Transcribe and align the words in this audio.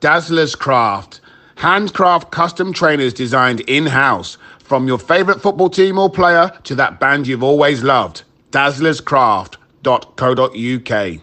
Dazzler's 0.00 0.56
Craft. 0.56 1.20
Handcraft 1.56 2.30
custom 2.30 2.72
trainers 2.72 3.12
designed 3.12 3.60
in 3.60 3.84
house. 3.86 4.38
From 4.58 4.86
your 4.86 4.98
favorite 4.98 5.42
football 5.42 5.68
team 5.68 5.98
or 5.98 6.08
player 6.08 6.50
to 6.64 6.74
that 6.76 6.98
band 6.98 7.26
you've 7.26 7.42
always 7.42 7.82
loved. 7.82 8.22
Dazzler's 8.50 9.02
Dazzlerscraft.co.uk. 9.02 11.20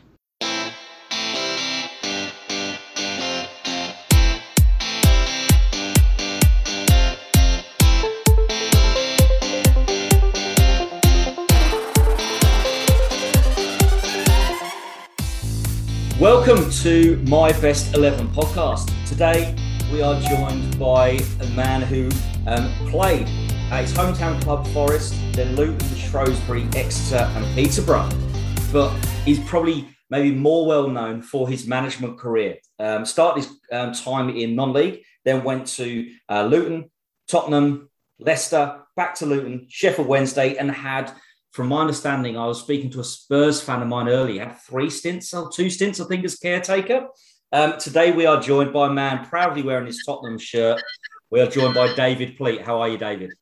Welcome 16.48 16.72
to 16.84 17.18
my 17.28 17.52
Best 17.60 17.94
11 17.94 18.30
podcast. 18.30 18.90
Today 19.06 19.54
we 19.92 20.02
are 20.02 20.18
joined 20.22 20.80
by 20.80 21.20
a 21.42 21.50
man 21.50 21.82
who 21.82 22.10
um, 22.50 22.72
played 22.90 23.28
at 23.70 23.82
his 23.82 23.92
hometown 23.92 24.42
club 24.42 24.66
Forest, 24.68 25.14
then 25.34 25.58
Luton, 25.58 25.78
Shrewsbury, 25.98 26.66
Exeter, 26.74 27.30
and 27.36 27.46
Peterborough. 27.54 28.10
But 28.72 28.92
he's 29.26 29.42
probably 29.42 29.90
maybe 30.10 30.34
more 30.34 30.66
well 30.66 30.88
known 30.88 31.22
for 31.22 31.50
his 31.50 31.68
management 31.68 32.18
career. 32.18 32.60
Um, 32.80 33.06
started 33.06 33.44
his 33.44 33.54
um, 33.74 33.92
time 33.92 34.30
in 34.30 34.56
non 34.56 34.72
league, 34.72 35.02
then 35.26 35.44
went 35.44 35.68
to 35.76 36.10
uh, 36.30 36.46
Luton, 36.46 36.90
Tottenham, 37.28 37.90
Leicester, 38.20 38.84
back 38.96 39.16
to 39.16 39.26
Luton, 39.26 39.66
Sheffield 39.68 40.08
Wednesday, 40.08 40.56
and 40.56 40.72
had 40.72 41.12
from 41.58 41.70
my 41.70 41.82
understanding, 41.82 42.38
I 42.38 42.46
was 42.46 42.62
speaking 42.62 42.92
to 42.92 43.00
a 43.00 43.04
Spurs 43.04 43.60
fan 43.60 43.82
of 43.82 43.88
mine 43.88 44.08
earlier, 44.08 44.46
had 44.46 44.62
three 44.62 44.92
stints 44.92 45.34
or 45.34 45.50
two 45.50 45.72
stints, 45.72 46.00
I 46.00 46.06
think, 46.06 46.24
as 46.24 46.38
caretaker. 46.38 47.08
Um, 47.52 47.80
today, 47.80 48.12
we 48.12 48.28
are 48.28 48.40
joined 48.40 48.72
by 48.72 48.86
a 48.86 48.92
man 48.92 49.26
proudly 49.26 49.64
wearing 49.64 49.88
his 49.88 50.04
Tottenham 50.06 50.38
shirt. 50.38 50.80
We 51.32 51.42
are 51.42 51.48
joined 51.48 51.74
by 51.74 51.96
David 51.96 52.38
Pleat. 52.38 52.62
How 52.62 52.80
are 52.80 52.88
you, 52.88 53.00
David? 53.00 53.34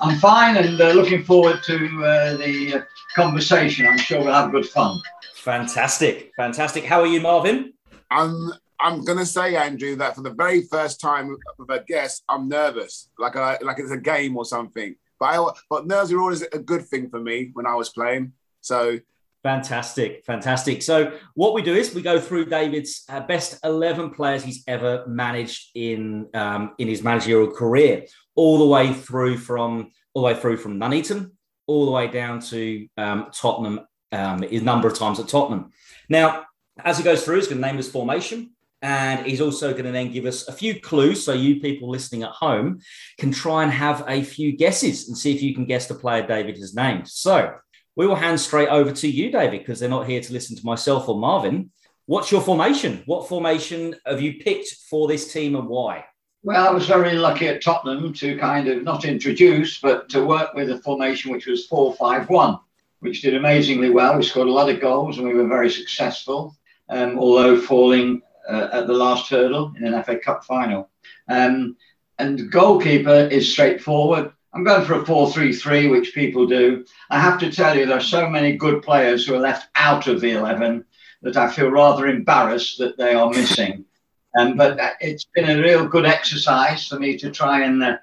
I'm 0.00 0.20
fine 0.20 0.56
and 0.56 0.80
uh, 0.80 0.92
looking 0.92 1.24
forward 1.24 1.64
to 1.64 2.04
uh, 2.04 2.36
the 2.36 2.74
uh, 2.76 2.82
conversation. 3.16 3.88
I'm 3.88 3.98
sure 3.98 4.20
we'll 4.20 4.32
have 4.32 4.52
good 4.52 4.68
fun. 4.68 5.00
Fantastic, 5.34 6.30
fantastic. 6.36 6.84
How 6.84 7.00
are 7.00 7.08
you, 7.08 7.20
Marvin? 7.20 7.72
I'm 8.08 8.52
I'm 8.78 9.04
gonna 9.04 9.26
say, 9.26 9.56
Andrew, 9.56 9.96
that 9.96 10.14
for 10.14 10.22
the 10.22 10.30
very 10.30 10.62
first 10.62 11.00
time 11.00 11.36
with 11.58 11.70
a 11.70 11.82
guest, 11.88 12.22
I'm 12.28 12.48
nervous, 12.48 13.10
like 13.18 13.34
a, 13.34 13.58
like 13.62 13.80
it's 13.80 13.90
a 13.90 13.98
game 13.98 14.36
or 14.36 14.44
something. 14.44 14.94
But 15.24 15.40
I, 15.40 15.52
but 15.70 15.86
nerves 15.86 16.12
are 16.12 16.20
always 16.20 16.42
a 16.42 16.58
good 16.58 16.82
thing 16.82 17.08
for 17.08 17.20
me 17.20 17.50
when 17.54 17.66
I 17.66 17.74
was 17.74 17.88
playing. 17.88 18.32
So 18.60 18.98
Fantastic, 19.44 20.24
fantastic. 20.24 20.82
So 20.82 21.12
what 21.34 21.52
we 21.52 21.60
do 21.60 21.74
is 21.74 21.94
we 21.94 22.00
go 22.00 22.18
through 22.18 22.46
David's 22.46 23.04
uh, 23.10 23.20
best 23.20 23.58
eleven 23.62 24.08
players 24.08 24.42
he's 24.42 24.64
ever 24.66 25.04
managed 25.06 25.70
in 25.74 26.28
um, 26.32 26.72
in 26.78 26.88
his 26.88 27.02
managerial 27.02 27.50
career, 27.50 28.06
all 28.36 28.56
the 28.56 28.64
way 28.64 28.94
through 28.94 29.36
from 29.36 29.90
all 30.14 30.22
the 30.22 30.28
way 30.28 30.34
through 30.34 30.56
from 30.56 30.78
Nuneaton, 30.78 31.32
all 31.66 31.84
the 31.84 31.92
way 31.92 32.06
down 32.06 32.40
to 32.40 32.88
um, 32.96 33.26
Tottenham. 33.34 33.80
Um, 34.10 34.40
his 34.42 34.62
number 34.62 34.88
of 34.88 34.98
times 34.98 35.20
at 35.20 35.28
Tottenham. 35.28 35.72
Now, 36.08 36.44
as 36.82 36.96
he 36.96 37.04
goes 37.04 37.22
through, 37.22 37.36
he's 37.36 37.48
going 37.48 37.60
to 37.60 37.66
name 37.66 37.76
his 37.76 37.90
formation, 37.90 38.53
and 38.84 39.24
he's 39.24 39.40
also 39.40 39.72
going 39.72 39.86
to 39.86 39.92
then 39.92 40.12
give 40.12 40.26
us 40.26 40.46
a 40.46 40.52
few 40.52 40.78
clues 40.78 41.24
so 41.24 41.32
you 41.32 41.58
people 41.58 41.88
listening 41.88 42.22
at 42.22 42.28
home 42.32 42.80
can 43.16 43.32
try 43.32 43.62
and 43.62 43.72
have 43.72 44.04
a 44.06 44.22
few 44.22 44.54
guesses 44.54 45.08
and 45.08 45.16
see 45.16 45.34
if 45.34 45.40
you 45.40 45.54
can 45.54 45.64
guess 45.64 45.86
the 45.86 45.94
player 45.94 46.26
David 46.26 46.58
has 46.58 46.74
named. 46.74 47.08
So 47.08 47.54
we 47.96 48.06
will 48.06 48.14
hand 48.14 48.38
straight 48.38 48.68
over 48.68 48.92
to 48.92 49.08
you, 49.08 49.32
David, 49.32 49.60
because 49.60 49.80
they're 49.80 49.88
not 49.88 50.06
here 50.06 50.20
to 50.20 50.32
listen 50.34 50.54
to 50.54 50.66
myself 50.66 51.08
or 51.08 51.18
Marvin. 51.18 51.70
What's 52.04 52.30
your 52.30 52.42
formation? 52.42 53.02
What 53.06 53.26
formation 53.26 53.96
have 54.04 54.20
you 54.20 54.34
picked 54.34 54.74
for 54.90 55.08
this 55.08 55.32
team 55.32 55.56
and 55.56 55.66
why? 55.66 56.04
Well, 56.42 56.68
I 56.68 56.70
was 56.70 56.86
very 56.86 57.14
lucky 57.14 57.48
at 57.48 57.62
Tottenham 57.62 58.12
to 58.12 58.36
kind 58.36 58.68
of 58.68 58.82
not 58.82 59.06
introduce, 59.06 59.80
but 59.80 60.10
to 60.10 60.26
work 60.26 60.52
with 60.52 60.68
a 60.68 60.82
formation 60.82 61.32
which 61.32 61.46
was 61.46 61.66
4 61.68 61.94
5 61.94 62.28
1, 62.28 62.58
which 63.00 63.22
did 63.22 63.34
amazingly 63.34 63.88
well. 63.88 64.18
We 64.18 64.24
scored 64.24 64.48
a 64.48 64.52
lot 64.52 64.68
of 64.68 64.78
goals 64.78 65.16
and 65.16 65.26
we 65.26 65.32
were 65.32 65.48
very 65.48 65.70
successful, 65.70 66.54
um, 66.90 67.18
although 67.18 67.58
falling 67.58 68.20
uh, 68.48 68.68
at 68.72 68.86
the 68.86 68.92
last 68.92 69.30
hurdle 69.30 69.72
in 69.76 69.86
an 69.86 70.02
FA 70.02 70.18
Cup 70.18 70.44
final. 70.44 70.90
Um, 71.28 71.76
and 72.18 72.50
goalkeeper 72.50 73.28
is 73.30 73.50
straightforward. 73.50 74.32
I'm 74.52 74.62
going 74.62 74.84
for 74.84 74.94
a 74.94 75.04
4 75.04 75.32
3 75.32 75.52
3, 75.52 75.88
which 75.88 76.14
people 76.14 76.46
do. 76.46 76.84
I 77.10 77.18
have 77.18 77.40
to 77.40 77.50
tell 77.50 77.76
you, 77.76 77.86
there 77.86 77.98
are 77.98 78.00
so 78.00 78.28
many 78.28 78.56
good 78.56 78.82
players 78.82 79.26
who 79.26 79.34
are 79.34 79.40
left 79.40 79.68
out 79.74 80.06
of 80.06 80.20
the 80.20 80.32
11 80.32 80.84
that 81.22 81.36
I 81.36 81.50
feel 81.50 81.70
rather 81.70 82.06
embarrassed 82.06 82.78
that 82.78 82.96
they 82.96 83.14
are 83.14 83.30
missing. 83.30 83.84
um, 84.38 84.56
but 84.56 84.78
uh, 84.78 84.90
it's 85.00 85.26
been 85.34 85.50
a 85.50 85.62
real 85.62 85.86
good 85.86 86.06
exercise 86.06 86.86
for 86.86 87.00
me 87.00 87.18
to 87.18 87.30
try 87.30 87.64
and 87.64 87.82
uh, 87.82 87.96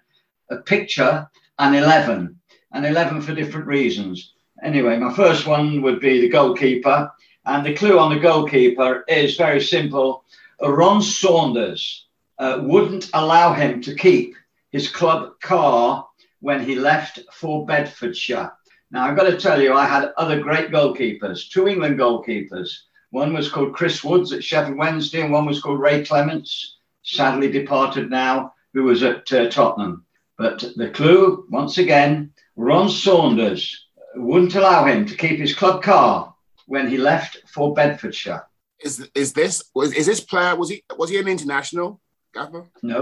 picture 0.65 1.29
an 1.59 1.75
11, 1.75 2.37
an 2.73 2.85
11 2.85 3.21
for 3.21 3.33
different 3.33 3.67
reasons. 3.67 4.33
Anyway, 4.63 4.97
my 4.97 5.13
first 5.13 5.47
one 5.47 5.81
would 5.81 5.99
be 5.99 6.19
the 6.21 6.29
goalkeeper. 6.29 7.11
And 7.45 7.65
the 7.65 7.73
clue 7.73 7.97
on 7.97 8.13
the 8.13 8.19
goalkeeper 8.19 9.03
is 9.07 9.35
very 9.35 9.61
simple. 9.61 10.23
Ron 10.61 11.01
Saunders 11.01 12.05
uh, 12.37 12.59
wouldn't 12.61 13.09
allow 13.13 13.53
him 13.53 13.81
to 13.81 13.95
keep 13.95 14.35
his 14.71 14.89
club 14.89 15.39
car 15.41 16.07
when 16.39 16.63
he 16.63 16.75
left 16.75 17.19
for 17.33 17.65
Bedfordshire. 17.65 18.51
Now, 18.91 19.05
I've 19.05 19.15
got 19.15 19.23
to 19.23 19.37
tell 19.37 19.61
you, 19.61 19.73
I 19.73 19.85
had 19.85 20.11
other 20.17 20.39
great 20.39 20.69
goalkeepers, 20.69 21.49
two 21.49 21.67
England 21.67 21.97
goalkeepers. 21.97 22.69
One 23.09 23.33
was 23.33 23.49
called 23.49 23.73
Chris 23.73 24.03
Woods 24.03 24.33
at 24.33 24.43
Sheffield 24.43 24.77
Wednesday, 24.77 25.21
and 25.21 25.31
one 25.31 25.45
was 25.45 25.61
called 25.61 25.79
Ray 25.79 26.03
Clemence, 26.05 26.77
sadly 27.03 27.51
departed 27.51 28.09
now, 28.09 28.53
who 28.73 28.83
was 28.83 29.01
at 29.01 29.31
uh, 29.31 29.49
Tottenham. 29.49 30.05
But 30.37 30.63
the 30.75 30.89
clue, 30.89 31.45
once 31.49 31.77
again, 31.77 32.33
Ron 32.55 32.89
Saunders 32.89 33.87
wouldn't 34.15 34.55
allow 34.55 34.85
him 34.85 35.05
to 35.05 35.15
keep 35.15 35.39
his 35.39 35.55
club 35.55 35.83
car 35.83 36.30
when 36.71 36.87
he 36.87 36.97
left 36.97 37.33
for 37.53 37.73
Bedfordshire. 37.79 38.43
Is 38.87 38.93
is 39.13 39.29
this 39.33 39.53
was 39.75 39.89
is 39.99 40.05
this 40.11 40.21
player 40.31 40.55
was 40.61 40.69
he 40.71 40.77
was 41.01 41.09
he 41.11 41.17
an 41.19 41.27
international? 41.27 41.99
Gaffer? 42.33 42.63
No, 42.81 42.99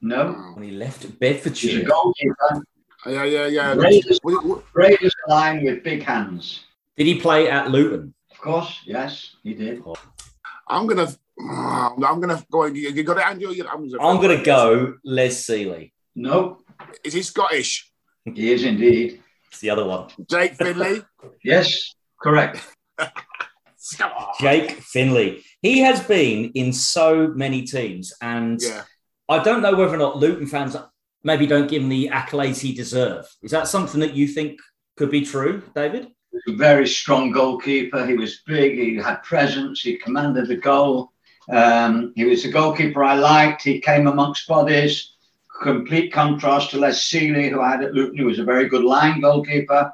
no. 0.00 0.22
Oh. 0.36 0.52
When 0.54 0.64
he 0.70 0.74
left 0.84 1.00
Bedfordshire, 1.20 1.70
He's 1.70 1.82
a 1.84 1.90
goalkeeper. 1.94 2.50
Yeah, 3.06 3.24
yeah, 3.36 3.46
yeah. 3.58 3.68
Raiders, 3.74 4.18
Was 4.24 4.34
it- 4.36 4.44
wa- 4.48 4.62
Raiders 4.74 5.14
line 5.28 5.58
with 5.64 5.82
big 5.90 6.02
hands. 6.12 6.44
did 6.96 7.06
he 7.10 7.14
play 7.26 7.42
at 7.56 7.64
Luton? 7.74 8.14
Of 8.32 8.38
course, 8.46 8.72
yes, 8.86 9.36
he 9.44 9.52
did. 9.54 9.82
Oh. 9.86 9.94
I'm 10.74 10.86
gonna. 10.86 11.08
I'm 12.10 12.18
gonna 12.22 12.40
go. 12.50 12.64
You 12.66 12.90
you 12.96 13.02
got 13.10 13.18
it, 13.18 13.26
Andrew. 13.30 13.50
I'm 13.72 13.80
gonna, 13.88 14.02
I'm 14.08 14.18
going 14.24 14.36
to 14.38 14.44
go 14.44 14.94
Les 15.04 15.34
Sealey. 15.46 15.92
No, 16.14 16.34
Is 17.04 17.12
he 17.14 17.22
Scottish? 17.22 17.72
he 18.24 18.52
is 18.54 18.62
indeed. 18.64 19.08
It's 19.50 19.60
the 19.60 19.70
other 19.74 19.84
one. 19.94 20.04
Jake 20.32 20.54
Findlay. 20.60 20.96
Yes, 21.52 21.66
correct. 22.24 22.56
Come 23.98 24.12
on. 24.12 24.34
Jake 24.40 24.70
Findlay. 24.80 25.42
He 25.60 25.80
has 25.80 26.02
been 26.02 26.52
in 26.54 26.72
so 26.72 27.28
many 27.28 27.62
teams, 27.62 28.12
and 28.22 28.60
Yeah. 28.62 28.82
I 29.28 29.42
don't 29.42 29.62
know 29.62 29.74
whether 29.74 29.94
or 29.94 29.98
not 29.98 30.18
Luton 30.18 30.46
fans 30.46 30.76
maybe 31.24 31.46
don't 31.46 31.68
give 31.68 31.82
him 31.82 31.88
the 31.88 32.08
accolades 32.12 32.60
he 32.60 32.72
deserves. 32.74 33.36
Is 33.42 33.50
that 33.50 33.68
something 33.68 34.00
that 34.00 34.14
you 34.14 34.26
think 34.26 34.58
could 34.96 35.10
be 35.10 35.24
true, 35.24 35.62
David? 35.74 36.04
He 36.30 36.38
was 36.46 36.54
a 36.54 36.56
very 36.56 36.86
strong 36.86 37.30
goalkeeper. 37.30 38.06
He 38.06 38.14
was 38.14 38.42
big. 38.46 38.74
He 38.74 38.96
had 38.96 39.22
presence. 39.22 39.80
He 39.82 39.96
commanded 39.96 40.48
the 40.48 40.56
goal. 40.56 41.12
Um, 41.50 42.12
he 42.16 42.24
was 42.24 42.44
a 42.44 42.50
goalkeeper 42.50 43.02
I 43.04 43.14
liked. 43.14 43.62
He 43.62 43.80
came 43.80 44.06
amongst 44.06 44.46
bodies. 44.48 45.14
Complete 45.62 46.12
contrast 46.12 46.70
to 46.70 46.78
Les 46.78 46.98
Sealey, 47.04 47.50
who 47.50 47.60
I 47.60 47.72
had 47.72 47.84
at 47.84 47.94
Luton, 47.94 48.18
who 48.18 48.26
was 48.26 48.38
a 48.38 48.44
very 48.44 48.68
good 48.68 48.84
line 48.84 49.20
goalkeeper. 49.20 49.92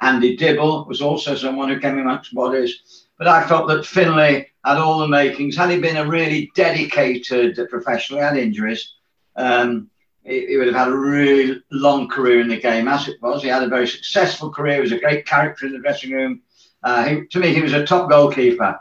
Andy 0.00 0.36
Dibble 0.36 0.84
was 0.86 1.00
also 1.00 1.34
someone 1.34 1.68
who 1.68 1.80
came 1.80 1.94
in 1.94 2.00
amongst 2.00 2.34
bodies. 2.34 3.06
But 3.18 3.28
I 3.28 3.46
felt 3.46 3.68
that 3.68 3.86
Findlay 3.86 4.50
had 4.64 4.76
all 4.76 4.98
the 4.98 5.08
makings. 5.08 5.56
Had 5.56 5.70
he 5.70 5.80
been 5.80 5.96
a 5.96 6.08
really 6.08 6.50
dedicated 6.54 7.58
professional, 7.70 8.18
he 8.18 8.24
had 8.24 8.36
injuries. 8.36 8.94
Um, 9.36 9.90
he, 10.22 10.46
he 10.46 10.56
would 10.56 10.66
have 10.66 10.76
had 10.76 10.88
a 10.88 10.96
really 10.96 11.62
long 11.70 12.08
career 12.08 12.40
in 12.40 12.48
the 12.48 12.60
game. 12.60 12.88
As 12.88 13.08
it 13.08 13.20
was, 13.22 13.42
he 13.42 13.48
had 13.48 13.62
a 13.62 13.68
very 13.68 13.88
successful 13.88 14.50
career. 14.50 14.76
He 14.76 14.80
was 14.82 14.92
a 14.92 14.98
great 14.98 15.26
character 15.26 15.66
in 15.66 15.72
the 15.72 15.78
dressing 15.78 16.10
room. 16.12 16.42
Uh, 16.82 17.04
he, 17.04 17.26
to 17.26 17.38
me, 17.38 17.54
he 17.54 17.62
was 17.62 17.72
a 17.72 17.86
top 17.86 18.10
goalkeeper. 18.10 18.78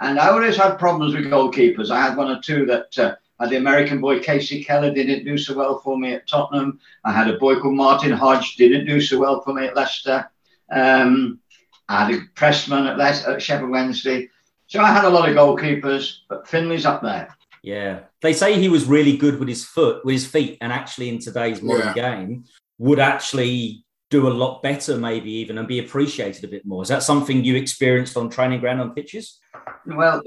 And 0.00 0.18
I 0.18 0.28
always 0.28 0.56
had 0.56 0.78
problems 0.78 1.14
with 1.14 1.24
goalkeepers. 1.24 1.90
I 1.90 2.00
had 2.00 2.16
one 2.16 2.30
or 2.30 2.40
two 2.40 2.66
that 2.66 2.96
uh, 2.98 3.16
had 3.40 3.50
the 3.50 3.56
American 3.56 4.00
boy 4.00 4.20
Kasey 4.20 4.64
Keller 4.64 4.92
didn't 4.92 5.24
do 5.24 5.38
so 5.38 5.54
well 5.54 5.80
for 5.80 5.98
me 5.98 6.14
at 6.14 6.28
Tottenham. 6.28 6.78
I 7.04 7.12
had 7.12 7.28
a 7.28 7.38
boy 7.38 7.58
called 7.58 7.74
Martin 7.74 8.12
Hodge 8.12 8.56
didn't 8.56 8.86
do 8.86 9.00
so 9.00 9.18
well 9.18 9.40
for 9.40 9.54
me 9.54 9.66
at 9.66 9.76
Leicester. 9.76 10.30
Um, 10.70 11.40
I 11.88 12.04
had 12.04 12.14
a 12.14 12.20
Pressman 12.34 12.86
at, 12.86 12.98
Le- 12.98 13.34
at 13.34 13.42
Sheffield 13.42 13.70
Wednesday. 13.70 14.28
So 14.66 14.80
I 14.80 14.92
had 14.92 15.04
a 15.04 15.10
lot 15.10 15.28
of 15.28 15.34
goalkeepers, 15.34 16.18
but 16.28 16.46
Findlay's 16.46 16.84
up 16.84 17.02
there. 17.02 17.34
Yeah. 17.62 18.00
They 18.20 18.32
say 18.32 18.58
he 18.60 18.68
was 18.68 18.84
really 18.84 19.16
good 19.16 19.38
with 19.38 19.48
his 19.48 19.64
foot, 19.64 20.04
with 20.04 20.12
his 20.12 20.26
feet, 20.26 20.58
and 20.60 20.72
actually 20.72 21.08
in 21.08 21.18
today's 21.18 21.62
modern 21.62 21.94
game 21.94 22.44
would 22.78 22.98
actually 22.98 23.84
do 24.10 24.28
a 24.28 24.30
lot 24.30 24.62
better, 24.62 24.96
maybe 24.96 25.30
even, 25.30 25.58
and 25.58 25.68
be 25.68 25.80
appreciated 25.80 26.44
a 26.44 26.48
bit 26.48 26.64
more. 26.64 26.82
Is 26.82 26.88
that 26.88 27.02
something 27.02 27.44
you 27.44 27.56
experienced 27.56 28.16
on 28.16 28.30
training 28.30 28.60
ground 28.60 28.80
on 28.80 28.94
pitches? 28.94 29.38
Well, 29.86 30.22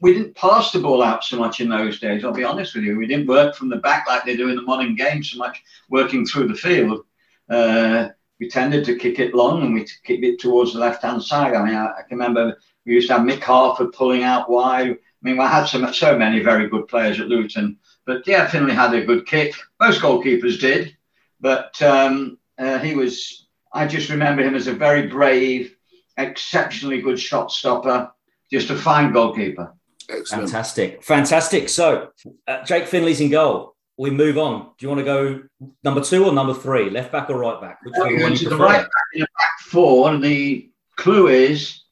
we 0.00 0.12
didn't 0.12 0.36
pass 0.36 0.70
the 0.70 0.80
ball 0.80 1.02
out 1.02 1.24
so 1.24 1.36
much 1.36 1.60
in 1.60 1.68
those 1.68 1.98
days. 1.98 2.24
I'll 2.24 2.32
be 2.32 2.44
honest 2.44 2.74
with 2.74 2.84
you. 2.84 2.96
We 2.96 3.06
didn't 3.06 3.26
work 3.26 3.56
from 3.56 3.68
the 3.68 3.76
back 3.76 4.08
like 4.08 4.24
they 4.24 4.36
do 4.36 4.48
in 4.50 4.56
the 4.56 4.62
modern 4.62 4.94
game 4.94 5.22
so 5.22 5.38
much, 5.38 5.62
working 5.88 6.26
through 6.26 6.48
the 6.48 6.54
field. 6.54 7.04
Uh, 7.48 8.08
we 8.40 8.48
tended 8.48 8.84
to 8.84 8.96
kick 8.96 9.18
it 9.18 9.34
long 9.34 9.62
and 9.62 9.74
we 9.74 9.86
kicked 10.04 10.24
it 10.24 10.40
towards 10.40 10.72
the 10.72 10.78
left 10.78 11.02
hand 11.02 11.22
side. 11.22 11.54
I 11.54 11.64
mean, 11.64 11.74
I, 11.74 11.86
I, 11.86 12.02
can 12.02 12.18
remember 12.18 12.56
we 12.86 12.94
used 12.94 13.08
to 13.08 13.14
have 13.14 13.26
Mick 13.26 13.42
Harford 13.42 13.92
pulling 13.92 14.22
out 14.22 14.50
wide. 14.50 14.90
I 14.90 14.96
mean, 15.22 15.36
we 15.36 15.44
had 15.44 15.64
so, 15.64 15.90
so 15.92 16.16
many 16.16 16.40
very 16.40 16.68
good 16.68 16.86
players 16.88 17.18
at 17.20 17.28
Luton. 17.28 17.78
But 18.06 18.26
yeah, 18.26 18.46
Findlay 18.46 18.74
had 18.74 18.94
a 18.94 19.04
good 19.04 19.26
kick. 19.26 19.54
Most 19.80 20.00
goalkeepers 20.00 20.60
did. 20.60 20.96
But 21.40 21.80
um, 21.82 22.38
uh, 22.58 22.78
he 22.78 22.94
was, 22.94 23.48
I 23.72 23.86
just 23.86 24.08
remember 24.08 24.42
him 24.42 24.54
as 24.54 24.66
a 24.66 24.72
very 24.72 25.08
brave, 25.08 25.76
exceptionally 26.16 27.02
good 27.02 27.18
shot 27.18 27.50
stopper, 27.50 28.10
just 28.50 28.70
a 28.70 28.76
fine 28.76 29.12
goalkeeper. 29.12 29.74
Excellent. 30.08 30.44
Fantastic. 30.44 31.04
Fantastic. 31.04 31.68
So, 31.68 32.10
uh, 32.46 32.64
Jake 32.64 32.84
Findlay's 32.84 33.20
in 33.20 33.30
goal 33.30 33.76
we 33.98 34.10
move 34.10 34.38
on. 34.38 34.70
Do 34.78 34.86
you 34.86 34.88
want 34.88 35.00
to 35.00 35.04
go 35.04 35.42
number 35.82 36.00
two 36.00 36.24
or 36.24 36.32
number 36.32 36.54
three, 36.54 36.88
left 36.88 37.12
back 37.12 37.28
or 37.28 37.38
right 37.38 37.60
back? 37.60 37.80
Which 37.82 37.94
one 37.96 38.10
you 38.10 38.36
to 38.36 38.48
the 38.48 38.56
right 38.56 38.80
back 38.80 39.08
in 39.12 39.20
the 39.20 39.26
back 39.36 39.60
four, 39.60 40.10
and 40.10 40.22
the 40.22 40.70
clue 40.96 41.26
is 41.26 41.82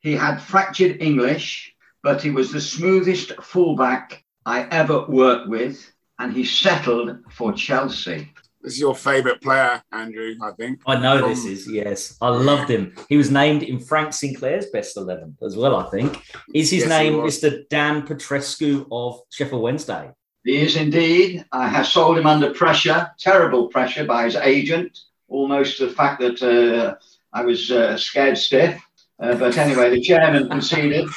he 0.00 0.12
had 0.12 0.38
fractured 0.38 1.00
English, 1.00 1.74
but 2.02 2.22
he 2.22 2.30
was 2.30 2.50
the 2.50 2.60
smoothest 2.60 3.32
fullback 3.42 4.24
I 4.46 4.62
ever 4.70 5.04
worked 5.06 5.48
with, 5.48 5.92
and 6.18 6.32
he 6.32 6.44
settled 6.44 7.18
for 7.30 7.52
Chelsea. 7.52 8.32
This 8.62 8.74
is 8.74 8.80
your 8.80 8.96
favourite 8.96 9.40
player, 9.40 9.80
Andrew, 9.92 10.34
I 10.42 10.50
think. 10.52 10.80
I 10.86 10.98
know 10.98 11.20
From... 11.20 11.28
this 11.28 11.44
is, 11.44 11.70
yes. 11.70 12.16
I 12.20 12.30
loved 12.30 12.68
him. 12.68 12.94
He 13.08 13.16
was 13.16 13.30
named 13.30 13.62
in 13.62 13.78
Frank 13.78 14.12
Sinclair's 14.12 14.66
best 14.66 14.96
11 14.96 15.36
as 15.44 15.56
well, 15.56 15.76
I 15.76 15.88
think. 15.90 16.20
Is 16.52 16.70
his 16.70 16.80
yes, 16.80 16.88
name 16.88 17.12
Mr. 17.14 17.68
Dan 17.68 18.04
Petrescu 18.06 18.86
of 18.90 19.20
Sheffield 19.30 19.62
Wednesday? 19.62 20.10
He 20.46 20.58
is 20.58 20.76
indeed. 20.76 21.44
I 21.50 21.66
have 21.66 21.88
sold 21.88 22.18
him 22.18 22.26
under 22.26 22.54
pressure, 22.54 23.10
terrible 23.18 23.66
pressure 23.66 24.04
by 24.04 24.26
his 24.26 24.36
agent, 24.36 24.96
almost 25.26 25.80
the 25.80 25.90
fact 25.90 26.20
that 26.20 26.40
uh, 26.40 26.94
I 27.32 27.44
was 27.44 27.72
uh, 27.72 27.96
scared 27.96 28.38
stiff. 28.38 28.80
Uh, 29.18 29.34
but 29.34 29.58
anyway, 29.58 29.90
the 29.90 30.00
chairman 30.00 30.48
conceded. 30.48 31.08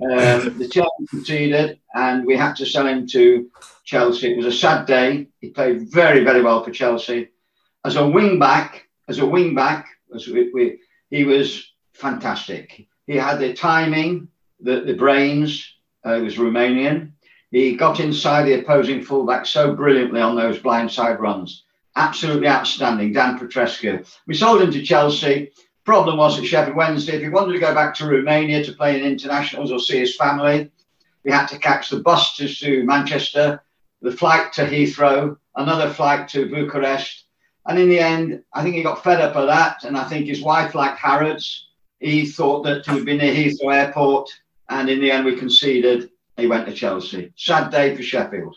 Um, 0.00 0.56
the 0.56 0.70
chairman 0.72 1.06
conceded, 1.10 1.80
and 1.94 2.24
we 2.24 2.34
had 2.34 2.56
to 2.56 2.64
sell 2.64 2.86
him 2.86 3.06
to 3.08 3.50
Chelsea. 3.84 4.32
It 4.32 4.38
was 4.38 4.46
a 4.46 4.52
sad 4.52 4.86
day. 4.86 5.28
He 5.42 5.50
played 5.50 5.92
very, 5.92 6.24
very 6.24 6.42
well 6.42 6.64
for 6.64 6.70
Chelsea. 6.70 7.28
As 7.84 7.96
a 7.96 8.08
wing 8.08 8.38
back, 8.38 8.88
as 9.06 9.18
a 9.18 9.26
wing 9.26 9.54
back, 9.54 9.86
as 10.14 10.28
we, 10.28 10.50
we, 10.54 10.78
he 11.10 11.24
was 11.24 11.74
fantastic. 11.92 12.88
He 13.06 13.16
had 13.16 13.38
the 13.38 13.52
timing, 13.52 14.28
the, 14.60 14.80
the 14.80 14.94
brains. 14.94 15.74
Uh, 16.02 16.16
he 16.16 16.22
was 16.22 16.36
Romanian. 16.36 17.12
He 17.50 17.76
got 17.76 18.00
inside 18.00 18.44
the 18.44 18.60
opposing 18.60 19.02
fullback 19.02 19.46
so 19.46 19.74
brilliantly 19.74 20.20
on 20.20 20.36
those 20.36 20.58
blindside 20.58 21.18
runs. 21.18 21.64
Absolutely 21.94 22.48
outstanding, 22.48 23.12
Dan 23.12 23.38
Petrescu. 23.38 24.06
We 24.26 24.34
sold 24.34 24.62
him 24.62 24.70
to 24.72 24.82
Chelsea. 24.82 25.52
Problem 25.84 26.18
was 26.18 26.38
at 26.38 26.44
Sheffield 26.44 26.76
Wednesday, 26.76 27.14
if 27.14 27.22
he 27.22 27.28
wanted 27.28 27.52
to 27.52 27.60
go 27.60 27.72
back 27.72 27.94
to 27.94 28.06
Romania 28.06 28.64
to 28.64 28.72
play 28.72 28.98
in 28.98 29.06
internationals 29.06 29.70
or 29.70 29.78
see 29.78 29.98
his 29.98 30.16
family, 30.16 30.70
we 31.24 31.30
had 31.30 31.46
to 31.46 31.58
catch 31.58 31.88
the 31.90 32.00
bus 32.00 32.36
to, 32.36 32.48
to 32.48 32.84
Manchester, 32.84 33.62
the 34.02 34.12
flight 34.12 34.52
to 34.54 34.66
Heathrow, 34.66 35.36
another 35.54 35.90
flight 35.90 36.28
to 36.30 36.50
Bucharest. 36.50 37.24
And 37.66 37.78
in 37.78 37.88
the 37.88 37.98
end, 37.98 38.42
I 38.52 38.62
think 38.62 38.76
he 38.76 38.82
got 38.82 39.02
fed 39.02 39.20
up 39.20 39.36
of 39.36 39.46
that. 39.46 39.84
And 39.84 39.96
I 39.96 40.04
think 40.04 40.26
his 40.26 40.42
wife 40.42 40.74
liked 40.74 40.98
Harrods. 40.98 41.68
He 41.98 42.26
thought 42.26 42.62
that 42.64 42.86
he 42.86 42.92
would 42.92 43.06
be 43.06 43.16
near 43.16 43.32
Heathrow 43.32 43.74
Airport. 43.74 44.30
And 44.68 44.88
in 44.88 45.00
the 45.00 45.10
end, 45.10 45.24
we 45.24 45.36
conceded 45.36 46.10
he 46.36 46.46
went 46.46 46.66
to 46.66 46.72
Chelsea. 46.72 47.32
Sad 47.36 47.70
day 47.70 47.96
for 47.96 48.02
Sheffield. 48.02 48.56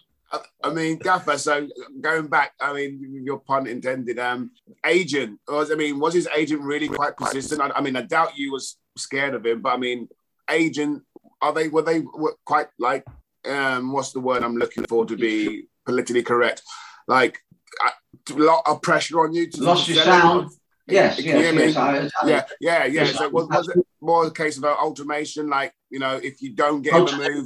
I 0.63 0.71
mean, 0.71 0.97
Gaffer. 0.97 1.37
So 1.37 1.67
going 2.01 2.27
back, 2.27 2.53
I 2.59 2.73
mean, 2.73 3.21
your 3.23 3.39
pun 3.39 3.65
intended. 3.67 4.19
Um, 4.19 4.51
agent 4.85 5.39
was. 5.47 5.71
I 5.71 5.75
mean, 5.75 5.99
was 5.99 6.13
his 6.13 6.27
agent 6.35 6.61
really 6.61 6.87
quite 6.87 7.15
consistent? 7.15 7.61
I, 7.61 7.69
I, 7.69 7.81
mean, 7.81 7.95
I 7.95 8.01
doubt 8.01 8.37
you 8.37 8.51
was 8.51 8.77
scared 8.95 9.33
of 9.33 9.45
him, 9.45 9.61
but 9.61 9.73
I 9.73 9.77
mean, 9.77 10.07
agent. 10.49 11.03
Are 11.41 11.53
they? 11.53 11.69
Were 11.69 11.81
they 11.81 12.01
were 12.01 12.35
quite 12.45 12.67
like? 12.77 13.05
Um, 13.49 13.93
what's 13.93 14.11
the 14.11 14.19
word 14.19 14.43
I'm 14.43 14.57
looking 14.57 14.85
for 14.85 15.05
to 15.05 15.15
be 15.15 15.67
politically 15.85 16.21
correct? 16.21 16.61
Like 17.07 17.39
a 17.83 18.33
lot 18.33 18.63
of 18.65 18.81
pressure 18.81 19.21
on 19.21 19.33
you. 19.33 19.49
To 19.49 19.63
Lost 19.63 19.87
your 19.87 20.03
sound. 20.03 20.51
Yes, 20.89 21.19
yes, 21.19 21.55
yes, 21.55 21.75
I, 21.75 21.97
I, 21.99 22.09
yeah, 22.27 22.43
yeah, 22.59 22.85
yeah. 22.85 23.05
So 23.05 23.29
was, 23.29 23.47
was, 23.47 23.67
it 23.69 23.85
more 24.01 24.27
a 24.27 24.31
case 24.31 24.57
of 24.57 24.63
an 24.63 24.75
ultimation, 24.79 25.49
like 25.49 25.73
you 25.89 25.99
know, 25.99 26.19
if 26.21 26.41
you 26.41 26.51
don't 26.51 26.81
get 26.81 26.93
him 26.93 27.07
a 27.07 27.29
move, 27.29 27.45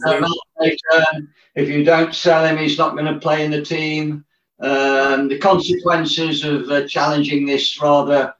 if 1.56 1.69
you 1.69 1.84
don't 1.84 2.13
sell 2.13 2.45
him, 2.45 2.57
he's 2.57 2.78
not 2.78 2.95
going 2.95 3.12
to 3.12 3.19
play 3.19 3.45
in 3.45 3.51
the 3.51 3.62
team. 3.62 4.25
Um, 4.60 5.28
the 5.28 5.40
consequences 5.40 6.44
of 6.44 6.69
uh, 6.69 6.88
challenging 6.88 7.45
this 7.45 7.81
rather 7.81 8.34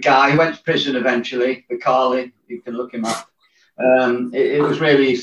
guy 0.00 0.30
who 0.30 0.38
went 0.38 0.56
to 0.56 0.62
prison 0.62 0.96
eventually, 0.96 1.64
Carly, 1.82 2.32
you 2.46 2.60
can 2.62 2.74
look 2.74 2.92
him 2.92 3.04
up. 3.04 3.28
Um, 3.78 4.32
it, 4.34 4.56
it, 4.56 4.62
was 4.62 4.80
really 4.80 5.18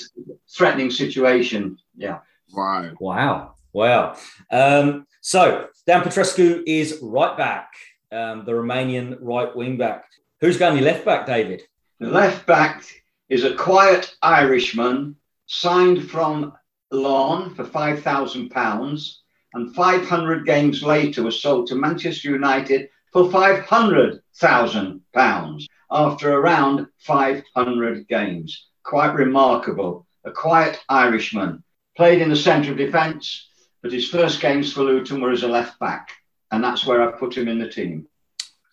threatening 0.50 0.92
situation. 0.92 1.78
Yeah. 1.96 2.20
Wow. 2.52 2.92
Wow. 3.00 3.56
Wow. 3.74 4.18
Um, 4.52 5.06
so 5.22 5.68
Dan 5.86 6.02
Petrescu 6.02 6.64
is 6.66 6.98
right 7.02 7.38
back 7.38 7.72
um, 8.12 8.44
the 8.46 8.52
Romanian 8.52 9.18
right 9.22 9.56
wing 9.56 9.78
back. 9.78 10.04
Who's 10.42 10.58
going 10.58 10.78
to 10.78 10.84
left 10.84 11.06
back, 11.06 11.26
David? 11.26 11.62
The 12.00 12.10
left 12.10 12.46
back 12.46 12.84
is 13.28 13.44
a 13.44 13.56
quiet 13.56 14.16
Irishman 14.22 15.16
signed 15.46 16.10
from 16.10 16.54
Larne 16.92 17.54
for 17.56 17.66
£5,000 17.66 19.16
and 19.54 19.76
500 19.76 20.46
games 20.46 20.84
later 20.84 21.24
was 21.24 21.42
sold 21.42 21.68
to 21.68 21.76
Manchester 21.76 22.30
United 22.30 22.90
for 23.12 23.26
£500,000 23.26 25.66
after 25.92 26.34
around 26.34 26.88
500 27.00 28.08
games. 28.08 28.68
Quite 28.84 29.14
remarkable. 29.14 30.08
A 30.24 30.32
quiet 30.32 30.80
Irishman. 30.90 31.64
Played 31.98 32.22
in 32.22 32.30
the 32.30 32.36
centre 32.36 32.72
of 32.72 32.78
defence, 32.78 33.48
but 33.82 33.92
his 33.92 34.08
first 34.10 34.40
games 34.42 34.72
for 34.72 34.84
Luton 34.84 35.22
were 35.22 35.32
as 35.32 35.42
a 35.44 35.48
left 35.48 35.80
back 35.80 36.12
and 36.52 36.64
that's 36.64 36.86
where 36.86 37.02
I 37.02 37.12
put 37.12 37.38
him 37.38 37.48
in 37.48 37.60
the 37.60 37.70
team. 37.70 38.08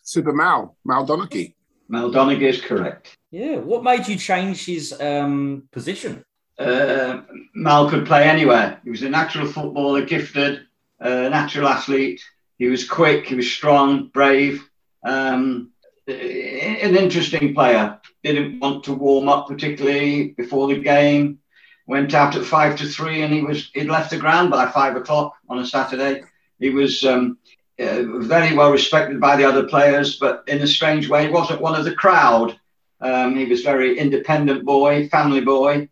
Super 0.03 0.33
Mal, 0.33 0.77
Mal 0.85 1.07
Donaghy. 1.07 1.55
Mal 1.89 2.11
Donaghy 2.11 2.43
is 2.43 2.61
correct. 2.61 3.17
Yeah. 3.31 3.57
What 3.57 3.85
made 3.85 4.07
you 4.09 4.17
change 4.17 4.65
his 4.67 4.99
um, 5.01 5.69
position? 5.73 6.25
Uh, 6.59 7.23
Mal 7.55 7.91
could 7.91 8.07
play 8.07 8.29
anywhere. 8.29 8.81
He 8.83 8.91
was 8.91 9.03
a 9.03 9.11
natural 9.11 9.47
footballer, 9.47 10.03
gifted, 10.03 10.67
uh, 11.01 11.29
natural 11.29 11.69
athlete. 11.69 12.23
He 12.59 12.69
was 12.69 12.89
quick, 12.89 13.27
he 13.27 13.35
was 13.35 13.53
strong, 13.53 14.09
brave, 14.09 14.67
um, 15.05 15.73
an 16.09 16.97
interesting 16.97 17.55
player. 17.55 18.01
Didn't 18.23 18.61
want 18.61 18.85
to 18.85 18.95
warm 18.95 19.29
up 19.29 19.49
particularly 19.49 20.29
before 20.29 20.69
the 20.69 20.79
game. 20.79 21.41
Went 21.87 22.15
out 22.15 22.35
at 22.35 22.45
five 22.45 22.77
to 22.77 22.87
three, 22.87 23.23
and 23.23 23.33
he 23.33 23.43
was 23.43 23.71
he'd 23.75 23.89
left 23.89 24.11
the 24.11 24.17
ground 24.17 24.51
by 24.51 24.67
five 24.71 24.97
o'clock 24.97 25.35
on 25.49 25.59
a 25.59 25.67
Saturday. 25.67 26.23
He 26.59 26.71
was 26.71 27.05
um, 27.05 27.39
uh, 27.79 28.03
very 28.21 28.55
well 28.55 28.73
respected 28.73 29.21
by 29.21 29.37
the 29.37 29.45
other 29.45 29.65
players, 29.65 30.17
but 30.17 30.45
in 30.47 30.63
a 30.63 30.67
strange 30.67 31.09
way, 31.09 31.27
he 31.27 31.33
wasn't 31.33 31.61
one 31.61 31.79
of 31.79 31.85
the 31.85 31.95
crowd. 31.95 32.59
Um, 33.01 33.37
he 33.37 33.45
was 33.45 33.63
very 33.63 33.99
independent 33.99 34.65
boy, 34.65 35.09
family 35.09 35.43
boy, 35.43 35.89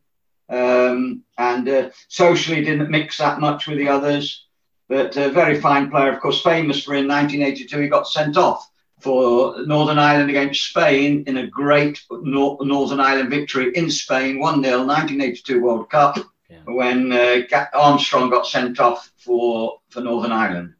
um, 0.49 1.23
and 1.37 1.69
uh, 1.69 1.91
socially 2.09 2.65
didn't 2.65 2.91
mix 2.91 3.19
that 3.19 3.41
much 3.41 3.67
with 3.67 3.79
the 3.79 3.89
others. 3.89 4.47
But 4.89 5.17
a 5.17 5.31
very 5.31 5.61
fine 5.61 5.91
player, 5.91 6.13
of 6.13 6.21
course, 6.21 6.43
famous 6.43 6.85
for 6.85 6.95
in 6.95 7.09
1982 7.09 7.81
he 7.81 7.89
got 7.89 8.09
sent 8.09 8.37
off 8.37 8.71
for 9.01 9.63
Northern 9.67 9.99
Ireland 9.99 10.31
against 10.31 10.69
Spain 10.69 11.25
in 11.27 11.37
a 11.39 11.47
great 11.47 12.01
Nor- 12.11 12.59
Northern 12.65 13.01
Ireland 13.01 13.31
victory 13.31 13.73
in 13.75 13.91
Spain, 13.91 14.39
1 14.39 14.63
0, 14.63 14.79
1982 14.79 15.61
World 15.61 15.91
Cup, 15.91 16.17
yeah. 16.49 16.59
when 16.65 17.13
uh, 17.13 17.43
Armstrong 17.75 18.31
got 18.31 18.47
sent 18.47 18.81
off 18.81 19.11
for, 19.19 19.81
for 19.91 20.01
Northern 20.01 20.33
Ireland. 20.33 20.75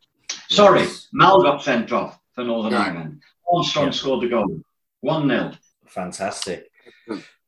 Sorry, 0.51 0.81
yes. 0.81 1.09
Mal 1.13 1.43
got 1.43 1.63
sent 1.63 1.93
off 1.93 2.19
for 2.35 2.45
Northern 2.45 2.73
yeah. 2.73 2.81
Ireland. 2.81 3.23
Armstrong 3.53 3.87
yeah. 3.87 3.91
scored 3.93 4.23
the 4.23 4.29
goal. 4.29 4.61
1 5.01 5.29
0. 5.29 5.53
Fantastic. 5.87 6.71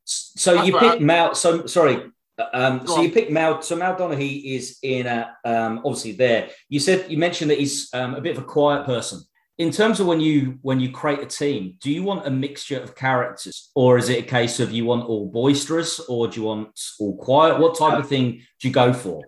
So 0.05 0.63
you 0.63 0.77
picked 0.77 1.01
Mal. 1.01 1.35
So 1.35 1.65
sorry. 1.65 2.11
Um, 2.53 2.85
so 2.87 3.01
you 3.01 3.11
picked 3.11 3.31
Mal. 3.31 3.61
So 3.61 3.75
Mal 3.75 3.95
Donaghy 3.95 4.55
is 4.55 4.77
in 4.83 5.07
a, 5.07 5.35
um, 5.43 5.79
obviously 5.79 6.13
there. 6.13 6.49
You 6.69 6.79
said 6.79 7.11
you 7.11 7.17
mentioned 7.17 7.51
that 7.51 7.59
he's 7.59 7.89
um, 7.93 8.15
a 8.15 8.21
bit 8.21 8.37
of 8.37 8.43
a 8.43 8.45
quiet 8.45 8.85
person. 8.85 9.21
In 9.57 9.71
terms 9.71 9.99
of 9.99 10.05
when 10.05 10.21
you 10.21 10.59
when 10.61 10.79
you 10.79 10.91
create 10.91 11.19
a 11.19 11.25
team, 11.25 11.77
do 11.81 11.91
you 11.91 12.03
want 12.03 12.27
a 12.27 12.29
mixture 12.29 12.79
of 12.79 12.95
characters, 12.95 13.71
or 13.73 13.97
is 13.97 14.07
it 14.07 14.19
a 14.19 14.27
case 14.27 14.59
of 14.59 14.71
you 14.71 14.85
want 14.85 15.09
all 15.09 15.25
boisterous, 15.25 15.99
or 16.01 16.27
do 16.27 16.39
you 16.39 16.45
want 16.45 16.79
all 16.99 17.17
quiet? 17.17 17.59
What 17.59 17.77
type 17.77 17.97
of 17.97 18.07
thing 18.07 18.43
do 18.61 18.67
you 18.67 18.73
go 18.73 18.93
for? 18.93 19.23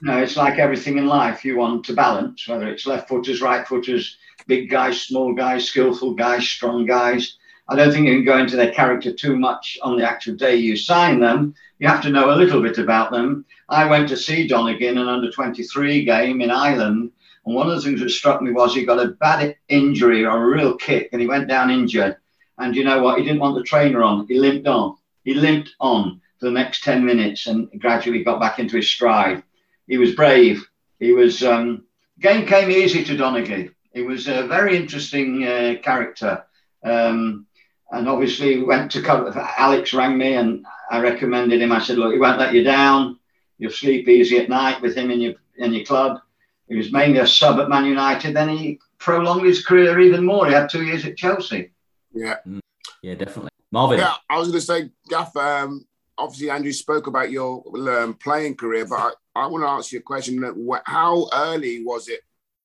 No, 0.00 0.18
it's 0.18 0.36
like 0.36 0.58
everything 0.58 0.98
in 0.98 1.06
life. 1.06 1.44
You 1.44 1.56
want 1.56 1.84
to 1.86 1.94
balance, 1.94 2.46
whether 2.46 2.68
it's 2.68 2.86
left 2.86 3.08
footers, 3.08 3.40
right 3.40 3.66
footers, 3.66 4.18
big 4.46 4.70
guys, 4.70 5.02
small 5.02 5.32
guys, 5.32 5.66
skillful 5.66 6.14
guys, 6.14 6.48
strong 6.48 6.86
guys. 6.86 7.36
I 7.68 7.74
don't 7.74 7.92
think 7.92 8.06
you 8.06 8.14
can 8.14 8.24
go 8.24 8.38
into 8.38 8.56
their 8.56 8.72
character 8.72 9.12
too 9.12 9.36
much 9.36 9.76
on 9.82 9.96
the 9.96 10.08
actual 10.08 10.36
day 10.36 10.56
you 10.56 10.76
sign 10.76 11.18
them. 11.18 11.54
You 11.78 11.88
have 11.88 12.02
to 12.02 12.10
know 12.10 12.30
a 12.30 12.36
little 12.36 12.62
bit 12.62 12.78
about 12.78 13.10
them. 13.10 13.44
I 13.68 13.88
went 13.88 14.08
to 14.10 14.16
see 14.16 14.46
Donegan 14.46 14.98
an 14.98 15.08
under 15.08 15.30
23 15.30 16.04
game 16.04 16.40
in 16.40 16.50
Ireland. 16.50 17.10
And 17.44 17.54
one 17.54 17.68
of 17.68 17.74
the 17.74 17.82
things 17.82 18.00
that 18.00 18.10
struck 18.10 18.40
me 18.40 18.52
was 18.52 18.74
he 18.74 18.84
got 18.84 19.04
a 19.04 19.08
bad 19.08 19.56
injury 19.68 20.24
or 20.24 20.36
a 20.36 20.56
real 20.56 20.76
kick 20.76 21.08
and 21.12 21.20
he 21.20 21.26
went 21.26 21.48
down 21.48 21.70
injured. 21.70 22.16
And 22.58 22.74
you 22.74 22.84
know 22.84 23.02
what? 23.02 23.18
He 23.18 23.24
didn't 23.24 23.40
want 23.40 23.56
the 23.56 23.64
trainer 23.64 24.02
on. 24.02 24.26
He 24.28 24.38
limped 24.38 24.68
on. 24.68 24.96
He 25.24 25.34
limped 25.34 25.74
on 25.80 26.20
for 26.38 26.46
the 26.46 26.52
next 26.52 26.84
10 26.84 27.04
minutes 27.04 27.46
and 27.48 27.68
gradually 27.80 28.22
got 28.22 28.40
back 28.40 28.58
into 28.58 28.76
his 28.76 28.88
stride. 28.88 29.42
He 29.86 29.98
was 29.98 30.14
brave. 30.14 30.64
He 30.98 31.12
was, 31.12 31.42
um, 31.42 31.84
game 32.20 32.46
came 32.46 32.70
easy 32.70 33.04
to 33.04 33.16
Donegan. 33.16 33.74
He 33.92 34.02
was 34.02 34.28
a 34.28 34.46
very 34.46 34.76
interesting 34.76 35.44
uh, 35.44 35.74
character. 35.82 36.44
Um, 36.84 37.46
and 37.90 38.08
obviously 38.08 38.62
went 38.62 38.90
to 38.92 39.02
cover. 39.02 39.32
Alex 39.56 39.94
rang 39.94 40.18
me 40.18 40.34
and 40.34 40.66
I 40.90 41.00
recommended 41.00 41.60
him. 41.60 41.72
I 41.72 41.80
said, 41.80 41.98
look, 41.98 42.12
he 42.12 42.18
won't 42.18 42.38
let 42.38 42.54
you 42.54 42.64
down. 42.64 43.18
You'll 43.58 43.70
sleep 43.70 44.08
easy 44.08 44.38
at 44.38 44.48
night 44.48 44.82
with 44.82 44.96
him 44.96 45.10
in 45.10 45.20
your 45.20 45.34
in 45.56 45.72
your 45.72 45.84
club. 45.84 46.20
He 46.68 46.76
was 46.76 46.92
mainly 46.92 47.20
a 47.20 47.26
sub 47.26 47.58
at 47.58 47.68
Man 47.68 47.86
United. 47.86 48.34
Then 48.34 48.48
he 48.50 48.80
prolonged 48.98 49.46
his 49.46 49.64
career 49.64 49.98
even 50.00 50.24
more. 50.24 50.46
He 50.46 50.52
had 50.52 50.68
two 50.68 50.84
years 50.84 51.06
at 51.06 51.16
Chelsea. 51.16 51.70
Yeah, 52.12 52.36
mm. 52.46 52.60
yeah, 53.02 53.14
definitely. 53.14 53.50
Marvin. 53.70 53.98
Yeah, 53.98 54.14
I 54.28 54.38
was 54.38 54.48
going 54.48 54.60
to 54.60 54.66
say, 54.66 54.90
Gaff. 55.08 55.34
Um, 55.36 55.86
obviously, 56.18 56.50
Andrew 56.50 56.72
spoke 56.72 57.06
about 57.06 57.30
your 57.30 57.62
um, 57.88 58.14
playing 58.14 58.56
career, 58.56 58.84
but 58.84 59.14
I, 59.36 59.46
want 59.46 59.64
to 59.64 59.68
ask 59.68 59.92
you 59.92 59.98
a 59.98 60.02
question. 60.02 60.42
How 60.84 61.28
early 61.32 61.84
was 61.84 62.08
it? 62.08 62.20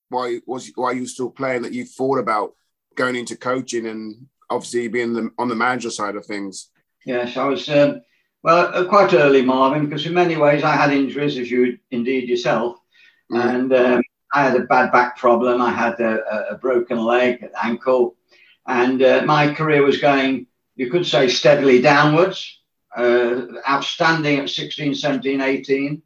Why 0.09 0.39
was 0.45 0.71
why 0.75 0.91
you 0.91 1.05
still 1.05 1.29
playing 1.29 1.61
that 1.63 1.73
you 1.73 1.85
thought 1.85 2.17
about 2.17 2.53
going 2.95 3.15
into 3.15 3.37
coaching 3.37 3.87
and 3.87 4.27
obviously 4.49 4.87
being 4.87 5.13
the, 5.13 5.29
on 5.37 5.47
the 5.47 5.55
manager 5.55 5.89
side 5.89 6.15
of 6.15 6.25
things? 6.25 6.69
Yes, 7.05 7.37
I 7.37 7.45
was 7.45 7.67
um, 7.69 8.01
well 8.43 8.71
uh, 8.73 8.85
quite 8.85 9.13
early, 9.13 9.41
Marvin, 9.41 9.85
because 9.85 10.05
in 10.05 10.13
many 10.13 10.37
ways 10.37 10.63
I 10.63 10.75
had 10.75 10.91
injuries, 10.91 11.37
as 11.37 11.49
you 11.49 11.77
indeed 11.91 12.29
yourself, 12.29 12.77
mm. 13.31 13.43
and 13.43 13.73
um, 13.73 14.01
I 14.33 14.43
had 14.43 14.55
a 14.55 14.65
bad 14.65 14.91
back 14.91 15.17
problem. 15.17 15.61
I 15.61 15.71
had 15.71 15.99
a, 15.99 16.51
a 16.51 16.57
broken 16.57 16.99
leg, 17.03 17.45
ankle, 17.61 18.15
and 18.67 19.01
uh, 19.01 19.23
my 19.25 19.53
career 19.53 19.83
was 19.83 19.97
going, 19.97 20.47
you 20.75 20.89
could 20.89 21.05
say, 21.05 21.27
steadily 21.27 21.81
downwards. 21.81 22.57
Uh, 22.95 23.43
outstanding 23.69 24.39
at 24.39 24.49
16, 24.49 24.95
17, 24.95 25.39
18. 25.39 26.01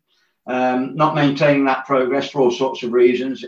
Um, 0.48 0.96
not 0.96 1.16
maintaining 1.16 1.66
that 1.66 1.86
progress 1.86 2.30
for 2.30 2.42
all 2.42 2.52
sorts 2.52 2.84
of 2.84 2.94
reasons, 2.94 3.44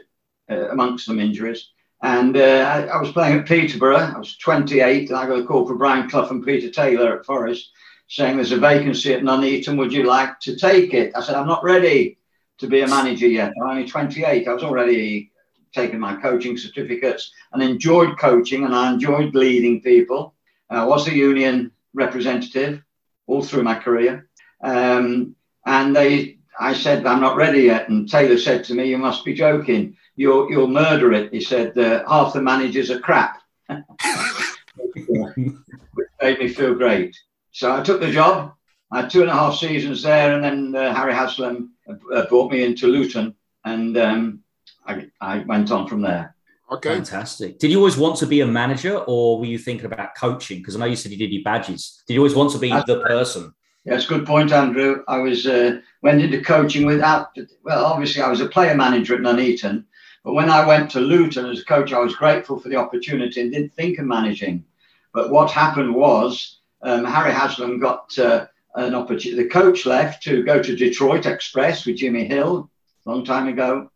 uh, 0.50 0.70
amongst 0.70 1.08
them 1.08 1.20
injuries. 1.20 1.70
And 2.01 2.36
uh, 2.38 2.39
I, 2.42 2.82
I, 2.86 3.01
was 3.01 3.12
playing 3.12 3.39
at 3.39 3.48
Peterborough. 3.48 3.98
I 3.98 4.18
was 4.18 4.38
28, 4.38 5.10
and 5.10 5.18
I 5.18 5.27
got 5.27 5.39
a 5.39 5.46
call 5.46 5.68
from 5.68 5.77
Brian 5.77 6.10
Clough 6.10 6.30
and 6.30 6.46
Peter 6.46 6.70
Taylor 6.70 7.20
at 7.20 7.25
Forest 7.25 7.72
saying 8.08 8.38
there's 8.38 8.51
a 8.51 8.58
vacancy 8.58 9.13
at 9.13 9.24
Nuneaton. 9.24 9.77
Would 9.77 9.94
you 9.94 10.04
like 10.04 10.39
to 10.42 10.56
take 10.56 10.94
it? 10.94 11.12
I 11.16 11.22
said, 11.22 11.36
I'm 11.36 11.48
not 11.48 11.63
ready 11.63 12.18
to 12.60 12.68
be 12.68 12.82
a 12.82 12.88
manager 12.88 13.27
yet. 13.27 13.54
I'm 13.62 13.70
only 13.70 13.88
28. 13.88 14.48
I 14.48 14.54
was 14.54 14.63
already 14.63 15.32
taking 15.74 16.00
my 16.00 16.16
coaching 16.16 16.58
certificates 16.58 17.32
and 17.51 17.62
enjoyed 17.62 18.18
coaching, 18.18 18.63
and 18.63 18.74
I 18.74 18.92
enjoyed 18.92 19.36
leading 19.36 19.82
people. 19.82 20.34
I 20.70 20.86
was 20.86 21.08
a 21.08 21.16
union 21.16 21.72
representative 21.94 22.82
all 23.27 23.44
through 23.44 23.63
my 23.63 23.75
career. 23.75 24.30
Um, 24.62 25.36
and 25.66 25.96
they, 25.96 26.37
I 26.60 26.74
said, 26.74 27.06
I'm 27.06 27.22
not 27.22 27.36
ready 27.36 27.64
yet. 27.64 27.90
And 27.90 28.10
Taylor 28.10 28.38
said 28.38 28.64
to 28.66 28.74
me, 28.74 28.90
You 28.90 28.98
must 28.98 29.24
be 29.26 29.34
joking 29.34 29.96
you'll 30.18 30.52
you'll 30.52 30.68
murder 30.68 31.14
it. 31.14 31.32
He 31.32 31.40
said 31.40 31.78
uh, 31.78 32.04
half 32.10 32.34
the 32.34 32.42
managers 32.42 32.92
are 32.92 33.00
crap, 33.00 33.42
which 34.98 36.08
made 36.22 36.40
me 36.40 36.50
feel 36.50 36.76
great. 36.76 37.16
So 37.52 37.74
I 37.74 37.82
took 37.82 38.02
the 38.02 38.12
job. 38.12 38.54
I 38.92 39.02
had 39.02 39.10
two 39.10 39.22
and 39.22 39.30
a 39.30 39.34
half 39.34 39.56
seasons 39.56 40.04
there, 40.04 40.34
and 40.34 40.44
then 40.44 40.76
uh, 40.76 40.94
Harry 40.94 41.14
Haslam 41.14 41.74
uh, 42.14 42.26
brought 42.26 42.52
me 42.52 42.64
into 42.64 42.88
Luton, 42.88 43.36
and 43.64 43.98
um, 43.98 44.40
I, 44.86 45.08
I 45.22 45.40
went 45.40 45.72
on 45.72 45.88
from 45.88 46.02
there. 46.02 46.36
Okay. 46.70 46.96
Fantastic. 46.96 47.60
Did 47.60 47.72
you 47.72 47.78
always 47.78 47.98
want 47.98 48.18
to 48.18 48.26
be 48.26 48.42
a 48.42 48.48
manager 48.48 48.98
or 48.98 49.40
were 49.40 49.46
you 49.46 49.58
thinking 49.58 49.86
about 49.86 50.16
coaching? 50.16 50.58
Because 50.58 50.76
I 50.76 50.80
know 50.80 50.86
you 50.86 50.98
said 50.98 51.14
you 51.14 51.18
did 51.18 51.32
your 51.32 51.42
badges. 51.42 52.04
Did 52.06 52.16
you 52.16 52.20
always 52.20 52.36
want 52.36 52.52
to 52.52 52.60
be 52.60 52.70
That's 52.70 52.86
the 52.86 53.00
person? 53.04 53.54
Yes, 53.88 54.06
good 54.06 54.25
point, 54.25 54.51
Andrew. 54.51 55.01
I 55.08 55.20
was 55.20 55.48
uh, 55.48 55.79
went 56.01 56.22
into 56.22 56.41
coaching 56.41 56.86
without, 56.86 57.29
well, 57.63 57.86
obviously 57.86 58.22
I 58.22 58.29
was 58.29 58.41
a 58.41 58.50
player 58.50 58.75
manager 58.75 59.15
at 59.15 59.22
Nuneaton, 59.22 59.86
but 60.25 60.34
when 60.34 60.50
I 60.50 60.67
went 60.67 60.91
to 60.91 61.00
Luton 61.00 61.46
as 61.46 61.62
a 61.62 61.65
coach, 61.65 61.94
I 61.94 62.00
was 62.00 62.13
grateful 62.13 62.60
for 62.60 62.67
the 62.67 62.75
opportunity 62.75 63.39
and 63.39 63.50
didn't 63.50 63.74
think 63.75 63.98
of 63.98 64.06
managing. 64.06 64.65
But 65.13 65.32
what 65.32 65.51
happened 65.51 65.96
was 65.96 66.60
um, 66.82 67.06
Harry 67.06 67.32
Haslam 67.32 67.79
got 67.79 68.20
uh, 68.20 68.48
an 68.75 68.94
opportunity. 68.94 69.41
The 69.41 69.50
coach 69.50 69.86
left 69.86 70.22
to 70.24 70.44
go 70.44 70.62
to 70.62 70.75
Detroit 70.75 71.25
Express 71.25 71.86
with 71.86 71.96
Jimmy 71.96 72.25
Hill, 72.25 72.70
a 73.06 73.10
long 73.10 73.24
time 73.24 73.48
ago, 73.48 73.89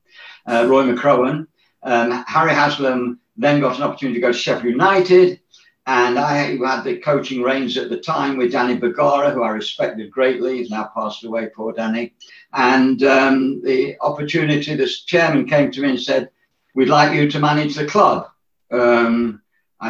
uh, 0.48 0.68
Roy 0.70 0.84
McCrohan. 0.84 1.48
Um, 1.84 2.24
Harry 2.28 2.54
Haslam 2.54 3.20
then 3.36 3.60
got 3.60 3.76
an 3.76 3.84
opportunity 3.84 4.22
to 4.22 4.26
go 4.26 4.32
to 4.32 4.38
Sheffield 4.38 4.72
United. 4.72 5.41
And 5.88 6.20
I 6.20 6.36
had 6.36 6.84
the 6.84 6.98
coaching 6.98 7.42
reins 7.42 7.76
at 7.76 7.90
the 7.90 8.00
time 8.00 8.38
with 8.38 8.52
Danny 8.52 8.78
Bergara, 8.78 9.32
who 9.32 9.44
I 9.44 9.50
respected 9.50 10.12
greatly. 10.12 10.58
He's 10.58 10.70
now 10.70 10.92
passed 10.96 11.24
away, 11.24 11.50
poor 11.56 11.74
Danny. 11.74 12.14
And 12.54 13.02
um, 13.04 13.62
the 13.64 13.98
opportunity, 14.02 14.76
this 14.76 15.02
chairman 15.04 15.48
came 15.48 15.72
to 15.72 15.82
me 15.82 15.90
and 15.90 16.02
said, 16.02 16.30
We'd 16.76 16.88
like 16.88 17.14
you 17.14 17.30
to 17.30 17.40
manage 17.40 17.76
the 17.76 17.86
club. 17.86 18.28
Um, 18.72 19.42
I, 19.80 19.90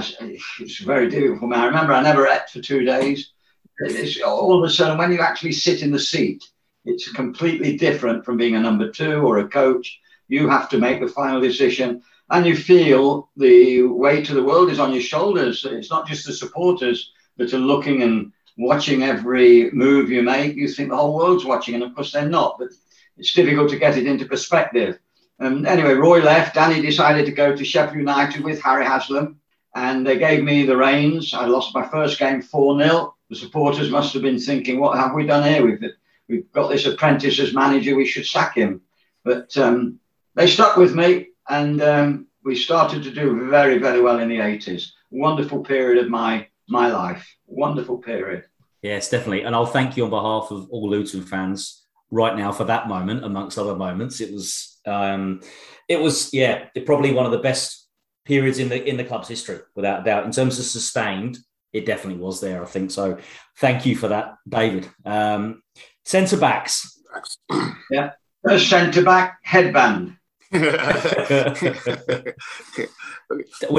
it's 0.59 0.79
very 0.79 1.09
difficult 1.09 1.41
for 1.41 1.47
me. 1.47 1.57
I 1.57 1.65
remember 1.65 1.93
I 1.93 2.01
never 2.01 2.25
ate 2.25 2.49
for 2.49 2.61
two 2.61 2.83
days. 2.83 3.33
It's 3.79 4.21
all 4.21 4.57
of 4.57 4.63
a 4.63 4.73
sudden, 4.73 4.97
when 4.97 5.11
you 5.11 5.19
actually 5.19 5.51
sit 5.51 5.81
in 5.81 5.91
the 5.91 5.99
seat, 5.99 6.43
it's 6.85 7.11
completely 7.11 7.77
different 7.77 8.25
from 8.25 8.37
being 8.37 8.55
a 8.55 8.59
number 8.59 8.89
two 8.89 9.21
or 9.21 9.39
a 9.39 9.47
coach. 9.47 9.99
You 10.27 10.47
have 10.49 10.69
to 10.69 10.77
make 10.77 11.01
the 11.01 11.07
final 11.07 11.41
decision 11.41 12.01
and 12.31 12.45
you 12.45 12.55
feel 12.55 13.29
the 13.35 13.83
weight 13.83 14.29
of 14.29 14.35
the 14.35 14.43
world 14.43 14.71
is 14.71 14.79
on 14.79 14.93
your 14.93 15.01
shoulders. 15.01 15.65
It's 15.65 15.89
not 15.89 16.07
just 16.07 16.25
the 16.25 16.33
supporters 16.33 17.11
that 17.37 17.53
are 17.53 17.59
looking 17.59 18.03
and 18.03 18.31
watching 18.57 19.03
every 19.03 19.69
move 19.71 20.09
you 20.09 20.23
make. 20.23 20.55
You 20.55 20.69
think 20.69 20.89
the 20.89 20.95
whole 20.95 21.15
world's 21.15 21.45
watching, 21.45 21.75
and 21.75 21.83
of 21.83 21.93
course 21.93 22.13
they're 22.13 22.27
not. 22.27 22.55
But 22.57 22.69
it's 23.17 23.33
difficult 23.33 23.69
to 23.71 23.79
get 23.79 23.97
it 23.97 24.07
into 24.07 24.25
perspective. 24.25 24.97
Um, 25.41 25.65
anyway, 25.65 25.93
Roy 25.93 26.21
left. 26.21 26.55
Danny 26.55 26.81
decided 26.81 27.25
to 27.25 27.33
go 27.33 27.53
to 27.53 27.65
Sheffield 27.65 27.97
United 27.97 28.43
with 28.43 28.61
Harry 28.61 28.85
Haslam, 28.85 29.37
and 29.75 30.07
they 30.07 30.17
gave 30.17 30.41
me 30.41 30.65
the 30.65 30.77
reins. 30.77 31.33
I 31.33 31.47
lost 31.47 31.75
my 31.75 31.85
first 31.89 32.17
game 32.17 32.41
4 32.41 32.79
0. 32.79 33.15
The 33.29 33.35
supporters 33.35 33.89
must 33.89 34.13
have 34.13 34.21
been 34.21 34.39
thinking, 34.39 34.79
what 34.79 34.97
have 34.97 35.13
we 35.13 35.25
done 35.25 35.43
here? 35.43 35.65
We've, 35.65 35.83
we've 36.29 36.51
got 36.53 36.69
this 36.69 36.85
apprentice 36.85 37.39
as 37.39 37.53
manager, 37.53 37.95
we 37.95 38.05
should 38.05 38.25
sack 38.25 38.55
him. 38.55 38.81
But 39.23 39.55
um, 39.57 39.99
they 40.35 40.47
stuck 40.47 40.77
with 40.77 40.95
me 40.95 41.30
and 41.51 41.81
um, 41.81 42.27
we 42.43 42.55
started 42.55 43.03
to 43.03 43.11
do 43.11 43.49
very, 43.49 43.77
very 43.77 44.01
well 44.01 44.19
in 44.19 44.29
the 44.29 44.37
80s. 44.37 44.87
Wonderful 45.11 45.63
period 45.63 46.03
of 46.03 46.09
my 46.09 46.47
my 46.67 46.87
life. 46.87 47.27
Wonderful 47.45 47.97
period. 47.97 48.45
Yes, 48.81 49.09
definitely. 49.09 49.43
And 49.43 49.53
I'll 49.53 49.65
thank 49.65 49.97
you 49.97 50.05
on 50.05 50.09
behalf 50.09 50.49
of 50.49 50.69
all 50.71 50.89
Luton 50.89 51.21
fans 51.21 51.85
right 52.09 52.35
now 52.35 52.51
for 52.51 52.63
that 52.63 52.87
moment, 52.87 53.25
amongst 53.25 53.59
other 53.59 53.75
moments. 53.75 54.21
It 54.21 54.33
was, 54.33 54.79
um, 54.87 55.41
it 55.87 55.99
was, 55.99 56.33
yeah, 56.33 56.65
probably 56.85 57.13
one 57.13 57.25
of 57.25 57.31
the 57.31 57.39
best 57.39 57.87
periods 58.25 58.57
in 58.57 58.69
the 58.69 58.83
in 58.83 58.97
the 58.97 59.03
club's 59.03 59.27
history, 59.27 59.59
without 59.75 60.05
doubt. 60.05 60.25
In 60.25 60.31
terms 60.31 60.57
of 60.57 60.65
sustained, 60.65 61.37
it 61.73 61.85
definitely 61.85 62.21
was 62.21 62.39
there. 62.39 62.63
I 62.63 62.67
think 62.67 62.91
so. 62.91 63.17
Thank 63.57 63.85
you 63.85 63.95
for 63.95 64.07
that, 64.07 64.35
David. 64.47 64.89
Um, 65.05 65.61
centre 66.05 66.37
backs. 66.37 66.99
yeah, 67.91 68.11
centre 68.57 69.03
back 69.03 69.39
headband. 69.43 70.15
We're 70.51 70.65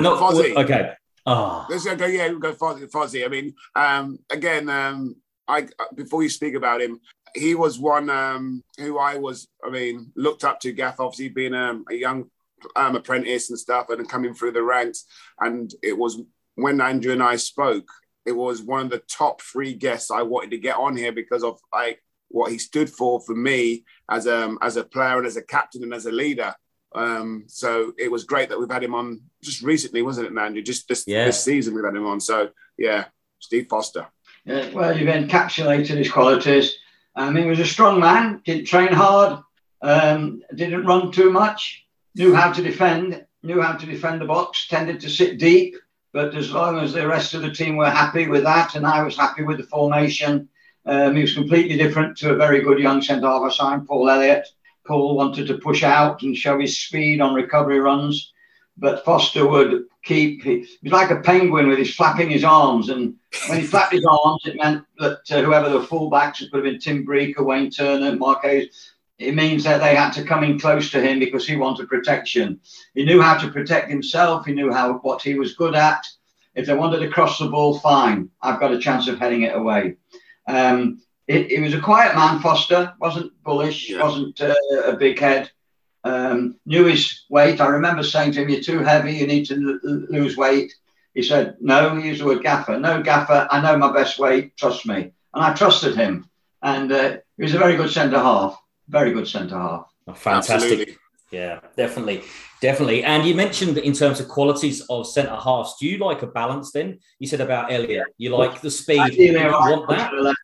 not 0.00 0.18
Fozzie. 0.18 0.56
okay. 0.56 0.92
Oh. 1.26 1.66
Let's 1.68 1.84
go. 1.84 2.06
Yeah, 2.06 2.28
we'll 2.28 2.38
go 2.38 2.54
Fozzie. 2.54 2.90
Fozzie. 2.90 3.24
I 3.24 3.28
mean, 3.28 3.54
um, 3.76 4.18
again, 4.30 4.68
um, 4.70 5.16
I 5.46 5.68
before 5.94 6.22
you 6.22 6.28
speak 6.28 6.54
about 6.54 6.80
him, 6.80 7.00
he 7.34 7.54
was 7.54 7.78
one 7.78 8.08
um, 8.08 8.62
who 8.78 8.98
I 8.98 9.16
was. 9.16 9.48
I 9.64 9.70
mean, 9.70 10.12
looked 10.16 10.44
up 10.44 10.60
to. 10.60 10.72
Gaff, 10.72 10.98
obviously 10.98 11.28
being 11.28 11.54
um, 11.54 11.84
a 11.90 11.94
young 11.94 12.30
um, 12.74 12.96
apprentice 12.96 13.50
and 13.50 13.58
stuff, 13.58 13.90
and 13.90 14.08
coming 14.08 14.34
through 14.34 14.52
the 14.52 14.62
ranks. 14.62 15.04
And 15.40 15.70
it 15.82 15.96
was 15.96 16.20
when 16.54 16.80
Andrew 16.80 17.12
and 17.12 17.22
I 17.22 17.36
spoke. 17.36 17.88
It 18.24 18.32
was 18.32 18.62
one 18.62 18.86
of 18.86 18.90
the 18.90 19.02
top 19.10 19.42
three 19.42 19.74
guests 19.74 20.10
I 20.10 20.22
wanted 20.22 20.50
to 20.52 20.58
get 20.58 20.76
on 20.76 20.96
here 20.96 21.12
because 21.12 21.42
of 21.42 21.58
like 21.72 22.00
what 22.32 22.50
he 22.50 22.58
stood 22.58 22.90
for 22.90 23.20
for 23.20 23.34
me 23.34 23.84
as 24.10 24.26
a 24.26 24.44
um, 24.44 24.58
as 24.62 24.76
a 24.76 24.84
player 24.84 25.18
and 25.18 25.26
as 25.26 25.36
a 25.36 25.42
captain 25.42 25.82
and 25.82 25.94
as 25.94 26.06
a 26.06 26.12
leader. 26.12 26.54
Um, 26.94 27.44
so 27.46 27.92
it 27.98 28.10
was 28.10 28.24
great 28.24 28.48
that 28.50 28.58
we've 28.58 28.70
had 28.70 28.84
him 28.84 28.94
on 28.94 29.22
just 29.42 29.62
recently, 29.62 30.02
wasn't 30.02 30.26
it, 30.26 30.32
Mandy? 30.32 30.62
Just 30.62 30.88
this, 30.88 31.04
yeah. 31.06 31.24
this 31.24 31.42
season 31.42 31.74
we've 31.74 31.84
had 31.84 31.96
him 31.96 32.06
on. 32.06 32.20
So 32.20 32.50
yeah, 32.76 33.06
Steve 33.38 33.66
Foster. 33.68 34.06
Yeah, 34.44 34.70
well, 34.72 34.96
you've 34.96 35.08
encapsulated 35.08 35.96
his 35.96 36.10
qualities. 36.10 36.74
Um, 37.14 37.36
he 37.36 37.44
was 37.44 37.60
a 37.60 37.66
strong 37.66 38.00
man, 38.00 38.40
didn't 38.44 38.66
train 38.66 38.92
hard, 38.92 39.38
um, 39.82 40.42
didn't 40.54 40.84
run 40.84 41.12
too 41.12 41.30
much, 41.30 41.86
knew 42.14 42.34
how 42.34 42.52
to 42.52 42.62
defend, 42.62 43.24
knew 43.42 43.60
how 43.60 43.74
to 43.74 43.86
defend 43.86 44.20
the 44.20 44.26
box, 44.26 44.66
tended 44.68 45.00
to 45.00 45.10
sit 45.10 45.38
deep, 45.38 45.76
But 46.12 46.34
as 46.34 46.52
long 46.52 46.78
as 46.78 46.92
the 46.92 47.06
rest 47.06 47.34
of 47.34 47.42
the 47.42 47.52
team 47.52 47.76
were 47.76 47.90
happy 47.90 48.28
with 48.28 48.44
that, 48.44 48.74
and 48.74 48.86
I 48.86 49.02
was 49.02 49.16
happy 49.16 49.42
with 49.42 49.58
the 49.58 49.64
formation, 49.64 50.48
um, 50.86 51.14
he 51.14 51.22
was 51.22 51.34
completely 51.34 51.76
different 51.76 52.16
to 52.18 52.32
a 52.32 52.36
very 52.36 52.60
good 52.60 52.78
young 52.78 53.02
centre 53.02 53.26
half 53.26 53.42
I 53.42 53.50
signed, 53.50 53.86
Paul 53.86 54.08
Elliott. 54.08 54.48
Paul 54.86 55.16
wanted 55.16 55.46
to 55.46 55.58
push 55.58 55.82
out 55.82 56.22
and 56.22 56.36
show 56.36 56.58
his 56.58 56.78
speed 56.78 57.20
on 57.20 57.34
recovery 57.34 57.78
runs, 57.78 58.32
but 58.76 59.04
Foster 59.04 59.46
would 59.46 59.84
keep. 60.02 60.42
He 60.42 60.66
was 60.82 60.92
like 60.92 61.10
a 61.10 61.20
penguin 61.20 61.68
with 61.68 61.78
his 61.78 61.94
flapping 61.94 62.30
his 62.30 62.44
arms, 62.44 62.88
and 62.88 63.14
when 63.48 63.60
he 63.60 63.66
flapped 63.66 63.92
his 63.92 64.04
arms, 64.04 64.42
it 64.44 64.56
meant 64.56 64.84
that 64.98 65.20
uh, 65.30 65.42
whoever 65.42 65.68
the 65.68 65.80
fullbacks, 65.80 66.42
it 66.42 66.50
could 66.50 66.64
have 66.64 66.72
been 66.72 66.80
Tim 66.80 67.06
Breacker, 67.06 67.44
Wayne 67.44 67.70
Turner, 67.70 68.18
Hayes, 68.42 68.92
it 69.18 69.34
means 69.34 69.64
that 69.64 69.78
they 69.78 69.94
had 69.94 70.10
to 70.14 70.24
come 70.24 70.42
in 70.42 70.58
close 70.58 70.90
to 70.90 71.00
him 71.00 71.18
because 71.18 71.46
he 71.46 71.56
wanted 71.56 71.88
protection. 71.88 72.60
He 72.94 73.04
knew 73.04 73.20
how 73.20 73.38
to 73.38 73.52
protect 73.52 73.90
himself. 73.90 74.46
He 74.46 74.52
knew 74.52 74.72
how 74.72 74.94
what 74.94 75.22
he 75.22 75.34
was 75.34 75.54
good 75.54 75.74
at. 75.74 76.04
If 76.54 76.66
they 76.66 76.74
wanted 76.74 76.98
to 77.00 77.08
cross 77.08 77.38
the 77.38 77.48
ball, 77.48 77.78
fine. 77.78 78.30
I've 78.42 78.60
got 78.60 78.74
a 78.74 78.78
chance 78.78 79.08
of 79.08 79.18
heading 79.18 79.42
it 79.42 79.56
away. 79.56 79.96
Um, 80.46 81.02
it, 81.28 81.60
was 81.62 81.72
a 81.72 81.80
quiet 81.80 82.14
man, 82.14 82.40
Foster. 82.40 82.92
wasn't 83.00 83.32
bullish. 83.42 83.88
Yeah. 83.88 84.02
wasn't 84.02 84.40
uh, 84.40 84.54
a 84.84 84.96
big 84.96 85.18
head. 85.18 85.50
Um, 86.04 86.58
knew 86.66 86.86
his 86.86 87.22
weight. 87.30 87.60
I 87.60 87.68
remember 87.68 88.02
saying 88.02 88.32
to 88.32 88.42
him, 88.42 88.48
"You're 88.48 88.60
too 88.60 88.80
heavy. 88.80 89.12
You 89.14 89.26
need 89.26 89.46
to 89.46 89.54
l- 89.84 90.06
lose 90.10 90.36
weight." 90.36 90.74
He 91.14 91.22
said, 91.22 91.56
"No." 91.60 91.94
He 91.94 92.08
used 92.08 92.20
the 92.20 92.26
word 92.26 92.42
gaffer. 92.42 92.78
No, 92.78 93.02
gaffer. 93.02 93.46
I 93.50 93.60
know 93.60 93.78
my 93.78 93.92
best 93.92 94.18
weight. 94.18 94.56
Trust 94.56 94.84
me. 94.84 95.12
And 95.34 95.44
I 95.44 95.54
trusted 95.54 95.94
him. 95.94 96.28
And 96.60 96.90
uh, 96.90 97.16
he 97.36 97.44
was 97.44 97.54
a 97.54 97.58
very 97.58 97.76
good 97.76 97.90
centre 97.90 98.18
half 98.18 98.62
very 98.92 99.12
good 99.12 99.26
centre 99.26 99.58
half. 99.58 99.92
Oh, 100.06 100.12
fantastic. 100.12 100.54
Absolutely. 100.54 100.96
Yeah, 101.32 101.60
definitely. 101.76 102.22
Definitely. 102.60 103.02
And 103.02 103.26
you 103.26 103.34
mentioned 103.34 103.78
in 103.78 103.94
terms 103.94 104.20
of 104.20 104.28
qualities 104.28 104.82
of 104.90 105.06
centre 105.06 105.34
halves, 105.34 105.76
do 105.80 105.86
you 105.86 105.96
like 105.96 106.22
a 106.22 106.26
balance 106.26 106.70
then? 106.72 107.00
You 107.18 107.26
said 107.26 107.40
about 107.40 107.72
Elliott, 107.72 108.06
you 108.18 108.36
like 108.36 108.60
the 108.60 108.70
speed. 108.70 109.00
Ideally, 109.00 109.40
you 109.40 109.48
right 109.48 109.70
want 109.70 109.88
that? 109.88 110.36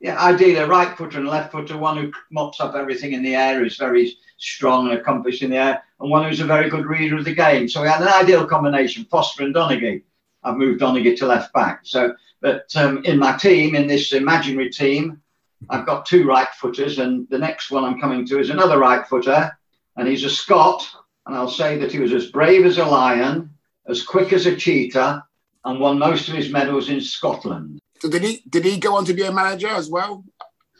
Yeah, 0.00 0.18
ideally 0.18 0.56
a 0.56 0.66
right 0.66 0.98
footer 0.98 1.18
and 1.18 1.28
a 1.28 1.30
left 1.30 1.52
footer, 1.52 1.78
one 1.78 1.96
who 1.96 2.10
mops 2.32 2.60
up 2.60 2.74
everything 2.74 3.12
in 3.12 3.22
the 3.22 3.36
air, 3.36 3.64
is 3.64 3.76
very 3.76 4.16
strong 4.36 4.90
and 4.90 4.98
accomplished 4.98 5.42
in 5.42 5.50
the 5.50 5.56
air, 5.56 5.82
and 6.00 6.10
one 6.10 6.28
who's 6.28 6.40
a 6.40 6.44
very 6.44 6.68
good 6.68 6.86
reader 6.86 7.16
of 7.16 7.24
the 7.24 7.32
game. 7.32 7.68
So 7.68 7.80
we 7.80 7.88
had 7.88 8.02
an 8.02 8.08
ideal 8.08 8.44
combination, 8.44 9.04
Foster 9.04 9.44
and 9.44 9.54
Donaghy. 9.54 10.02
I've 10.42 10.56
moved 10.56 10.80
Donaghy 10.80 11.16
to 11.18 11.26
left 11.26 11.52
back. 11.52 11.82
So, 11.84 12.16
but 12.40 12.66
um, 12.74 13.04
in 13.04 13.16
my 13.20 13.36
team, 13.36 13.76
in 13.76 13.86
this 13.86 14.12
imaginary 14.12 14.70
team, 14.70 15.22
I've 15.70 15.86
got 15.86 16.04
two 16.04 16.26
right 16.26 16.48
footers, 16.48 16.98
and 16.98 17.28
the 17.30 17.38
next 17.38 17.70
one 17.70 17.84
I'm 17.84 18.00
coming 18.00 18.26
to 18.26 18.40
is 18.40 18.50
another 18.50 18.80
right 18.80 19.06
footer, 19.06 19.56
and 19.96 20.08
he's 20.08 20.24
a 20.24 20.30
Scot. 20.30 20.88
And 21.26 21.36
I'll 21.36 21.48
say 21.48 21.78
that 21.78 21.92
he 21.92 22.00
was 22.00 22.12
as 22.12 22.30
brave 22.30 22.66
as 22.66 22.78
a 22.78 22.84
lion, 22.84 23.50
as 23.86 24.02
quick 24.02 24.32
as 24.32 24.46
a 24.46 24.56
cheetah, 24.56 25.24
and 25.64 25.80
won 25.80 25.98
most 25.98 26.28
of 26.28 26.34
his 26.34 26.50
medals 26.50 26.88
in 26.88 27.00
Scotland. 27.00 27.78
So 28.00 28.08
did 28.08 28.22
he 28.22 28.42
did 28.48 28.64
he 28.64 28.78
go 28.78 28.96
on 28.96 29.04
to 29.04 29.14
be 29.14 29.22
a 29.22 29.32
manager 29.32 29.68
as 29.68 29.88
well? 29.88 30.24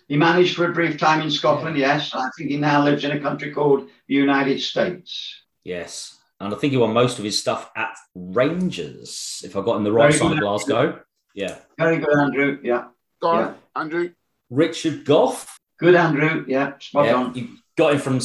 He 0.08 0.16
managed 0.16 0.56
for 0.56 0.68
a 0.68 0.72
brief 0.72 0.98
time 0.98 1.20
in 1.22 1.30
Scotland, 1.30 1.78
yes. 1.78 2.12
I 2.12 2.28
think 2.36 2.50
he 2.50 2.56
now 2.56 2.84
lives 2.84 3.04
in 3.04 3.12
a 3.12 3.20
country 3.20 3.52
called 3.52 3.88
the 4.08 4.14
United 4.14 4.60
States. 4.60 5.42
Yes. 5.64 6.18
And 6.40 6.52
I 6.52 6.56
think 6.58 6.72
he 6.72 6.76
won 6.76 6.92
most 6.92 7.18
of 7.18 7.24
his 7.24 7.38
stuff 7.38 7.70
at 7.76 7.94
Rangers, 8.14 9.42
if 9.44 9.56
I 9.56 9.62
got 9.62 9.76
in 9.76 9.84
the 9.84 9.92
right 9.92 10.12
Very 10.12 10.18
side 10.18 10.32
of 10.32 10.40
Glasgow. 10.40 11.00
Yeah. 11.34 11.58
Very 11.78 11.98
good, 11.98 12.18
Andrew. 12.18 12.58
Yeah. 12.62 12.88
Go 13.20 13.28
on, 13.28 13.38
yeah. 13.38 13.80
Andrew. 13.80 14.10
Richard 14.50 15.04
Gough. 15.04 15.56
Good, 15.78 15.94
Andrew. 15.94 16.44
Yeah, 16.48 16.72
spot 16.78 17.06
yeah, 17.06 17.14
on. 17.14 17.34
You 17.34 17.48
got 17.76 17.94
him 17.94 18.00
from 18.00 18.20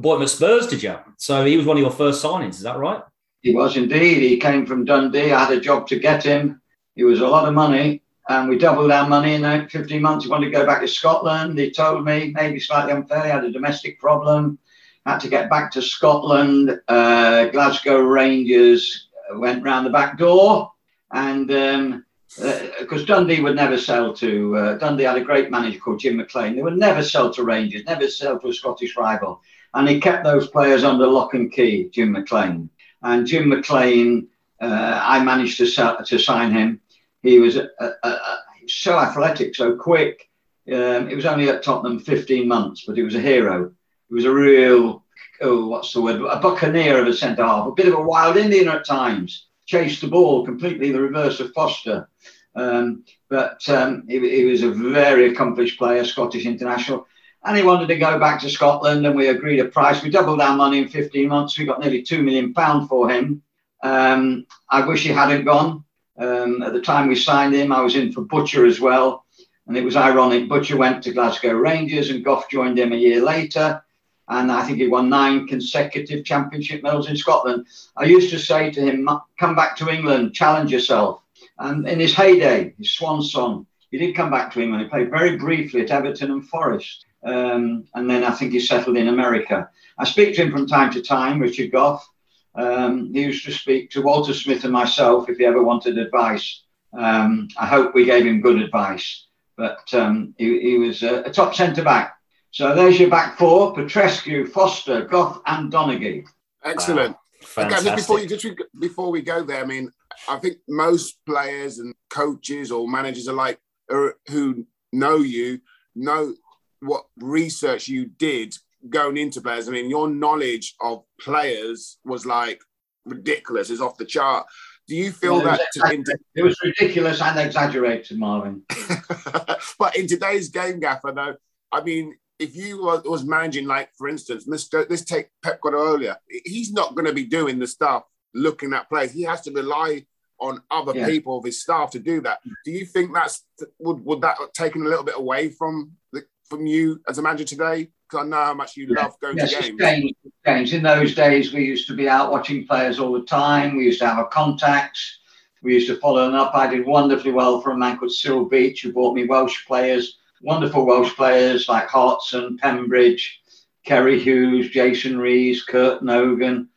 bought 0.00 0.16
him 0.16 0.22
at 0.22 0.30
Spurs, 0.30 0.66
did 0.66 0.82
you? 0.82 0.96
So 1.16 1.44
he 1.44 1.56
was 1.56 1.66
one 1.66 1.76
of 1.76 1.82
your 1.82 1.90
first 1.90 2.22
signings. 2.22 2.50
Is 2.50 2.62
that 2.62 2.78
right? 2.78 3.02
He 3.42 3.54
was 3.54 3.76
indeed. 3.76 4.22
He 4.22 4.38
came 4.38 4.66
from 4.66 4.84
Dundee. 4.84 5.32
I 5.32 5.44
had 5.44 5.56
a 5.56 5.60
job 5.60 5.86
to 5.88 5.98
get 5.98 6.24
him. 6.24 6.60
He 6.94 7.04
was 7.04 7.20
a 7.20 7.28
lot 7.28 7.46
of 7.46 7.54
money, 7.54 8.02
and 8.28 8.48
we 8.48 8.58
doubled 8.58 8.90
our 8.90 9.08
money 9.08 9.34
in 9.34 9.68
15 9.68 10.02
months. 10.02 10.24
He 10.24 10.30
wanted 10.30 10.46
to 10.46 10.52
go 10.52 10.66
back 10.66 10.80
to 10.80 10.88
Scotland. 10.88 11.58
He 11.58 11.70
told 11.70 12.04
me, 12.04 12.32
maybe 12.34 12.58
slightly 12.58 12.92
unfairly, 12.92 13.30
had 13.30 13.44
a 13.44 13.52
domestic 13.52 14.00
problem. 14.00 14.58
Had 15.04 15.18
to 15.20 15.28
get 15.28 15.48
back 15.48 15.70
to 15.72 15.82
Scotland. 15.82 16.80
Uh, 16.88 17.46
Glasgow 17.46 18.00
Rangers 18.00 19.08
went 19.34 19.62
round 19.62 19.86
the 19.86 19.90
back 19.90 20.18
door, 20.18 20.72
and 21.12 21.50
um, 21.52 22.04
because 22.36 23.02
uh, 23.02 23.06
Dundee 23.06 23.40
would 23.40 23.56
never 23.56 23.78
sell 23.78 24.12
to 24.14 24.56
uh, 24.56 24.78
Dundee 24.78 25.04
had 25.04 25.16
a 25.16 25.24
great 25.24 25.50
manager 25.50 25.78
called 25.78 26.00
Jim 26.00 26.16
McLean. 26.16 26.56
They 26.56 26.62
would 26.62 26.76
never 26.76 27.02
sell 27.02 27.32
to 27.32 27.44
Rangers, 27.44 27.84
never 27.86 28.08
sell 28.08 28.38
to 28.40 28.48
a 28.48 28.52
Scottish 28.52 28.96
rival, 28.96 29.40
and 29.76 29.88
he 29.88 30.00
kept 30.00 30.24
those 30.24 30.48
players 30.48 30.84
under 30.84 31.06
lock 31.06 31.34
and 31.34 31.52
key. 31.52 31.88
Jim 31.92 32.12
McLean 32.12 32.70
and 33.02 33.26
Jim 33.26 33.48
McLean, 33.48 34.28
uh, 34.60 35.00
I 35.02 35.22
managed 35.22 35.58
to 35.58 36.04
to 36.04 36.18
sign 36.18 36.50
him. 36.50 36.80
He 37.22 37.38
was 37.38 37.56
a, 37.56 37.68
a, 37.78 37.92
a, 38.02 38.38
so 38.66 38.98
athletic, 38.98 39.54
so 39.54 39.76
quick. 39.76 40.28
Um, 40.68 41.08
it 41.08 41.14
was 41.14 41.26
only 41.26 41.48
at 41.48 41.62
Tottenham 41.62 42.00
15 42.00 42.48
months, 42.48 42.84
but 42.86 42.96
he 42.96 43.02
was 43.02 43.14
a 43.14 43.20
hero. 43.20 43.72
He 44.08 44.14
was 44.14 44.24
a 44.24 44.32
real 44.32 45.04
oh, 45.42 45.66
what's 45.66 45.92
the 45.92 46.00
word? 46.00 46.22
A 46.22 46.40
buccaneer 46.40 47.00
of 47.00 47.06
a 47.06 47.12
centre 47.12 47.44
half, 47.44 47.68
a 47.68 47.72
bit 47.72 47.88
of 47.88 47.94
a 47.94 48.02
wild 48.02 48.36
Indian 48.36 48.68
at 48.68 48.86
times 48.86 49.46
chased 49.66 50.00
the 50.00 50.08
ball 50.08 50.44
completely 50.44 50.90
the 50.90 51.00
reverse 51.00 51.40
of 51.40 51.52
Foster. 51.52 52.08
Um, 52.54 53.04
but 53.28 53.68
um, 53.68 54.04
he, 54.08 54.18
he, 54.18 54.44
was 54.44 54.62
a 54.62 54.70
very 54.70 55.30
accomplished 55.30 55.78
player, 55.78 56.04
Scottish 56.04 56.46
international. 56.46 57.06
And 57.46 57.56
he 57.56 57.62
wanted 57.62 57.86
to 57.88 57.96
go 57.96 58.18
back 58.18 58.40
to 58.40 58.50
Scotland, 58.50 59.06
and 59.06 59.16
we 59.16 59.28
agreed 59.28 59.60
a 59.60 59.66
price. 59.66 60.02
We 60.02 60.10
doubled 60.10 60.40
our 60.40 60.56
money 60.56 60.78
in 60.78 60.88
15 60.88 61.28
months. 61.28 61.56
We 61.56 61.64
got 61.64 61.80
nearly 61.80 62.02
£2 62.02 62.22
million 62.22 62.52
for 62.88 63.08
him. 63.08 63.42
Um, 63.82 64.46
I 64.68 64.84
wish 64.84 65.04
he 65.04 65.10
hadn't 65.10 65.44
gone. 65.44 65.84
Um, 66.18 66.62
at 66.62 66.72
the 66.72 66.80
time 66.80 67.08
we 67.08 67.14
signed 67.14 67.54
him, 67.54 67.70
I 67.70 67.82
was 67.82 67.94
in 67.94 68.12
for 68.12 68.22
Butcher 68.22 68.66
as 68.66 68.80
well. 68.80 69.24
And 69.68 69.76
it 69.76 69.84
was 69.84 69.96
ironic. 69.96 70.48
Butcher 70.48 70.76
went 70.76 71.04
to 71.04 71.12
Glasgow 71.12 71.52
Rangers, 71.52 72.10
and 72.10 72.24
Gough 72.24 72.50
joined 72.50 72.78
him 72.78 72.92
a 72.92 72.96
year 72.96 73.22
later 73.22 73.82
and 74.28 74.50
I 74.50 74.64
think 74.64 74.78
he 74.78 74.88
won 74.88 75.08
nine 75.08 75.46
consecutive 75.46 76.24
championship 76.24 76.82
medals 76.82 77.08
in 77.08 77.16
Scotland. 77.16 77.66
I 77.96 78.04
used 78.04 78.30
to 78.30 78.38
say 78.38 78.70
to 78.70 78.80
him, 78.80 79.08
"Come 79.38 79.54
back 79.54 79.76
to 79.76 79.88
England, 79.88 80.34
challenge 80.34 80.72
yourself." 80.72 81.22
And 81.58 81.86
in 81.88 82.00
his 82.00 82.14
heyday, 82.14 82.74
his 82.76 82.92
swan 82.92 83.22
song, 83.22 83.66
he 83.90 83.98
did 83.98 84.16
come 84.16 84.30
back 84.30 84.52
to 84.52 84.60
England. 84.60 84.84
He 84.84 84.90
played 84.90 85.10
very 85.10 85.36
briefly 85.36 85.82
at 85.82 85.90
Everton 85.90 86.30
and 86.30 86.46
Forest, 86.48 87.05
um, 87.26 87.86
and 87.94 88.08
then 88.08 88.24
I 88.24 88.30
think 88.30 88.52
he 88.52 88.60
settled 88.60 88.96
in 88.96 89.08
America. 89.08 89.68
I 89.98 90.04
speak 90.04 90.34
to 90.36 90.42
him 90.42 90.52
from 90.52 90.66
time 90.66 90.92
to 90.92 91.02
time, 91.02 91.40
Richard 91.40 91.72
Gough. 91.72 92.06
Um, 92.54 93.12
he 93.12 93.22
used 93.22 93.44
to 93.44 93.52
speak 93.52 93.90
to 93.90 94.02
Walter 94.02 94.32
Smith 94.32 94.64
and 94.64 94.72
myself 94.72 95.28
if 95.28 95.36
he 95.36 95.44
ever 95.44 95.62
wanted 95.62 95.98
advice. 95.98 96.62
Um, 96.96 97.48
I 97.58 97.66
hope 97.66 97.94
we 97.94 98.04
gave 98.04 98.24
him 98.24 98.40
good 98.40 98.62
advice, 98.62 99.26
but 99.56 99.92
um, 99.92 100.34
he, 100.38 100.60
he, 100.60 100.78
was 100.78 101.02
a, 101.02 101.22
a 101.24 101.30
top 101.30 101.54
centre 101.54 101.84
back 101.84 102.16
so 102.56 102.74
there's 102.74 102.98
your 102.98 103.10
back 103.10 103.36
four: 103.36 103.74
Petrescu, 103.74 104.48
Foster, 104.48 105.04
Gough, 105.04 105.42
and 105.44 105.70
Donaghy. 105.70 106.26
Excellent. 106.64 107.14
Wow. 107.54 107.64
Okay, 107.66 107.94
before 107.94 108.18
you 108.18 108.26
just 108.26 108.46
before 108.80 109.10
we 109.10 109.20
go 109.20 109.42
there, 109.42 109.62
I 109.62 109.66
mean, 109.66 109.90
I 110.26 110.38
think 110.38 110.56
most 110.66 111.18
players 111.26 111.80
and 111.80 111.94
coaches 112.08 112.72
or 112.72 112.88
managers 112.88 113.26
alike 113.26 113.60
who 113.90 114.66
know 114.90 115.18
you 115.18 115.60
know 115.94 116.32
what 116.80 117.06
research 117.18 117.88
you 117.88 118.06
did 118.06 118.56
going 118.88 119.16
into 119.16 119.40
players. 119.40 119.68
I 119.68 119.72
mean, 119.72 119.90
your 119.90 120.08
knowledge 120.08 120.74
of 120.80 121.04
players 121.20 121.98
was 122.04 122.26
like 122.26 122.60
ridiculous. 123.04 123.70
It's 123.70 123.80
off 123.80 123.96
the 123.96 124.04
chart. 124.04 124.46
Do 124.88 124.94
you 124.94 125.10
feel 125.10 125.40
that 125.40 125.60
it 125.74 125.98
was, 125.98 126.14
it 126.36 126.42
was 126.42 126.56
ridiculous 126.62 127.20
and 127.20 127.38
exaggerated, 127.40 128.18
Marvin? 128.18 128.62
but 129.78 129.96
in 129.96 130.06
today's 130.06 130.48
game, 130.48 130.78
Gaffer, 130.78 131.12
though, 131.12 131.36
I 131.72 131.82
mean, 131.82 132.16
if 132.38 132.54
you 132.54 132.82
was 132.82 133.24
managing, 133.24 133.66
like 133.66 133.90
for 133.96 134.08
instance, 134.08 134.44
let's 134.46 134.72
let's 134.72 135.04
take 135.04 135.28
Pep 135.42 135.60
Guardiola. 135.60 136.18
He's 136.44 136.72
not 136.72 136.94
going 136.94 137.06
to 137.06 137.12
be 137.12 137.24
doing 137.24 137.58
the 137.58 137.66
stuff 137.66 138.04
looking 138.34 138.72
at 138.74 138.88
players. 138.88 139.12
He 139.12 139.22
has 139.22 139.40
to 139.42 139.50
rely 139.50 140.06
on 140.38 140.62
other 140.70 140.92
yeah. 140.94 141.06
people 141.06 141.38
of 141.38 141.44
his 141.44 141.62
staff 141.62 141.90
to 141.92 141.98
do 141.98 142.20
that. 142.20 142.40
Do 142.64 142.70
you 142.70 142.84
think 142.84 143.14
that's 143.14 143.44
would 143.78 144.04
would 144.04 144.20
that 144.20 144.36
taken 144.54 144.82
a 144.82 144.88
little 144.88 145.04
bit 145.04 145.16
away 145.16 145.48
from 145.48 145.92
the, 146.12 146.24
from 146.48 146.66
you 146.66 147.00
as 147.08 147.18
a 147.18 147.22
manager 147.22 147.44
today? 147.44 147.88
Because 148.08 148.24
I 148.24 148.28
know 148.28 148.36
how 148.36 148.54
much 148.54 148.76
you 148.76 148.86
yeah. 148.88 149.02
love 149.02 149.20
going 149.20 149.36
yes, 149.36 149.50
to 149.50 149.62
games. 149.62 149.80
Changed, 149.80 150.16
changed. 150.44 150.72
In 150.74 150.82
those 150.82 151.14
days, 151.14 151.52
we 151.52 151.64
used 151.64 151.88
to 151.88 151.94
be 151.94 152.08
out 152.08 152.30
watching 152.30 152.66
players 152.66 152.98
all 152.98 153.12
the 153.12 153.22
time. 153.22 153.76
We 153.76 153.84
used 153.84 154.00
to 154.00 154.06
have 154.06 154.18
our 154.18 154.28
contacts. 154.28 155.20
We 155.62 155.74
used 155.74 155.88
to 155.88 155.96
follow 155.96 156.24
them 156.24 156.34
up. 156.34 156.54
I 156.54 156.68
did 156.68 156.86
wonderfully 156.86 157.32
well 157.32 157.60
for 157.60 157.72
a 157.72 157.76
man 157.76 157.98
called 157.98 158.12
Cyril 158.12 158.44
Beach, 158.44 158.82
who 158.82 158.92
brought 158.92 159.14
me 159.14 159.26
Welsh 159.26 159.66
players 159.66 160.18
wonderful 160.42 160.86
Welsh 160.86 161.14
players 161.14 161.68
like 161.68 161.88
Hartson, 161.88 162.58
Pembridge, 162.58 163.40
Ceri 163.86 164.20
Hughes, 164.20 164.70
Jason 164.70 165.18
Rees, 165.18 165.62
Kurt 165.62 166.02
Nogan, 166.02 166.68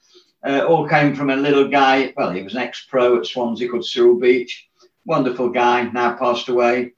uh, 0.45 0.65
all 0.65 0.87
came 0.87 1.15
from 1.15 1.29
a 1.29 1.35
little 1.35 1.67
guy. 1.67 2.13
Well, 2.15 2.31
he 2.31 2.41
was 2.41 2.53
an 2.53 2.61
ex-pro 2.61 3.17
at 3.17 3.25
Swansea 3.25 3.69
called 3.69 3.85
Cyril 3.85 4.19
Beach. 4.19 4.67
Wonderful 5.05 5.49
guy, 5.49 5.83
now 5.83 6.15
passed 6.15 6.49
away. 6.49 6.93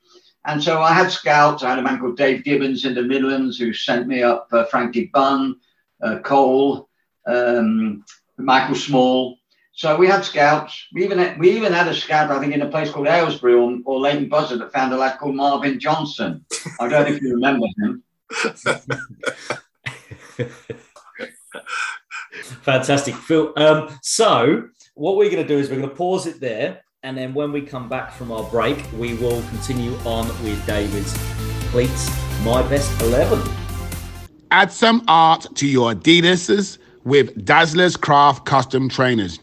And 0.46 0.64
so 0.64 0.82
I 0.82 0.94
had 0.94 1.12
scouts. 1.12 1.64
I 1.64 1.70
had 1.70 1.80
a 1.80 1.84
man 1.84 2.00
called 2.00 2.18
Dave 2.18 2.44
Gibbons 2.44 2.86
in 2.86 2.96
the 2.96 3.04
Midlands 3.04 3.58
who 3.58 3.74
sent 3.74 4.08
me 4.08 4.24
up 4.24 4.48
uh, 4.52 4.66
Frankie 4.66 5.12
Bunn, 5.14 5.58
uh, 6.02 6.20
Cole, 6.20 6.90
um, 7.28 8.04
Michael 8.38 8.76
Small. 8.76 9.38
So 9.74 9.96
we 9.98 10.08
had 10.08 10.26
scouts. 10.26 10.88
We 10.94 11.04
even 11.04 11.20
had, 11.20 11.40
we 11.40 11.52
even 11.52 11.74
had 11.74 11.88
a 11.88 11.94
scout, 11.94 12.32
I 12.32 12.40
think, 12.40 12.54
in 12.54 12.62
a 12.62 12.70
place 12.70 12.90
called 12.90 13.08
Aylesbury 13.08 13.54
or, 13.54 13.78
or 13.86 14.02
Buzzard 14.26 14.60
that 14.60 14.74
found 14.74 14.94
a 14.94 14.98
lad 14.98 15.20
called 15.20 15.36
Marvin 15.36 15.80
Johnson. 15.80 16.44
I 16.80 16.90
don't 16.90 17.08
know 17.08 17.16
if 17.16 17.22
you 17.22 17.36
remember 17.36 17.68
him. 17.80 18.04
Fantastic, 22.64 23.16
Phil. 23.16 23.54
Um, 23.56 23.98
so 24.02 24.70
what 24.96 25.18
we're 25.18 25.32
going 25.32 25.42
to 25.42 25.48
do 25.48 25.58
is 25.58 25.70
we're 25.70 25.78
going 25.78 25.90
to 25.90 25.96
pause 25.96 26.28
it 26.28 26.40
there, 26.40 26.84
and 27.04 27.18
then 27.18 27.34
when 27.34 27.52
we 27.52 27.62
come 27.62 27.90
back 27.90 28.12
from 28.12 28.32
our 28.32 28.44
break, 28.44 28.86
we 28.94 29.16
will 29.16 29.42
continue 29.50 29.96
on 30.06 30.28
with 30.44 30.64
David 30.68 31.04
Pleat's. 31.72 32.10
My 32.44 32.62
best 32.70 33.02
eleven. 33.02 33.42
Add 34.52 34.72
some 34.72 35.04
art 35.08 35.48
to 35.56 35.68
your 35.68 35.94
Adidas's 35.94 36.78
with 37.04 37.44
Dazzler's 37.44 37.98
Craft 37.98 38.46
Custom 38.46 38.88
Trainers. 38.88 39.40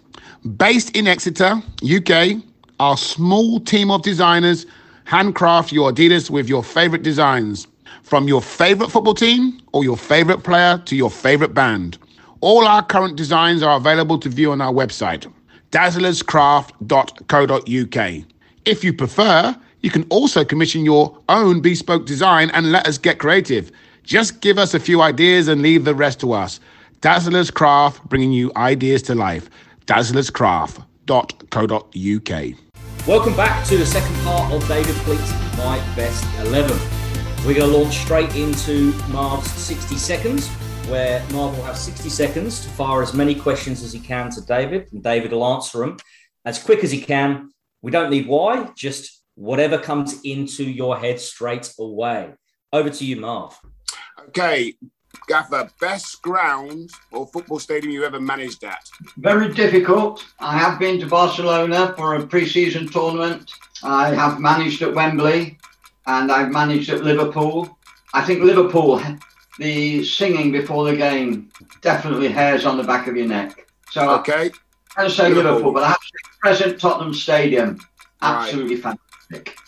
Based 0.56 0.96
in 0.96 1.08
Exeter, 1.08 1.60
UK, 1.82 2.40
our 2.78 2.96
small 2.96 3.58
team 3.58 3.90
of 3.90 4.02
designers 4.02 4.66
handcraft 5.04 5.72
your 5.72 5.90
Adidas 5.90 6.30
with 6.30 6.48
your 6.48 6.62
favorite 6.62 7.02
designs. 7.02 7.66
From 8.04 8.28
your 8.28 8.42
favorite 8.42 8.90
football 8.90 9.14
team 9.14 9.60
or 9.72 9.82
your 9.82 9.96
favorite 9.96 10.44
player 10.44 10.78
to 10.84 10.94
your 10.94 11.10
favorite 11.10 11.54
band. 11.54 11.98
All 12.40 12.68
our 12.68 12.84
current 12.84 13.16
designs 13.16 13.62
are 13.64 13.76
available 13.76 14.18
to 14.18 14.28
view 14.28 14.52
on 14.52 14.60
our 14.60 14.72
website, 14.72 15.26
dazzlerscraft.co.uk. 15.70 18.24
If 18.64 18.84
you 18.84 18.92
prefer, 18.92 19.56
you 19.80 19.90
can 19.90 20.04
also 20.10 20.44
commission 20.44 20.84
your 20.84 21.16
own 21.28 21.60
bespoke 21.60 22.06
design 22.06 22.50
and 22.50 22.72
let 22.72 22.86
us 22.86 22.98
get 22.98 23.18
creative. 23.18 23.70
Just 24.02 24.40
give 24.40 24.58
us 24.58 24.74
a 24.74 24.80
few 24.80 25.00
ideas 25.02 25.48
and 25.48 25.62
leave 25.62 25.84
the 25.84 25.94
rest 25.94 26.20
to 26.20 26.32
us. 26.32 26.60
Dazzlers 27.00 27.52
Craft, 27.52 28.08
bringing 28.08 28.32
you 28.32 28.50
ideas 28.56 29.02
to 29.02 29.14
life. 29.14 29.48
dazzlerscraft.co.uk. 29.86 32.54
Welcome 33.06 33.36
back 33.36 33.64
to 33.68 33.76
the 33.76 33.86
second 33.86 34.16
part 34.16 34.52
of 34.52 34.66
David 34.68 34.94
Pleat's 34.96 35.30
My 35.56 35.78
Best 35.94 36.24
11. 36.46 36.76
We're 37.46 37.54
going 37.54 37.70
to 37.70 37.78
launch 37.78 37.98
straight 37.98 38.34
into 38.34 38.92
Marv's 39.08 39.48
60 39.52 39.96
seconds, 39.96 40.50
where 40.88 41.20
Marv 41.32 41.56
will 41.56 41.64
have 41.64 41.76
60 41.76 42.08
seconds 42.08 42.60
to 42.62 42.68
fire 42.70 43.02
as 43.02 43.12
many 43.12 43.34
questions 43.34 43.82
as 43.82 43.92
he 43.92 44.00
can 44.00 44.30
to 44.30 44.40
David, 44.40 44.88
and 44.92 45.02
David 45.02 45.32
will 45.32 45.44
answer 45.44 45.80
them 45.80 45.98
as 46.44 46.62
quick 46.62 46.82
as 46.82 46.90
he 46.90 47.00
can. 47.00 47.50
We 47.82 47.90
don't 47.90 48.10
need 48.10 48.26
why, 48.26 48.70
just 48.74 49.22
whatever 49.34 49.78
comes 49.78 50.20
into 50.22 50.64
your 50.64 50.98
head 50.98 51.20
straight 51.20 51.72
away. 51.78 52.32
Over 52.72 52.90
to 52.90 53.04
you, 53.04 53.16
Marv. 53.16 53.58
Okay, 54.28 54.74
Gaffer, 55.28 55.70
best 55.80 56.22
ground 56.22 56.90
or 57.12 57.26
football 57.26 57.58
stadium 57.58 57.92
you 57.92 58.04
ever 58.04 58.20
managed 58.20 58.64
at? 58.64 58.82
Very 59.18 59.52
difficult. 59.52 60.24
I 60.40 60.56
have 60.56 60.78
been 60.78 60.98
to 61.00 61.06
Barcelona 61.06 61.94
for 61.96 62.14
a 62.14 62.26
pre-season 62.26 62.88
tournament. 62.88 63.50
I 63.82 64.14
have 64.14 64.40
managed 64.40 64.82
at 64.82 64.94
Wembley, 64.94 65.58
and 66.06 66.32
I've 66.32 66.50
managed 66.50 66.90
at 66.90 67.04
Liverpool. 67.04 67.78
I 68.14 68.24
think 68.24 68.42
Liverpool, 68.42 69.00
the 69.58 70.04
singing 70.04 70.52
before 70.52 70.84
the 70.84 70.96
game, 70.96 71.50
definitely 71.82 72.28
hairs 72.28 72.64
on 72.64 72.76
the 72.76 72.84
back 72.84 73.06
of 73.06 73.16
your 73.16 73.26
neck. 73.26 73.66
So 73.90 74.10
okay, 74.20 74.50
I 74.96 75.04
would 75.04 75.12
say 75.12 75.28
Liverpool, 75.28 75.52
Liverpool 75.52 75.72
but 75.72 75.82
I 75.84 75.88
have 75.88 76.00
to 76.00 76.06
say 76.06 76.38
present 76.40 76.80
Tottenham 76.80 77.14
Stadium, 77.14 77.80
absolutely 78.22 78.76
right. 78.76 78.98
fantastic. 79.30 79.58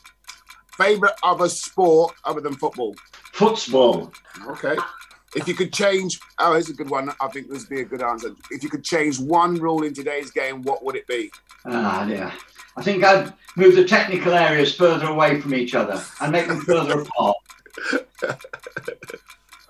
Favorite 0.76 1.14
other 1.22 1.48
sport 1.48 2.14
other 2.24 2.40
than 2.40 2.54
football? 2.54 2.94
Football. 3.32 4.12
Okay. 4.46 4.76
If 5.36 5.46
you 5.46 5.54
could 5.54 5.72
change, 5.72 6.18
oh, 6.38 6.54
here's 6.54 6.70
a 6.70 6.74
good 6.74 6.90
one. 6.90 7.12
I 7.20 7.28
think 7.28 7.48
this 7.48 7.60
would 7.60 7.68
be 7.68 7.82
a 7.82 7.84
good 7.84 8.02
answer. 8.02 8.34
If 8.50 8.64
you 8.64 8.68
could 8.68 8.82
change 8.82 9.20
one 9.20 9.54
rule 9.54 9.84
in 9.84 9.94
today's 9.94 10.30
game, 10.30 10.62
what 10.62 10.84
would 10.84 10.96
it 10.96 11.06
be? 11.06 11.30
Ah, 11.66 12.04
yeah. 12.06 12.32
I 12.76 12.82
think 12.82 13.04
I'd 13.04 13.32
move 13.56 13.76
the 13.76 13.84
technical 13.84 14.32
areas 14.32 14.74
further 14.74 15.06
away 15.06 15.40
from 15.40 15.54
each 15.54 15.74
other 15.74 16.02
and 16.20 16.32
make 16.32 16.48
them 16.48 16.60
further 16.62 17.00
apart. 17.02 17.36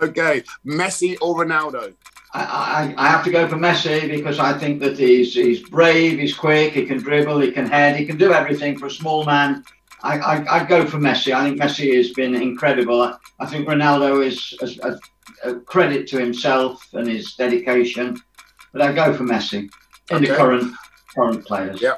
Okay, 0.03 0.43
Messi 0.67 1.17
or 1.21 1.45
Ronaldo? 1.45 1.95
I, 2.33 2.45
I, 2.45 2.95
I, 2.97 3.09
have 3.09 3.25
to 3.25 3.31
go 3.31 3.49
for 3.49 3.57
Messi 3.57 4.09
because 4.09 4.39
I 4.39 4.57
think 4.57 4.81
that 4.81 4.97
he's 4.97 5.35
he's 5.35 5.69
brave, 5.69 6.19
he's 6.21 6.37
quick, 6.37 6.75
he 6.75 6.87
can 6.87 6.99
dribble, 6.99 7.41
he 7.41 7.51
can 7.51 7.67
head, 7.67 7.97
he 7.97 8.07
can 8.07 8.19
do 8.19 8.33
everything 8.33 8.79
for 8.79 8.87
a 8.87 8.91
small 8.91 9.25
man. 9.25 9.65
I, 10.03 10.19
I, 10.19 10.59
would 10.61 10.69
go 10.69 10.87
for 10.87 10.99
Messi. 10.99 11.35
I 11.35 11.45
think 11.45 11.61
Messi 11.61 11.97
has 11.97 12.11
been 12.11 12.35
incredible. 12.35 13.03
I, 13.03 13.17
I 13.41 13.47
think 13.47 13.69
Ronaldo 13.69 14.25
is, 14.25 14.57
is 14.63 14.79
a 15.45 15.55
credit 15.61 16.07
to 16.09 16.19
himself 16.19 16.87
and 16.93 17.07
his 17.07 17.35
dedication. 17.35 18.21
But 18.73 18.83
I 18.83 18.93
go 18.93 19.13
for 19.13 19.25
Messi 19.25 19.69
in 20.11 20.17
okay. 20.17 20.27
the 20.27 20.37
current 20.37 20.75
current 21.15 21.45
players. 21.45 21.83
Yeah. 21.83 21.97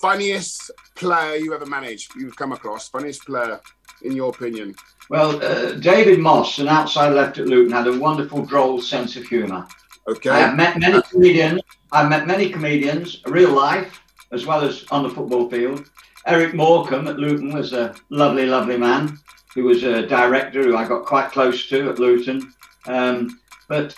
Funniest 0.00 0.70
player 0.94 1.36
you 1.36 1.54
ever 1.54 1.66
managed, 1.66 2.14
you've 2.14 2.36
come 2.36 2.52
across? 2.52 2.88
Funniest 2.88 3.24
player, 3.24 3.60
in 4.02 4.12
your 4.12 4.30
opinion? 4.30 4.74
Well, 5.10 5.42
uh, 5.42 5.72
David 5.72 6.18
Moss, 6.18 6.58
an 6.58 6.68
outside 6.68 7.12
left 7.12 7.38
at 7.38 7.46
Luton, 7.46 7.72
had 7.72 7.86
a 7.86 7.98
wonderful, 7.98 8.44
droll 8.44 8.80
sense 8.80 9.16
of 9.16 9.24
humour. 9.24 9.66
Okay. 10.08 10.30
I 10.30 10.40
have 10.40 10.56
met 10.56 10.78
many 10.78 11.02
comedians. 11.02 11.60
I've 11.92 12.08
met 12.08 12.26
many 12.26 12.50
comedians, 12.50 13.20
real 13.26 13.52
life 13.52 14.00
as 14.34 14.44
well 14.46 14.62
as 14.62 14.84
on 14.90 15.04
the 15.04 15.10
football 15.10 15.48
field. 15.48 15.88
Eric 16.26 16.54
Morecambe 16.54 17.08
at 17.08 17.18
Luton 17.18 17.52
was 17.52 17.72
a 17.72 17.94
lovely, 18.10 18.46
lovely 18.46 18.78
man 18.78 19.18
He 19.54 19.60
was 19.60 19.84
a 19.84 20.06
director 20.06 20.62
who 20.62 20.76
I 20.76 20.86
got 20.88 21.04
quite 21.04 21.30
close 21.30 21.68
to 21.68 21.90
at 21.90 21.98
Luton. 21.98 22.52
Um, 22.86 23.40
but 23.68 23.94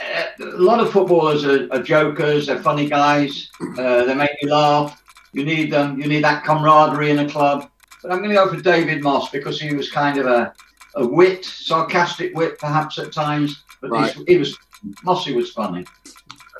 uh, 0.00 0.44
a 0.44 0.62
lot 0.62 0.80
of 0.80 0.92
footballers 0.92 1.44
are, 1.44 1.68
are 1.72 1.82
jokers, 1.82 2.46
they're 2.46 2.62
funny 2.62 2.88
guys, 2.88 3.50
uh, 3.78 4.04
they 4.04 4.14
make 4.14 4.30
you 4.40 4.50
laugh. 4.50 5.02
You 5.32 5.44
need 5.44 5.72
them, 5.72 6.00
you 6.00 6.08
need 6.08 6.24
that 6.24 6.44
camaraderie 6.44 7.10
in 7.10 7.20
a 7.20 7.28
club. 7.28 7.69
But 8.02 8.12
I'm 8.12 8.18
going 8.18 8.30
to 8.30 8.34
go 8.34 8.48
for 8.48 8.60
David 8.60 9.02
Moss 9.02 9.30
because 9.30 9.60
he 9.60 9.74
was 9.74 9.90
kind 9.90 10.18
of 10.18 10.26
a, 10.26 10.52
a 10.96 11.06
wit, 11.06 11.44
sarcastic 11.44 12.34
wit 12.34 12.58
perhaps 12.58 12.98
at 12.98 13.12
times, 13.12 13.64
but 13.80 13.90
right. 13.90 14.16
he 14.26 14.38
was 14.38 14.56
Mossy 15.04 15.34
was 15.34 15.50
funny. 15.50 15.84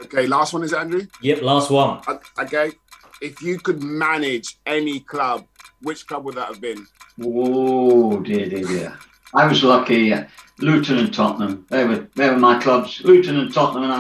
Okay, 0.02 0.26
last 0.26 0.52
one 0.52 0.62
is 0.62 0.72
Andrew. 0.72 1.06
Yep, 1.22 1.42
last 1.42 1.70
one. 1.70 2.00
Okay, 2.38 2.72
if 3.20 3.42
you 3.42 3.58
could 3.58 3.82
manage 3.82 4.58
any 4.66 5.00
club, 5.00 5.46
which 5.82 6.06
club 6.06 6.24
would 6.24 6.34
that 6.36 6.48
have 6.48 6.60
been? 6.60 6.86
Oh 7.22 8.20
dear, 8.20 8.48
dear, 8.48 8.64
dear. 8.64 8.98
I 9.34 9.46
was 9.46 9.62
lucky. 9.62 10.12
Uh, 10.12 10.24
Luton 10.58 10.98
and 10.98 11.12
Tottenham. 11.12 11.66
They 11.68 11.84
were 11.84 12.08
they 12.16 12.28
were 12.28 12.38
my 12.38 12.60
clubs. 12.60 13.02
Luton 13.04 13.36
and 13.36 13.52
Tottenham, 13.52 13.90
and 13.90 13.92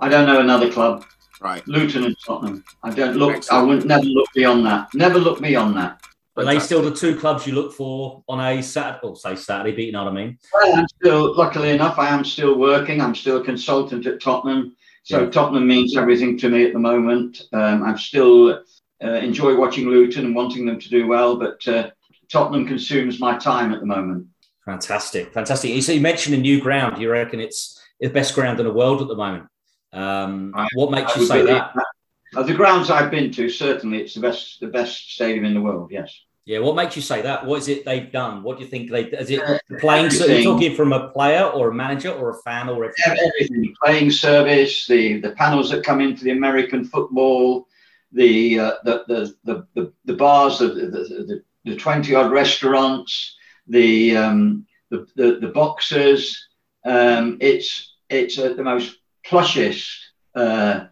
I, 0.00 0.06
I 0.06 0.08
don't 0.08 0.26
know 0.26 0.40
another 0.40 0.70
club. 0.70 1.04
Right. 1.40 1.66
Luton 1.68 2.04
and 2.04 2.16
Tottenham. 2.24 2.64
I 2.82 2.90
don't 2.90 3.16
look. 3.16 3.36
Excellent. 3.36 3.62
I 3.62 3.66
would 3.66 3.84
never 3.84 4.04
look 4.04 4.28
beyond 4.34 4.66
that. 4.66 4.92
Never 4.94 5.18
look 5.18 5.40
beyond 5.40 5.76
that. 5.76 6.02
Are 6.38 6.44
they 6.44 6.58
still 6.60 6.82
the 6.82 6.94
two 6.94 7.16
clubs 7.16 7.46
you 7.46 7.54
look 7.54 7.72
for 7.72 8.22
on 8.28 8.40
a 8.40 8.62
Saturday, 8.62 9.00
or 9.02 9.16
say 9.16 9.34
Saturday, 9.34 9.72
but 9.72 9.84
you 9.84 9.92
know 9.92 10.04
what 10.04 10.12
I 10.12 10.14
mean? 10.14 10.38
Well, 10.54 10.78
I'm 10.78 10.88
still, 10.88 11.36
luckily 11.36 11.70
enough, 11.70 11.98
I 11.98 12.08
am 12.08 12.24
still 12.24 12.58
working. 12.58 13.00
I'm 13.00 13.14
still 13.14 13.38
a 13.38 13.44
consultant 13.44 14.06
at 14.06 14.20
Tottenham. 14.20 14.76
So 15.02 15.24
yeah. 15.24 15.30
Tottenham 15.30 15.66
means 15.66 15.96
everything 15.96 16.38
to 16.38 16.48
me 16.48 16.64
at 16.64 16.72
the 16.72 16.78
moment. 16.78 17.42
Um, 17.52 17.82
I'm 17.82 17.98
still 17.98 18.62
uh, 19.02 19.08
enjoy 19.08 19.56
watching 19.56 19.88
Luton 19.88 20.26
and 20.26 20.34
wanting 20.34 20.66
them 20.66 20.78
to 20.78 20.88
do 20.88 21.06
well, 21.06 21.36
but 21.36 21.66
uh, 21.66 21.90
Tottenham 22.30 22.66
consumes 22.66 23.18
my 23.18 23.36
time 23.38 23.72
at 23.72 23.80
the 23.80 23.86
moment. 23.86 24.26
Fantastic, 24.64 25.32
fantastic. 25.32 25.82
So 25.82 25.92
you 25.92 26.00
mentioned 26.00 26.34
a 26.34 26.38
new 26.38 26.60
ground. 26.60 27.00
You 27.00 27.10
reckon 27.10 27.40
it's 27.40 27.82
the 28.00 28.10
best 28.10 28.34
ground 28.34 28.60
in 28.60 28.66
the 28.66 28.72
world 28.72 29.00
at 29.00 29.08
the 29.08 29.16
moment? 29.16 29.46
Um, 29.92 30.52
what 30.74 30.90
makes 30.90 31.16
I 31.16 31.20
you 31.20 31.26
say 31.26 31.42
that? 31.46 31.72
that? 31.74 32.46
the 32.46 32.54
grounds 32.54 32.90
I've 32.90 33.10
been 33.10 33.32
to, 33.32 33.48
certainly, 33.48 33.98
it's 33.98 34.14
the 34.14 34.20
best, 34.20 34.60
the 34.60 34.66
best 34.66 35.12
stadium 35.14 35.44
in 35.46 35.54
the 35.54 35.60
world. 35.62 35.90
Yes. 35.90 36.14
Yeah. 36.48 36.60
What 36.60 36.76
makes 36.76 36.96
you 36.96 37.02
say 37.02 37.20
that? 37.20 37.44
What 37.44 37.58
is 37.58 37.68
it 37.68 37.84
they've 37.84 38.10
done? 38.10 38.42
What 38.42 38.56
do 38.56 38.64
you 38.64 38.70
think 38.70 38.90
they? 38.90 39.04
Is 39.04 39.28
it 39.28 39.42
uh, 39.42 39.58
playing? 39.80 40.08
So 40.08 40.24
you're 40.24 40.42
talking 40.42 40.74
from 40.74 40.94
a 40.94 41.10
player 41.10 41.44
or 41.44 41.68
a 41.68 41.74
manager 41.74 42.10
or 42.10 42.30
a 42.30 42.42
fan 42.42 42.70
or 42.70 42.86
everything? 42.86 43.30
everything. 43.34 43.74
Playing 43.84 44.10
service, 44.10 44.86
the 44.86 45.20
the 45.20 45.32
panels 45.32 45.70
that 45.70 45.84
come 45.84 46.00
into 46.00 46.24
the 46.24 46.30
American 46.30 46.86
football, 46.86 47.68
the 48.12 48.60
uh, 48.60 48.72
the, 48.84 49.04
the, 49.08 49.34
the 49.44 49.66
the 49.74 49.92
the 50.06 50.14
bars, 50.14 50.60
the 50.60 50.68
the, 50.68 51.42
the, 51.66 51.76
20 51.76 52.14
odd 52.14 52.32
restaurants, 52.32 53.36
the, 53.66 54.16
um, 54.16 54.66
the, 54.88 55.06
the, 55.16 55.38
the 55.42 55.48
boxes. 55.48 56.48
Um, 56.86 57.36
it's 57.42 57.94
it's 58.08 58.38
uh, 58.38 58.54
the 58.54 58.64
most 58.64 58.96
plushest 59.22 59.86
uh, 60.34 60.86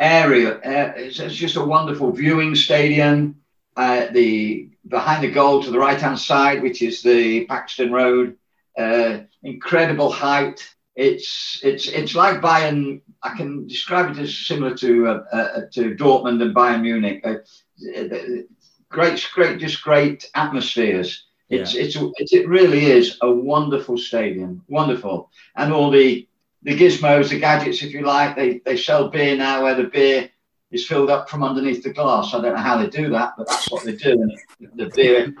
area. 0.00 0.56
Uh, 0.56 0.94
it's, 0.96 1.20
it's, 1.20 1.36
just 1.36 1.54
a 1.54 1.64
wonderful 1.64 2.10
viewing 2.10 2.56
stadium. 2.56 3.36
Uh, 3.76 4.06
the 4.10 4.70
behind 4.88 5.24
the 5.24 5.30
goal 5.30 5.62
to 5.62 5.70
the 5.70 5.78
right 5.78 6.00
hand 6.00 6.18
side, 6.18 6.62
which 6.62 6.82
is 6.82 7.02
the 7.02 7.46
Paxton 7.46 7.92
Road, 7.92 8.36
uh, 8.78 9.20
incredible 9.42 10.10
height. 10.10 10.66
It's 10.94 11.60
it's 11.62 11.88
it's 11.88 12.14
like 12.14 12.40
Bayern. 12.40 13.02
I 13.22 13.36
can 13.36 13.66
describe 13.66 14.10
it 14.10 14.18
as 14.18 14.36
similar 14.36 14.74
to 14.76 15.08
uh, 15.08 15.24
uh, 15.32 15.60
to 15.72 15.94
Dortmund 15.94 16.42
and 16.42 16.54
Bayern 16.54 16.82
Munich 16.82 17.22
great, 18.88 19.28
great, 19.34 19.58
just 19.58 19.82
great 19.82 20.30
atmospheres. 20.34 21.24
It's, 21.48 21.74
yeah. 21.74 21.82
it's, 21.82 21.96
it's, 21.96 22.32
it 22.32 22.48
really 22.48 22.86
is 22.86 23.18
a 23.20 23.30
wonderful 23.30 23.98
stadium, 23.98 24.62
wonderful, 24.68 25.30
and 25.54 25.72
all 25.72 25.90
the 25.90 26.26
the 26.62 26.76
gizmos, 26.76 27.28
the 27.28 27.38
gadgets, 27.38 27.82
if 27.82 27.92
you 27.92 28.02
like. 28.02 28.34
They 28.34 28.58
they 28.58 28.76
sell 28.76 29.08
beer 29.08 29.36
now, 29.36 29.62
where 29.62 29.76
the 29.76 29.84
beer 29.84 30.30
is 30.76 30.86
filled 30.86 31.10
up 31.10 31.28
from 31.28 31.42
underneath 31.42 31.82
the 31.82 31.92
glass. 31.92 32.34
I 32.34 32.40
don't 32.40 32.54
know 32.54 32.62
how 32.62 32.78
they 32.78 32.88
do 32.88 33.08
that, 33.10 33.34
but 33.36 33.48
that's 33.48 33.70
what 33.70 33.84
they 33.84 33.96
do. 33.96 34.12
And 34.12 34.32
the 34.74 34.90
beer, 34.94 35.34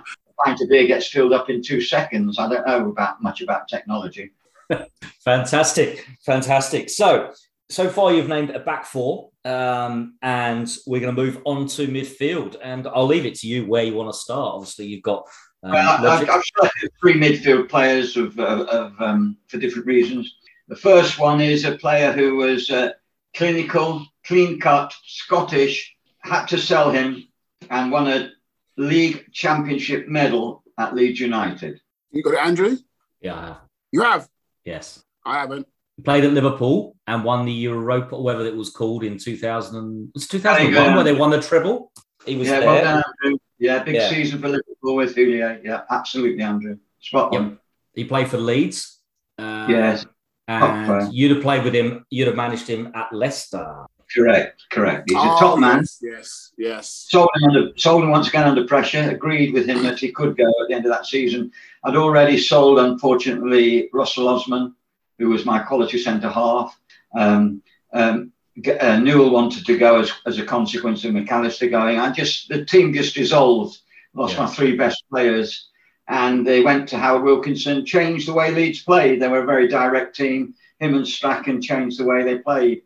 pint 0.44 0.60
of 0.60 0.68
beer 0.68 0.86
gets 0.86 1.08
filled 1.08 1.32
up 1.32 1.50
in 1.50 1.62
two 1.62 1.80
seconds. 1.80 2.38
I 2.38 2.48
don't 2.48 2.66
know 2.66 2.88
about 2.88 3.22
much 3.22 3.42
about 3.42 3.68
technology. 3.68 4.32
fantastic, 5.24 6.06
fantastic. 6.24 6.90
So, 6.90 7.32
so 7.68 7.88
far 7.88 8.12
you've 8.12 8.28
named 8.28 8.50
a 8.50 8.60
back 8.60 8.86
four, 8.86 9.30
um, 9.44 10.16
and 10.22 10.68
we're 10.86 11.00
going 11.00 11.14
to 11.14 11.22
move 11.22 11.40
on 11.44 11.66
to 11.68 11.86
midfield. 11.86 12.56
And 12.62 12.86
I'll 12.88 13.06
leave 13.06 13.26
it 13.26 13.34
to 13.36 13.46
you 13.46 13.66
where 13.66 13.84
you 13.84 13.94
want 13.94 14.12
to 14.12 14.18
start. 14.18 14.54
Obviously, 14.54 14.86
you've 14.86 15.02
got. 15.02 15.26
Um, 15.62 15.72
well, 15.72 16.06
I've, 16.06 16.28
I've 16.28 16.44
selected 16.56 16.90
three 17.00 17.14
midfield 17.14 17.68
players 17.68 18.16
of, 18.16 18.38
of, 18.38 18.68
of 18.68 19.00
um, 19.00 19.36
for 19.48 19.58
different 19.58 19.86
reasons. 19.86 20.36
The 20.68 20.76
first 20.76 21.18
one 21.18 21.40
is 21.40 21.64
a 21.64 21.76
player 21.76 22.12
who 22.12 22.36
was 22.36 22.70
uh, 22.70 22.90
clinical, 23.34 24.04
clean 24.26 24.60
cut, 24.60 24.92
Scottish, 25.04 25.94
had 26.20 26.46
to 26.46 26.58
sell 26.58 26.90
him 26.90 27.28
and 27.70 27.90
won 27.90 28.08
a 28.08 28.30
league 28.76 29.26
championship 29.32 30.08
medal 30.08 30.62
at 30.78 30.94
Leeds 30.94 31.20
United. 31.20 31.80
You 32.10 32.22
got 32.22 32.34
it, 32.34 32.40
Andrew? 32.40 32.76
Yeah, 33.20 33.34
I 33.34 33.46
have. 33.46 33.60
You 33.92 34.02
have? 34.02 34.28
Yes. 34.64 35.02
I 35.24 35.38
haven't. 35.38 35.66
Played 36.04 36.24
at 36.24 36.32
Liverpool 36.32 36.96
and 37.06 37.24
won 37.24 37.46
the 37.46 37.52
Europa, 37.52 38.20
whatever 38.20 38.44
it 38.44 38.54
was 38.54 38.70
called 38.70 39.02
in 39.02 39.16
2000. 39.16 40.12
It's 40.14 40.26
2001 40.26 40.94
where 40.94 41.04
they 41.04 41.14
won 41.14 41.30
the 41.30 41.40
treble. 41.40 41.90
He 42.26 42.36
was 42.36 42.48
yeah, 42.48 42.60
there. 42.60 42.68
Well 42.68 43.02
done, 43.22 43.38
yeah, 43.58 43.82
big 43.82 43.94
yeah. 43.94 44.10
season 44.10 44.40
for 44.40 44.48
Liverpool 44.48 44.96
with 44.96 45.14
Houllier. 45.14 45.60
Yeah, 45.64 45.82
absolutely, 45.90 46.42
Andrew. 46.42 46.76
Spot 47.00 47.34
on. 47.34 47.50
Yep. 47.50 47.58
He 47.94 48.04
played 48.04 48.28
for 48.28 48.36
Leeds. 48.36 49.00
Uh, 49.38 49.66
yes. 49.70 50.06
And 50.48 51.12
you'd 51.14 51.32
have 51.32 51.42
played 51.42 51.64
with 51.64 51.74
him, 51.74 52.04
you'd 52.10 52.28
have 52.28 52.36
managed 52.36 52.68
him 52.68 52.92
at 52.94 53.12
Leicester. 53.12 53.86
Correct, 54.14 54.62
correct. 54.70 55.10
He's 55.10 55.18
oh, 55.18 55.36
a 55.36 55.40
top 55.40 55.58
man. 55.58 55.84
Yes, 56.00 56.52
yes. 56.56 57.06
Sold 57.08 57.28
him, 57.36 57.48
under, 57.48 57.72
sold 57.76 58.04
him 58.04 58.10
once 58.10 58.28
again 58.28 58.46
under 58.46 58.64
pressure. 58.64 59.10
Agreed 59.10 59.52
with 59.52 59.66
him 59.66 59.82
that 59.82 59.98
he 59.98 60.12
could 60.12 60.36
go 60.36 60.44
at 60.44 60.68
the 60.68 60.74
end 60.74 60.86
of 60.86 60.92
that 60.92 61.06
season. 61.06 61.50
I'd 61.84 61.96
already 61.96 62.38
sold, 62.38 62.78
unfortunately, 62.78 63.88
Russell 63.92 64.28
Osman, 64.28 64.74
who 65.18 65.30
was 65.30 65.44
my 65.44 65.58
quality 65.58 65.98
centre 65.98 66.28
half. 66.28 66.78
Um, 67.16 67.62
um, 67.92 68.32
uh, 68.80 68.98
Newell 68.98 69.30
wanted 69.30 69.66
to 69.66 69.76
go 69.76 70.00
as, 70.00 70.12
as 70.24 70.38
a 70.38 70.44
consequence 70.44 71.04
of 71.04 71.12
McAllister 71.12 71.70
going. 71.70 71.98
I 71.98 72.10
just 72.10 72.48
the 72.48 72.64
team 72.64 72.94
just 72.94 73.14
dissolved. 73.14 73.78
Lost 74.14 74.34
yes. 74.34 74.40
my 74.40 74.46
three 74.46 74.76
best 74.76 75.04
players, 75.10 75.68
and 76.08 76.46
they 76.46 76.62
went 76.62 76.88
to 76.88 76.98
Howard 76.98 77.24
Wilkinson. 77.24 77.84
Changed 77.84 78.28
the 78.28 78.32
way 78.32 78.50
Leeds 78.50 78.82
played. 78.82 79.20
They 79.20 79.28
were 79.28 79.42
a 79.42 79.46
very 79.46 79.68
direct 79.68 80.16
team. 80.16 80.54
Him 80.78 80.94
and 80.94 81.06
Strachan 81.06 81.60
changed 81.60 81.98
the 81.98 82.04
way 82.04 82.22
they 82.22 82.38
played 82.38 82.82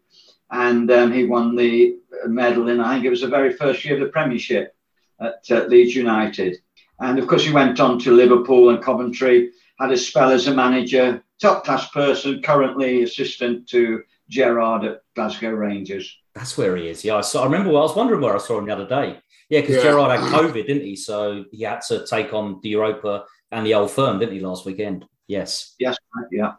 and 0.50 0.90
um, 0.90 1.12
he 1.12 1.24
won 1.24 1.54
the 1.54 1.96
medal 2.26 2.68
in 2.68 2.80
I 2.80 2.94
think 2.94 3.06
it 3.06 3.10
was 3.10 3.22
the 3.22 3.28
very 3.28 3.52
first 3.52 3.84
year 3.84 3.94
of 3.94 4.00
the 4.00 4.12
Premiership 4.12 4.74
at 5.20 5.42
uh, 5.50 5.64
Leeds 5.66 5.94
United. 5.94 6.58
And 6.98 7.18
of 7.18 7.26
course, 7.26 7.44
he 7.44 7.52
went 7.52 7.80
on 7.80 7.98
to 8.00 8.12
Liverpool 8.12 8.70
and 8.70 8.82
Coventry. 8.82 9.50
Had 9.78 9.92
a 9.92 9.96
spell 9.96 10.30
as 10.30 10.46
a 10.46 10.54
manager, 10.54 11.22
top 11.40 11.64
class 11.64 11.88
person, 11.90 12.42
currently 12.42 13.02
assistant 13.02 13.66
to 13.70 14.02
Gerrard 14.28 14.84
at 14.84 15.00
Glasgow 15.14 15.50
Rangers. 15.50 16.18
That's 16.34 16.56
where 16.58 16.76
he 16.76 16.88
is. 16.88 17.02
Yeah, 17.04 17.16
I, 17.16 17.20
saw, 17.22 17.42
I 17.42 17.44
remember. 17.44 17.70
I 17.70 17.80
was 17.80 17.96
wondering 17.96 18.20
where 18.20 18.34
I 18.34 18.38
saw 18.38 18.58
him 18.58 18.66
the 18.66 18.74
other 18.74 18.86
day. 18.86 19.18
Yeah, 19.48 19.62
because 19.62 19.76
yeah. 19.76 19.82
Gerrard 19.82 20.20
had 20.20 20.30
COVID, 20.30 20.66
didn't 20.66 20.84
he? 20.84 20.96
So 20.96 21.46
he 21.50 21.64
had 21.64 21.80
to 21.88 22.06
take 22.06 22.34
on 22.34 22.60
the 22.62 22.68
Europa 22.68 23.24
and 23.50 23.66
the 23.66 23.74
Old 23.74 23.90
Firm, 23.90 24.18
didn't 24.18 24.34
he, 24.34 24.40
last 24.40 24.66
weekend? 24.66 25.06
Yes. 25.26 25.74
Yes. 25.78 25.96
Yeah. 26.30 26.52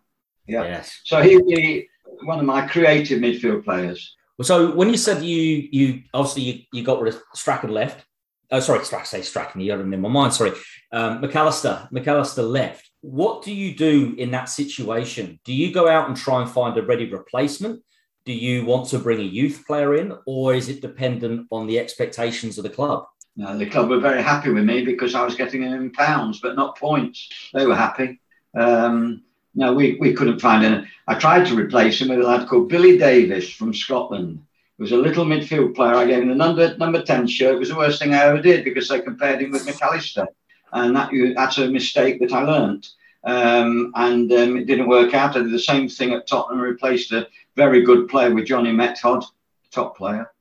Yeah. 0.48 0.64
Yes. 0.64 1.00
So 1.04 1.22
he, 1.22 1.40
he 1.48 1.88
one 2.24 2.40
of 2.40 2.46
my 2.46 2.68
creative 2.68 3.20
midfield 3.20 3.64
players. 3.64 4.16
So 4.42 4.74
when 4.76 4.90
you 4.90 4.98
said 4.98 5.24
you 5.24 5.70
you 5.72 6.04
obviously 6.14 6.44
you, 6.44 6.60
you 6.74 6.84
got 6.84 7.02
rid 7.02 7.14
of 7.14 7.22
Strachan 7.34 7.72
left. 7.72 8.06
Oh, 8.52 8.60
sorry, 8.60 8.84
Strachan, 8.84 9.06
say 9.06 9.22
Strachan. 9.22 9.62
You 9.62 9.72
got 9.72 9.80
him 9.80 9.94
in 9.94 10.02
my 10.02 10.10
mind. 10.10 10.34
Sorry, 10.34 10.52
um, 10.92 11.22
McAllister. 11.22 11.90
McAllister 11.92 12.50
left. 12.50 12.90
What 13.02 13.44
do 13.44 13.54
you 13.54 13.76
do 13.76 14.14
in 14.18 14.32
that 14.32 14.50
situation? 14.50 15.40
Do 15.46 15.54
you 15.54 15.74
go 15.74 15.88
out 15.88 16.08
and 16.08 16.18
try 16.18 16.42
and 16.42 16.50
find 16.50 16.78
a 16.78 16.84
ready 16.84 17.10
replacement? 17.10 17.82
Do 18.26 18.34
you 18.34 18.66
want 18.66 18.88
to 18.90 19.00
bring 19.00 19.20
a 19.20 19.24
youth 19.24 19.64
player 19.66 19.96
in, 19.96 20.16
or 20.26 20.54
is 20.54 20.70
it 20.70 20.82
dependent 20.82 21.48
on 21.52 21.66
the 21.66 21.80
expectations 21.80 22.58
of 22.58 22.64
the 22.64 22.70
club? 22.70 23.06
No, 23.36 23.58
the 23.58 23.70
club 23.70 23.90
were 23.90 24.00
very 24.00 24.22
happy 24.22 24.52
with 24.52 24.66
me 24.66 24.84
because 24.86 25.16
I 25.16 25.24
was 25.24 25.36
getting 25.36 25.62
them 25.62 25.74
in 25.74 25.92
pounds, 25.92 26.40
but 26.42 26.56
not 26.56 26.78
points. 26.78 27.30
They 27.54 27.66
were 27.66 27.76
happy. 27.76 28.20
Um, 28.54 29.24
no, 29.54 29.74
we, 29.74 29.98
we 30.00 30.14
couldn't 30.14 30.40
find 30.40 30.64
him. 30.64 30.88
I 31.08 31.16
tried 31.16 31.46
to 31.48 31.56
replace 31.56 32.00
him 32.00 32.10
with 32.10 32.20
a 32.20 32.24
lad 32.24 32.48
called 32.48 32.70
Billy 32.70 32.98
Davis 32.98 33.52
from 33.52 33.74
Scotland. 33.74 34.40
He 34.78 34.84
was 34.84 34.94
a 34.94 34.98
little 34.98 35.26
midfield 35.26 35.76
player. 35.76 35.96
I 35.96 36.06
gave 36.06 36.24
him 36.24 36.30
the 36.30 36.36
number 36.36 36.76
number 36.78 37.04
10 37.04 37.28
shirt. 37.28 37.56
It 37.56 37.60
was 37.60 37.70
the 37.70 37.76
worst 37.76 38.00
thing 38.00 38.14
I 38.14 38.24
ever 38.24 38.42
did 38.42 38.64
because 38.64 38.88
they 38.88 39.02
compared 39.02 39.42
him 39.42 39.52
with 39.52 39.68
McAllister. 39.68 40.26
And 40.72 40.96
that 40.96 41.12
that's 41.36 41.58
a 41.58 41.70
mistake 41.70 42.20
that 42.22 42.32
I 42.32 42.44
learnt. 42.44 42.88
Um, 43.24 43.92
and 43.96 44.32
um, 44.32 44.58
it 44.58 44.66
didn't 44.66 44.88
work 44.88 45.14
out. 45.14 45.36
I 45.36 45.44
did 45.44 45.52
the 45.52 45.60
same 45.60 45.88
thing 45.88 46.14
at 46.14 46.26
Tottenham, 46.28 46.60
replaced 46.60 47.12
a 47.12 47.28
very 47.56 47.84
good 47.84 48.08
player 48.08 48.34
with 48.34 48.48
Johnny 48.48 48.72
Metgod, 48.72 49.26
top 49.70 49.96
player, 49.98 50.32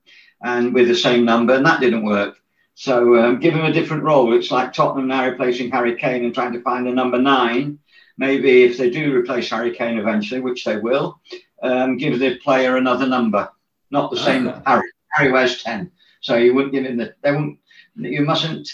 and 0.43 0.73
with 0.73 0.89
the 0.89 0.95
same 0.95 1.25
number, 1.25 1.55
and 1.55 1.67
that 1.67 1.81
didn't 1.81 2.07
work. 2.07 2.39
So 2.75 3.23
um, 3.23 3.41
give 3.41 3.53
him 3.53 3.67
a 3.67 3.73
different 3.73 4.05
role. 4.05 4.33
It's 4.33 4.51
like 4.51 4.73
Tottenham 4.73 5.09
now 5.09 5.29
replacing 5.29 5.71
Harry 5.71 5.97
Kane 5.97 6.25
and 6.25 6.33
trying 6.33 6.55
to 6.55 6.63
find 6.63 6.89
a 6.89 6.93
number 6.93 7.19
nine 7.21 7.79
maybe 8.21 8.65
if 8.65 8.77
they 8.77 8.91
do 8.91 9.17
replace 9.17 9.49
Harry 9.51 9.75
Kane 9.75 9.99
eventually, 9.99 10.41
which 10.41 10.65
they 10.65 10.77
will, 10.77 11.19
um, 11.63 11.97
give 11.97 12.19
the 12.21 12.37
player 12.37 12.77
another 12.77 13.07
number, 13.07 13.51
not 13.91 14.11
the 14.11 14.17
same. 14.19 14.47
Okay. 14.47 14.61
Harry 14.67 14.89
Harry 15.15 15.33
wears 15.33 15.63
ten, 15.63 15.91
so 16.21 16.37
you 16.37 16.55
wouldn't 16.55 16.73
give 16.73 16.85
him 16.85 16.99
the. 16.99 17.15
They 17.23 17.33
wouldn't. 17.33 17.59
You 17.97 18.23
mustn't. 18.23 18.69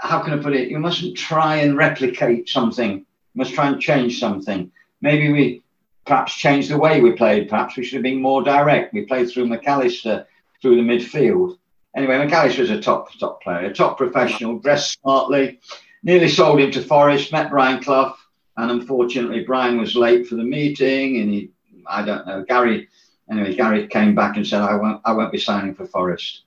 How 0.00 0.20
can 0.20 0.38
I 0.38 0.42
put 0.42 0.54
it? 0.54 0.70
You 0.70 0.78
mustn't 0.78 1.16
try 1.16 1.56
and 1.56 1.76
replicate 1.76 2.48
something. 2.48 2.98
You 2.98 3.38
must 3.42 3.54
try 3.54 3.68
and 3.68 3.80
change 3.80 4.20
something. 4.20 4.70
Maybe 5.00 5.32
we 5.32 5.62
perhaps 6.06 6.34
change 6.34 6.68
the 6.68 6.78
way 6.78 7.00
we 7.00 7.12
played. 7.12 7.48
Perhaps 7.48 7.76
we 7.76 7.84
should 7.84 7.96
have 7.96 8.02
been 8.02 8.22
more 8.22 8.42
direct. 8.42 8.92
We 8.94 9.06
played 9.06 9.30
through 9.30 9.46
McAllister 9.46 10.26
through 10.60 10.76
the 10.76 10.82
midfield. 10.82 11.56
Anyway, 11.96 12.14
McAllister 12.14 12.60
was 12.60 12.70
a 12.70 12.80
top 12.80 13.08
top 13.18 13.42
player, 13.42 13.66
a 13.66 13.74
top 13.74 13.96
professional, 13.96 14.58
dressed 14.58 15.00
smartly. 15.00 15.58
Nearly 16.02 16.28
sold 16.28 16.60
him 16.60 16.70
to 16.70 16.82
Forest. 16.82 17.32
Met 17.32 17.50
Brian 17.50 17.82
Clough 17.82 18.14
and 18.60 18.70
unfortunately, 18.70 19.44
Brian 19.44 19.78
was 19.78 19.94
late 19.94 20.26
for 20.26 20.36
the 20.36 20.44
meeting, 20.44 21.18
and 21.18 21.32
he, 21.32 21.50
I 21.86 22.04
don't 22.04 22.26
know, 22.26 22.44
Gary. 22.46 22.88
Anyway, 23.30 23.54
Gary 23.54 23.86
came 23.86 24.14
back 24.14 24.36
and 24.36 24.46
said, 24.46 24.60
"I 24.62 24.74
won't, 24.76 25.00
I 25.04 25.12
won't 25.12 25.32
be 25.32 25.38
signing 25.38 25.74
for 25.74 25.86
Forest," 25.86 26.42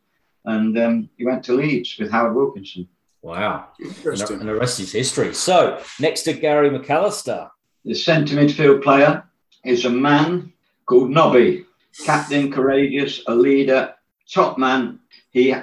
and 0.46 0.78
um, 0.78 1.10
he 1.18 1.26
went 1.26 1.44
to 1.46 1.54
Leeds 1.54 1.96
with 2.00 2.12
Howard 2.12 2.36
Wilkinson. 2.36 2.88
Wow, 3.22 3.68
Interesting. 3.80 4.42
and 4.42 4.50
the 4.50 4.56
rest 4.56 4.80
is 4.82 4.92
history. 4.92 5.34
So 5.34 5.82
next 6.00 6.24
to 6.24 6.34
Gary 6.34 6.70
McAllister, 6.70 7.50
the 7.86 7.96
centre 7.96 8.36
midfield 8.36 8.84
player 8.84 9.24
is 9.64 9.86
a 9.86 9.90
man 9.90 10.52
called 10.86 11.10
Nobby, 11.10 11.66
captain, 12.04 12.52
courageous, 12.52 13.24
a 13.28 13.34
leader, 13.34 13.94
top 14.30 14.58
man. 14.58 15.00
He 15.32 15.56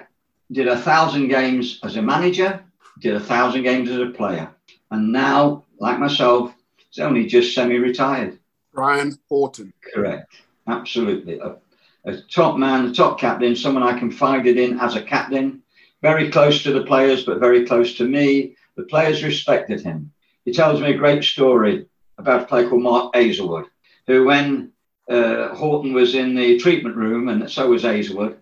did 0.51 0.69
a 0.69 0.79
thousand 0.79 1.29
games 1.29 1.79
as 1.85 1.97
a 1.97 2.03
manager, 2.03 2.65
did 2.99 3.15
a 3.15 3.21
thousand 3.21 3.63
games 3.63 3.91
as 3.91 3.99
a 3.99 4.07
player, 4.11 4.51
and 4.90 5.12
now 5.12 5.64
like 5.81 5.98
myself, 5.98 6.55
is 6.92 6.98
only 6.98 7.26
just 7.26 7.55
semi-retired. 7.55 8.38
Brian 8.72 9.18
Horton. 9.29 9.72
Correct. 9.94 10.37
Absolutely. 10.68 11.38
A, 11.38 11.57
a, 12.05 12.20
top 12.22 12.59
man, 12.59 12.87
a 12.87 12.94
top 12.94 13.18
captain, 13.18 13.57
someone 13.57 13.83
I 13.83 13.98
confided 13.98 14.59
in 14.59 14.79
as 14.79 14.94
a 14.94 15.03
captain, 15.03 15.62
very 16.03 16.31
close 16.31 16.62
to 16.62 16.72
the 16.72 16.85
players, 16.85 17.24
but 17.24 17.40
very 17.40 17.66
close 17.66 17.96
to 17.96 18.05
me. 18.05 18.57
The 18.76 18.85
players 18.85 19.24
respected 19.24 19.81
him. 19.81 20.12
He 20.44 20.53
tells 20.53 20.81
me 20.81 20.92
a 20.92 20.96
great 20.96 21.24
story 21.24 21.87
about 22.18 22.42
a 22.42 22.46
player 22.46 22.68
called 22.68 22.83
Mark 22.83 23.14
Aizlewood, 23.14 23.66
who 24.07 24.24
when 24.24 24.72
uh, 25.09 25.55
Horton 25.55 25.92
was 25.92 26.14
in 26.14 26.35
the 26.35 26.59
treatment 26.59 26.96
room, 26.96 27.29
and 27.29 27.50
so 27.50 27.70
was 27.70 27.85
Aizlewood, 27.85 28.37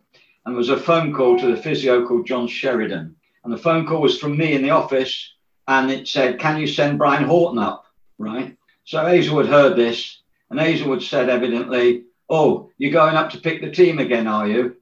and 0.44 0.54
there 0.54 0.58
was 0.58 0.68
a 0.68 0.76
phone 0.76 1.14
call 1.14 1.38
to 1.38 1.54
the 1.54 1.62
physio 1.62 2.06
called 2.06 2.26
John 2.26 2.46
Sheridan. 2.46 3.16
And 3.44 3.52
the 3.52 3.58
phone 3.58 3.86
call 3.86 4.02
was 4.02 4.18
from 4.18 4.36
me 4.36 4.54
in 4.54 4.62
the 4.62 4.70
office 4.70 5.34
and 5.68 5.90
it 5.90 6.08
said, 6.08 6.40
Can 6.40 6.58
you 6.58 6.66
send 6.66 6.98
Brian 6.98 7.24
Horton 7.24 7.58
up? 7.58 7.84
Right. 8.18 8.56
So 8.84 8.98
Aizlewood 9.04 9.46
heard 9.48 9.76
this, 9.76 10.22
and 10.50 10.58
Aizlewood 10.58 11.02
said, 11.02 11.28
evidently, 11.28 12.04
Oh, 12.30 12.70
you're 12.78 12.90
going 12.90 13.16
up 13.16 13.30
to 13.30 13.40
pick 13.40 13.60
the 13.60 13.70
team 13.70 13.98
again, 13.98 14.26
are 14.26 14.48
you? 14.48 14.76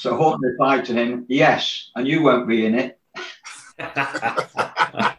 So 0.00 0.16
Horton 0.16 0.42
replied 0.42 0.84
to 0.86 0.92
him, 0.92 1.24
Yes, 1.28 1.90
and 1.94 2.06
you 2.06 2.22
won't 2.22 2.48
be 2.48 2.66
in 2.66 2.74
it. 2.74 2.98
uh, 3.78 5.12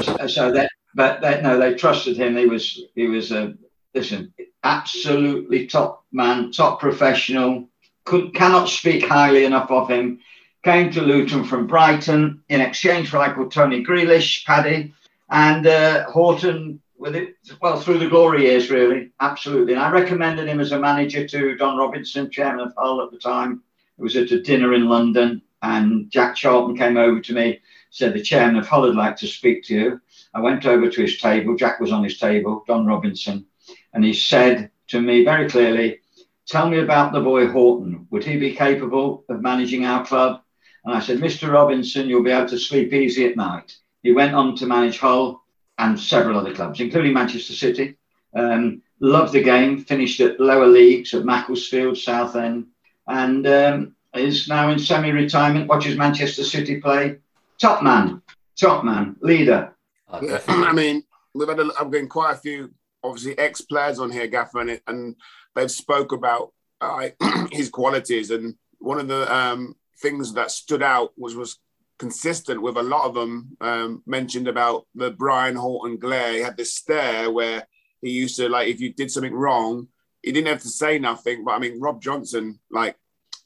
so, 0.00 0.26
so 0.26 0.52
that, 0.52 0.70
but 0.94 1.20
that, 1.20 1.42
no, 1.42 1.58
they 1.58 1.74
trusted 1.74 2.16
him. 2.16 2.36
He 2.36 2.46
was, 2.46 2.80
he 2.94 3.08
was 3.08 3.32
a, 3.32 3.54
listen, 3.94 4.32
absolutely 4.62 5.66
top 5.66 6.04
man, 6.12 6.52
top 6.52 6.78
professional. 6.80 7.68
Could, 8.04 8.34
cannot 8.34 8.68
speak 8.68 9.06
highly 9.06 9.44
enough 9.44 9.70
of 9.70 9.88
him 9.88 10.20
came 10.62 10.90
to 10.92 11.00
Luton 11.00 11.44
from 11.44 11.66
Brighton 11.66 12.42
in 12.48 12.60
exchange 12.60 13.10
for 13.10 13.34
called 13.34 13.52
Tony 13.52 13.84
Grealish, 13.84 14.44
Paddy, 14.44 14.92
and 15.30 15.66
uh, 15.66 16.10
Horton 16.10 16.80
with 16.98 17.16
it 17.16 17.34
well 17.62 17.80
through 17.80 17.98
the 17.98 18.08
glory 18.08 18.42
years, 18.42 18.70
really, 18.70 19.10
absolutely. 19.20 19.72
And 19.72 19.82
I 19.82 19.90
recommended 19.90 20.46
him 20.46 20.60
as 20.60 20.72
a 20.72 20.78
manager 20.78 21.26
to 21.26 21.56
Don 21.56 21.78
Robinson, 21.78 22.30
chairman 22.30 22.66
of 22.66 22.74
Hull 22.76 23.02
at 23.02 23.10
the 23.10 23.18
time. 23.18 23.62
It 23.98 24.02
was 24.02 24.16
at 24.16 24.30
a 24.32 24.42
dinner 24.42 24.74
in 24.74 24.86
London, 24.86 25.40
and 25.62 26.10
Jack 26.10 26.36
Charlton 26.36 26.76
came 26.76 26.98
over 26.98 27.20
to 27.20 27.32
me, 27.32 27.60
said, 27.90 28.12
The 28.12 28.22
chairman 28.22 28.56
of 28.56 28.68
Hull 28.68 28.82
would 28.82 28.96
like 28.96 29.16
to 29.16 29.26
speak 29.26 29.64
to 29.64 29.74
you. 29.74 30.00
I 30.34 30.40
went 30.40 30.66
over 30.66 30.90
to 30.90 31.02
his 31.02 31.18
table. 31.18 31.56
Jack 31.56 31.80
was 31.80 31.90
on 31.90 32.04
his 32.04 32.18
table, 32.18 32.64
Don 32.66 32.84
Robinson, 32.84 33.46
and 33.94 34.04
he 34.04 34.12
said 34.12 34.70
to 34.88 35.00
me 35.00 35.24
very 35.24 35.48
clearly, 35.48 36.00
Tell 36.46 36.68
me 36.68 36.80
about 36.80 37.12
the 37.12 37.20
boy 37.20 37.46
Horton. 37.46 38.06
Would 38.10 38.24
he 38.24 38.36
be 38.36 38.54
capable 38.54 39.24
of 39.28 39.40
managing 39.40 39.86
our 39.86 40.04
club? 40.04 40.42
And 40.84 40.94
I 40.94 41.00
said, 41.00 41.18
Mr. 41.18 41.52
Robinson, 41.52 42.08
you'll 42.08 42.22
be 42.22 42.30
able 42.30 42.48
to 42.48 42.58
sleep 42.58 42.92
easy 42.92 43.26
at 43.26 43.36
night. 43.36 43.76
He 44.02 44.12
went 44.12 44.34
on 44.34 44.56
to 44.56 44.66
manage 44.66 44.98
Hull 44.98 45.42
and 45.78 45.98
several 45.98 46.38
other 46.38 46.54
clubs, 46.54 46.80
including 46.80 47.12
Manchester 47.12 47.52
City. 47.52 47.96
Um, 48.34 48.82
loved 49.00 49.32
the 49.32 49.42
game, 49.42 49.84
finished 49.84 50.20
at 50.20 50.40
lower 50.40 50.66
leagues 50.66 51.12
at 51.14 51.24
Macclesfield, 51.24 51.98
Southend, 51.98 52.66
and 53.06 53.46
um, 53.46 53.96
is 54.14 54.48
now 54.48 54.70
in 54.70 54.78
semi 54.78 55.10
retirement, 55.10 55.68
watches 55.68 55.96
Manchester 55.96 56.44
City 56.44 56.80
play. 56.80 57.18
Top 57.58 57.82
man, 57.82 58.22
top 58.58 58.84
man, 58.84 59.16
leader. 59.20 59.74
Yeah, 60.22 60.40
I 60.48 60.72
mean, 60.72 61.02
we've 61.34 61.48
had 61.48 61.60
a, 61.60 61.70
I've 61.78 61.90
been 61.90 62.08
quite 62.08 62.32
a 62.32 62.38
few, 62.38 62.72
obviously, 63.02 63.38
ex 63.38 63.60
players 63.60 63.98
on 63.98 64.10
here, 64.10 64.26
Gaffer, 64.26 64.60
and, 64.60 64.80
and 64.86 65.16
they've 65.54 65.70
spoke 65.70 66.12
about 66.12 66.52
uh, 66.80 67.08
his 67.52 67.68
qualities. 67.68 68.30
And 68.30 68.54
one 68.78 68.98
of 68.98 69.08
the 69.08 69.32
um, 69.34 69.76
things 70.02 70.32
that 70.34 70.50
stood 70.50 70.82
out 70.82 71.12
was 71.16 71.36
was 71.36 71.58
consistent 71.98 72.62
with 72.62 72.78
a 72.78 72.82
lot 72.82 73.04
of 73.04 73.14
them 73.14 73.56
um, 73.60 74.02
mentioned 74.06 74.48
about 74.48 74.86
the 74.94 75.10
Brian 75.10 75.54
Horton 75.54 75.98
glare. 75.98 76.32
He 76.32 76.40
had 76.40 76.56
this 76.56 76.74
stare 76.74 77.30
where 77.30 77.66
he 78.00 78.10
used 78.10 78.36
to 78.36 78.48
like 78.48 78.68
if 78.68 78.80
you 78.80 78.92
did 78.92 79.10
something 79.10 79.34
wrong, 79.34 79.88
he 80.22 80.32
didn't 80.32 80.48
have 80.48 80.62
to 80.62 80.68
say 80.68 80.98
nothing. 80.98 81.44
But 81.44 81.52
I 81.52 81.58
mean, 81.58 81.80
Rob 81.80 82.02
Johnson 82.02 82.58
like 82.70 82.96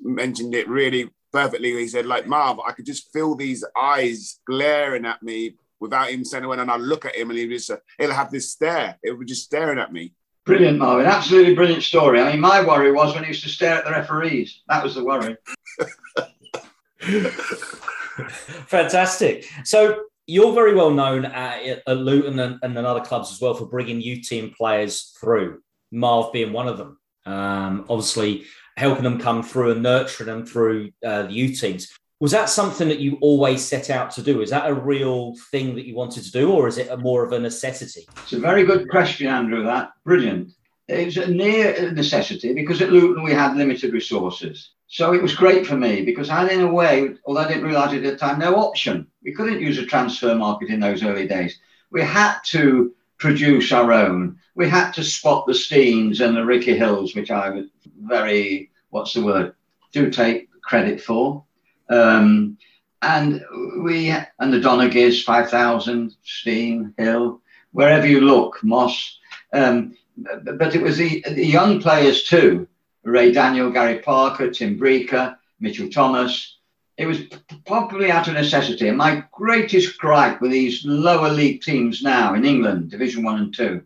mentioned 0.01 0.55
it 0.55 0.69
really 0.69 1.11
perfectly. 1.33 1.73
He 1.73 1.89
said 1.89 2.07
like 2.07 2.27
Marv, 2.27 2.61
I 2.61 2.73
could 2.73 2.87
just 2.87 3.13
feel 3.13 3.35
these 3.35 3.65
eyes 3.77 4.41
glaring 4.47 5.05
at 5.05 5.23
me 5.23 5.57
without 5.81 6.11
him 6.11 6.25
saying 6.25 6.47
when 6.47 6.61
and 6.61 6.71
I 6.71 6.77
look 6.77 7.05
at 7.05 7.17
him 7.17 7.31
and 7.31 7.39
he 7.39 7.49
just 7.49 7.71
he'll 7.99 8.13
have 8.13 8.31
this 8.31 8.53
stare. 8.53 8.99
It 9.03 9.19
was 9.19 9.29
just 9.29 9.45
staring 9.45 9.79
at 9.79 9.93
me. 9.93 10.15
Brilliant, 10.47 10.79
Marvin. 10.79 11.07
Absolutely 11.07 11.55
brilliant 11.55 11.83
story. 11.83 12.21
I 12.21 12.31
mean, 12.31 12.41
my 12.41 12.65
worry 12.65 12.93
was 12.93 13.15
when 13.15 13.25
he 13.25 13.29
used 13.29 13.43
to 13.45 13.49
stare 13.49 13.77
at 13.77 13.85
the 13.85 13.91
referees. 13.91 14.63
That 14.69 14.85
was 14.85 14.95
the 14.95 15.05
worry. 15.05 15.37
Fantastic. 18.67 19.47
So 19.65 20.05
you're 20.27 20.55
very 20.55 20.75
well 20.75 20.91
known 20.91 21.25
at, 21.25 21.83
at 21.87 21.97
Luton 21.97 22.39
and, 22.39 22.59
and 22.63 22.79
other 22.79 23.01
clubs 23.01 23.33
as 23.33 23.41
well 23.41 23.55
for 23.55 23.67
bringing 23.67 24.01
U 24.01 24.23
team 24.23 24.55
players 24.57 25.15
through. 25.21 25.61
Marv 25.91 26.33
being 26.33 26.53
one 26.53 26.69
of 26.69 26.79
them. 26.79 26.99
Um, 27.27 27.87
obviously, 27.89 28.45
helping 28.77 29.05
them 29.05 29.19
come 29.19 29.43
through 29.43 29.73
and 29.73 29.83
nurturing 29.83 30.27
them 30.29 30.47
through 30.47 30.91
uh, 31.05 31.23
the 31.23 31.33
U 31.33 31.55
teams. 31.55 31.89
Was 32.21 32.33
that 32.33 32.49
something 32.49 32.89
that 32.89 33.01
you 33.01 33.19
always 33.21 33.63
set 33.63 33.91
out 33.91 34.11
to 34.13 34.23
do? 34.23 34.41
Is 34.41 34.51
that 34.51 34.71
a 34.71 34.75
real 34.75 35.35
thing 35.51 35.75
that 35.75 35.87
you 35.87 35.95
wanted 35.95 36.25
to 36.25 36.31
do, 36.31 36.51
or 36.53 36.69
is 36.69 36.79
it 36.79 36.97
more 37.01 37.25
of 37.25 37.33
a 37.33 37.39
necessity? 37.39 38.07
It's 38.23 38.33
a 38.33 38.39
very 38.39 38.65
good 38.65 38.89
question, 38.89 39.27
Andrew. 39.27 39.63
That 39.65 39.91
brilliant. 40.05 40.53
It 40.89 41.07
was 41.07 41.17
a 41.17 41.31
near 41.31 41.93
necessity 41.93 42.53
because 42.53 42.83
at 42.83 42.93
Luton 42.93 43.23
we 43.25 43.33
had 43.33 43.57
limited 43.57 43.93
resources. 43.93 44.71
So 44.95 45.13
it 45.13 45.21
was 45.21 45.35
great 45.35 45.67
for 45.67 45.77
me 45.77 46.03
because 46.03 46.31
I 46.31 46.43
had, 46.43 46.53
in 46.53 46.61
a 46.61 46.73
way, 46.73 47.17
although 47.25 47.41
I 47.41 47.49
didn't 47.49 47.65
realise 47.65 47.93
it 47.93 48.05
at 48.05 48.13
the 48.13 48.17
time, 48.17 48.39
no 48.39 48.55
option. 48.55 49.09
We 49.25 49.35
couldn't 49.35 49.61
use 49.61 49.77
a 49.77 49.85
transfer 49.85 50.37
market 50.37 50.71
in 50.71 50.79
those 50.79 51.03
early 51.03 51.27
days. 51.27 51.59
We 51.91 52.03
had 52.03 52.39
to 52.53 52.95
produce 53.19 53.73
our 53.73 53.93
own. 53.93 54.39
We 54.55 54.69
had 54.69 54.93
to 54.93 55.03
spot 55.03 55.49
the 55.49 55.55
Steins 55.55 56.21
and 56.21 56.37
the 56.37 56.45
Ricky 56.45 56.77
Hills, 56.77 57.17
which 57.17 57.33
I 57.33 57.51
was 57.51 57.67
very, 58.03 58.71
what's 58.91 59.15
the 59.15 59.25
word, 59.25 59.57
do 59.91 60.11
take 60.11 60.49
credit 60.63 61.01
for. 61.01 61.43
Um, 61.91 62.57
and 63.03 63.45
we 63.83 64.11
and 64.11 64.53
the 64.53 64.61
Donaghy's 64.61 65.25
5,000, 65.25 66.15
Stein, 66.23 66.95
Hill, 66.97 67.43
wherever 67.73 68.07
you 68.07 68.21
look, 68.21 68.63
Moss. 68.63 69.19
Um, 69.53 69.97
but 70.17 70.77
it 70.77 70.83
was 70.83 70.99
the, 70.99 71.25
the 71.29 71.45
young 71.45 71.81
players 71.81 72.23
too 72.23 72.69
Ray 73.05 73.33
Daniel, 73.33 73.71
Gary 73.71 73.99
Parker, 73.99 74.51
Tim 74.51 74.79
Breacker, 74.79 75.37
Mitchell 75.61 75.91
Thomas. 75.91 76.59
It 76.97 77.07
was 77.07 77.21
probably 77.67 78.11
out 78.11 78.29
of 78.29 78.35
necessity. 78.35 78.89
And 78.89 78.99
my 78.99 79.25
greatest 79.33 79.99
gripe 79.99 80.41
with 80.41 80.53
these 80.53 80.85
lower 80.85 81.29
league 81.29 81.63
teams 81.63 82.03
now 82.03 82.35
in 82.35 82.45
England, 82.45 82.91
Division 82.91 83.25
One 83.25 83.39
and 83.41 83.55
Two, 83.55 83.83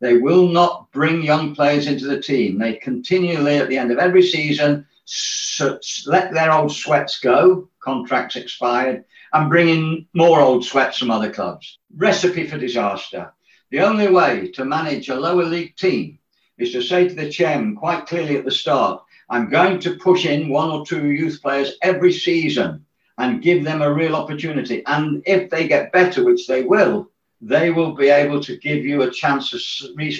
they 0.00 0.18
will 0.18 0.48
not 0.48 0.90
bring 0.92 1.22
young 1.22 1.54
players 1.54 1.86
into 1.86 2.06
the 2.06 2.20
team. 2.20 2.58
They 2.58 2.74
continually, 2.74 3.56
at 3.56 3.68
the 3.68 3.78
end 3.78 3.90
of 3.90 3.98
every 3.98 4.22
season, 4.22 4.86
let 6.06 6.32
their 6.32 6.52
old 6.52 6.72
sweats 6.72 7.18
go, 7.20 7.68
contracts 7.80 8.36
expired, 8.36 9.04
and 9.32 9.48
bring 9.48 9.68
in 9.68 10.06
more 10.14 10.40
old 10.40 10.64
sweats 10.64 10.98
from 10.98 11.10
other 11.10 11.32
clubs. 11.32 11.78
Recipe 11.96 12.46
for 12.46 12.58
disaster. 12.58 13.32
The 13.70 13.80
only 13.80 14.08
way 14.08 14.50
to 14.52 14.64
manage 14.64 15.08
a 15.08 15.14
lower 15.14 15.44
league 15.44 15.76
team 15.76 16.18
is 16.58 16.72
to 16.72 16.82
say 16.82 17.08
to 17.08 17.14
the 17.14 17.30
chairman 17.30 17.76
quite 17.76 18.06
clearly 18.06 18.36
at 18.36 18.44
the 18.44 18.50
start, 18.50 19.02
I'm 19.30 19.50
going 19.50 19.78
to 19.80 19.96
push 19.96 20.26
in 20.26 20.48
one 20.48 20.70
or 20.70 20.84
two 20.84 21.10
youth 21.10 21.40
players 21.42 21.76
every 21.82 22.12
season 22.12 22.84
and 23.18 23.42
give 23.42 23.64
them 23.64 23.82
a 23.82 23.92
real 23.92 24.16
opportunity. 24.16 24.84
And 24.86 25.22
if 25.26 25.50
they 25.50 25.68
get 25.68 25.92
better, 25.92 26.24
which 26.24 26.46
they 26.46 26.62
will, 26.62 27.10
they 27.40 27.70
will 27.70 27.94
be 27.94 28.08
able 28.08 28.40
to 28.42 28.56
give 28.56 28.84
you 28.84 29.02
a 29.02 29.10
chance 29.10 29.52
of, 29.52 29.60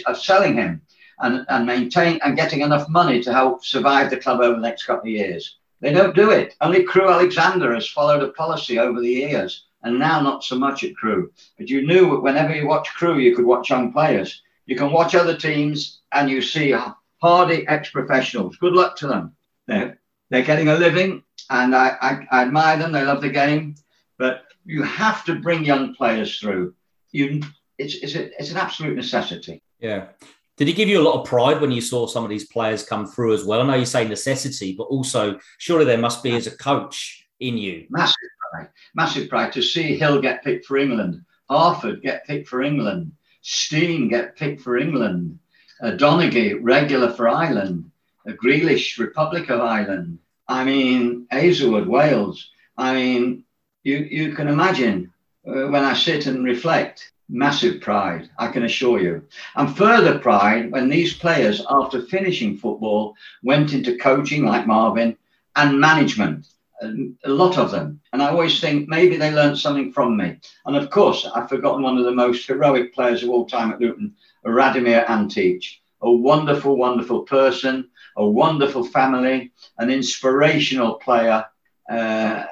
of 0.07 0.18
selling 0.18 0.57
him 0.57 0.83
and, 1.20 1.44
and 1.48 1.66
maintain 1.66 2.20
and 2.24 2.37
getting 2.37 2.61
enough 2.61 2.88
money 2.88 3.22
to 3.22 3.33
help 3.33 3.64
survive 3.64 4.11
the 4.11 4.16
club 4.16 4.40
over 4.40 4.55
the 4.55 4.61
next 4.61 4.85
couple 4.85 5.09
of 5.09 5.14
years. 5.14 5.57
They 5.81 5.92
don't 5.92 6.14
do 6.14 6.31
it. 6.31 6.55
Only 6.61 6.83
Crewe 6.83 7.09
Alexandra 7.09 7.74
has 7.74 7.88
followed 7.88 8.22
a 8.22 8.33
policy 8.33 8.79
over 8.79 9.01
the 9.01 9.09
years, 9.09 9.66
and 9.83 9.98
now 9.98 10.20
not 10.20 10.42
so 10.42 10.59
much 10.59 10.83
at 10.83 10.96
Crewe. 10.96 11.31
But 11.57 11.68
you 11.68 11.87
knew 11.87 12.20
whenever 12.20 12.55
you 12.55 12.66
watch 12.66 12.88
Crewe, 12.94 13.18
you 13.18 13.35
could 13.35 13.46
watch 13.46 13.70
young 13.70 13.92
players. 13.92 14.42
You 14.66 14.77
can 14.77 14.92
watch 14.92 15.14
other 15.14 15.37
teams 15.37 15.98
and 16.12 16.31
you 16.31 16.42
see 16.42 16.75
hardy 17.21 17.66
ex 17.68 17.90
professionals. 17.90 18.57
Good 18.57 18.73
luck 18.73 18.97
to 18.97 19.07
them. 19.07 19.37
They're, 19.66 19.99
they're 20.31 20.42
getting 20.42 20.68
a 20.68 20.77
living, 20.77 21.23
and 21.51 21.75
I, 21.75 21.97
I, 22.01 22.27
I 22.31 22.42
admire 22.42 22.79
them. 22.79 22.92
They 22.92 23.05
love 23.05 23.21
the 23.21 23.31
game. 23.31 23.75
But 24.18 24.44
you 24.64 24.83
have 24.83 25.25
to 25.27 25.37
bring 25.37 25.64
young 25.64 25.94
players 25.94 26.38
through. 26.38 26.75
You, 27.12 27.42
it's, 27.79 27.94
it's, 27.97 28.14
a, 28.14 28.40
it's 28.40 28.51
an 28.51 28.57
absolute 28.57 28.97
necessity. 28.97 29.62
Yeah. 29.79 30.09
Did 30.57 30.68
it 30.68 30.73
give 30.73 30.88
you 30.88 31.01
a 31.01 31.07
lot 31.09 31.21
of 31.21 31.27
pride 31.27 31.61
when 31.61 31.71
you 31.71 31.81
saw 31.81 32.09
some 32.09 32.25
of 32.25 32.31
these 32.31 32.49
players 32.49 32.83
come 32.83 33.07
through 33.07 33.33
as 33.33 33.44
well? 33.44 33.62
I 33.62 33.66
know 33.66 33.75
you 33.75 33.87
say 33.87 34.07
necessity, 34.09 34.75
but 34.77 34.85
also 34.85 35.38
surely 35.59 35.85
there 35.85 35.99
must 35.99 36.23
be 36.23 36.35
as 36.35 36.49
a 36.49 36.57
coach 36.57 37.29
in 37.38 37.57
you. 37.57 37.87
Massive 37.90 38.16
pride, 38.51 38.68
massive 38.97 39.29
pride 39.29 39.53
to 39.53 39.62
see 39.62 39.97
Hill 39.97 40.21
get 40.21 40.42
picked 40.42 40.66
for 40.66 40.77
England, 40.77 41.25
Harford 41.49 42.03
get 42.03 42.27
picked 42.27 42.49
for 42.49 42.62
England, 42.62 43.12
Stein 43.42 44.09
get 44.09 44.35
picked 44.35 44.61
for 44.61 44.77
England, 44.77 45.38
uh, 45.83 45.93
Donaghy 45.93 46.59
regular 46.61 47.11
for 47.11 47.29
Ireland, 47.29 47.91
uh, 48.29 48.33
Grealish 48.33 48.99
Republic 48.99 49.51
of 49.51 49.61
Ireland. 49.61 50.19
I 50.47 50.64
mean 50.64 51.27
Aizlewood 51.33 51.87
Wales. 51.87 52.51
I 52.77 52.95
mean 52.95 53.45
you 53.85 53.99
you 53.99 54.35
can 54.35 54.49
imagine 54.49 55.12
uh, 55.47 55.69
when 55.69 55.85
I 55.85 55.95
sit 55.95 56.27
and 56.27 56.45
reflect 56.45 57.12
massive 57.29 57.81
pride, 57.81 58.29
I 58.38 58.49
can 58.49 58.64
assure 58.64 59.01
you. 59.01 59.23
And 59.57 59.77
further 59.77 60.19
pride 60.19 60.71
when 60.73 60.88
these 60.88 61.14
players, 61.14 61.64
after 61.69 62.03
finishing 62.03 62.57
football, 62.57 63.14
went 63.43 63.73
into 63.73 63.99
coaching 63.99 64.45
like 64.45 64.67
Marvin 64.67 65.17
and 65.57 65.81
management. 65.81 66.47
A 66.81 67.29
lot 67.29 67.59
of 67.59 67.73
them. 67.73 68.01
And 68.12 68.23
I 68.23 68.29
always 68.31 68.61
think 68.61 68.88
maybe 68.88 69.17
they 69.17 69.33
learned 69.33 69.59
something 69.59 69.93
from 69.93 70.17
me. 70.17 70.38
And 70.64 70.77
of 70.77 70.91
course, 70.91 71.27
I've 71.35 71.49
forgotten 71.49 71.83
one 71.83 71.99
of 71.99 72.05
the 72.05 72.12
most 72.12 72.47
heroic 72.47 72.95
players 72.95 73.25
of 73.25 73.31
all 73.31 73.47
time 73.47 73.73
at 73.73 73.81
Luton, 73.81 74.14
Radomir 74.49 75.09
Antic. 75.09 75.65
A 76.01 76.11
wonderful, 76.11 76.77
wonderful 76.77 77.23
person, 77.23 77.89
a 78.17 78.27
wonderful 78.27 78.85
family, 78.85 79.53
an 79.79 79.91
inspirational 79.91 80.95
player. 80.95 81.45
Uh, 81.91 82.45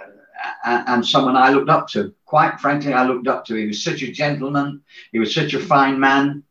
and 0.65 1.07
someone 1.07 1.37
I 1.37 1.51
looked 1.51 1.71
up 1.71 1.89
to. 1.89 2.15
Quite 2.25 2.61
frankly, 2.61 2.93
I 2.93 3.07
looked 3.07 3.29
up 3.29 3.45
to. 3.47 3.55
He 3.55 3.67
was 3.67 3.83
such 3.83 4.03
a 4.03 4.13
gentleman. 4.13 4.83
He 5.13 5.19
was 5.19 5.35
such 5.35 5.55
a 5.55 5.61
fine 5.61 5.99
man. 5.99 6.43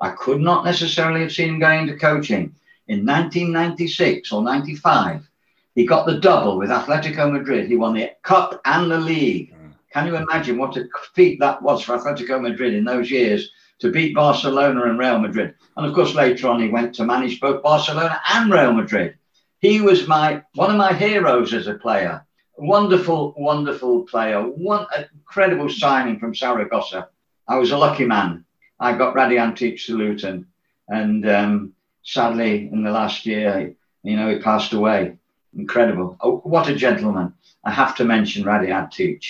I 0.00 0.10
could 0.10 0.40
not 0.40 0.64
necessarily 0.64 1.20
have 1.20 1.32
seen 1.32 1.48
him 1.50 1.58
going 1.58 1.80
into 1.80 1.96
coaching. 1.96 2.54
In 2.88 3.06
1996 3.06 4.32
or 4.32 4.42
95, 4.42 5.28
he 5.74 5.86
got 5.86 6.06
the 6.06 6.18
double 6.18 6.58
with 6.58 6.70
Atletico 6.70 7.30
Madrid. 7.32 7.68
He 7.68 7.76
won 7.76 7.94
the 7.94 8.10
cup 8.22 8.60
and 8.64 8.90
the 8.90 8.98
league. 8.98 9.54
Mm. 9.54 9.72
Can 9.92 10.06
you 10.06 10.16
imagine 10.16 10.58
what 10.58 10.76
a 10.76 10.88
feat 11.14 11.38
that 11.40 11.62
was 11.62 11.82
for 11.82 11.96
Atletico 11.96 12.40
Madrid 12.40 12.74
in 12.74 12.84
those 12.84 13.10
years 13.10 13.50
to 13.82 13.92
beat 13.92 14.14
Barcelona 14.14 14.84
and 14.84 14.98
Real 14.98 15.18
Madrid? 15.18 15.54
And 15.76 15.86
of 15.86 15.94
course, 15.94 16.14
later 16.14 16.48
on, 16.48 16.60
he 16.60 16.68
went 16.68 16.94
to 16.96 17.04
manage 17.04 17.38
both 17.38 17.62
Barcelona 17.62 18.20
and 18.34 18.50
Real 18.50 18.72
Madrid. 18.72 19.16
He 19.60 19.80
was 19.80 20.08
my 20.08 20.42
one 20.54 20.70
of 20.70 20.76
my 20.76 20.92
heroes 20.92 21.54
as 21.54 21.66
a 21.68 21.74
player 21.74 22.24
wonderful, 22.56 23.34
wonderful 23.36 24.02
player. 24.04 24.40
One 24.40 24.86
incredible 25.12 25.68
signing 25.68 26.18
from 26.18 26.34
Saragossa. 26.34 27.08
I 27.48 27.58
was 27.58 27.72
a 27.72 27.78
lucky 27.78 28.04
man. 28.04 28.44
I 28.78 28.96
got 28.96 29.14
Radi 29.14 29.38
Antic 29.38 29.78
to 29.86 30.44
and 30.88 31.28
um, 31.28 31.72
sadly, 32.02 32.68
in 32.72 32.82
the 32.82 32.90
last 32.90 33.24
year, 33.26 33.74
you 34.02 34.16
know, 34.16 34.28
he 34.28 34.38
passed 34.38 34.72
away. 34.72 35.16
incredible. 35.56 36.16
Oh, 36.20 36.38
what 36.38 36.68
a 36.68 36.74
gentleman! 36.74 37.34
I 37.64 37.70
have 37.70 37.94
to 37.96 38.04
mention 38.04 38.44
Raddy 38.44 38.70
Antic. 38.70 39.22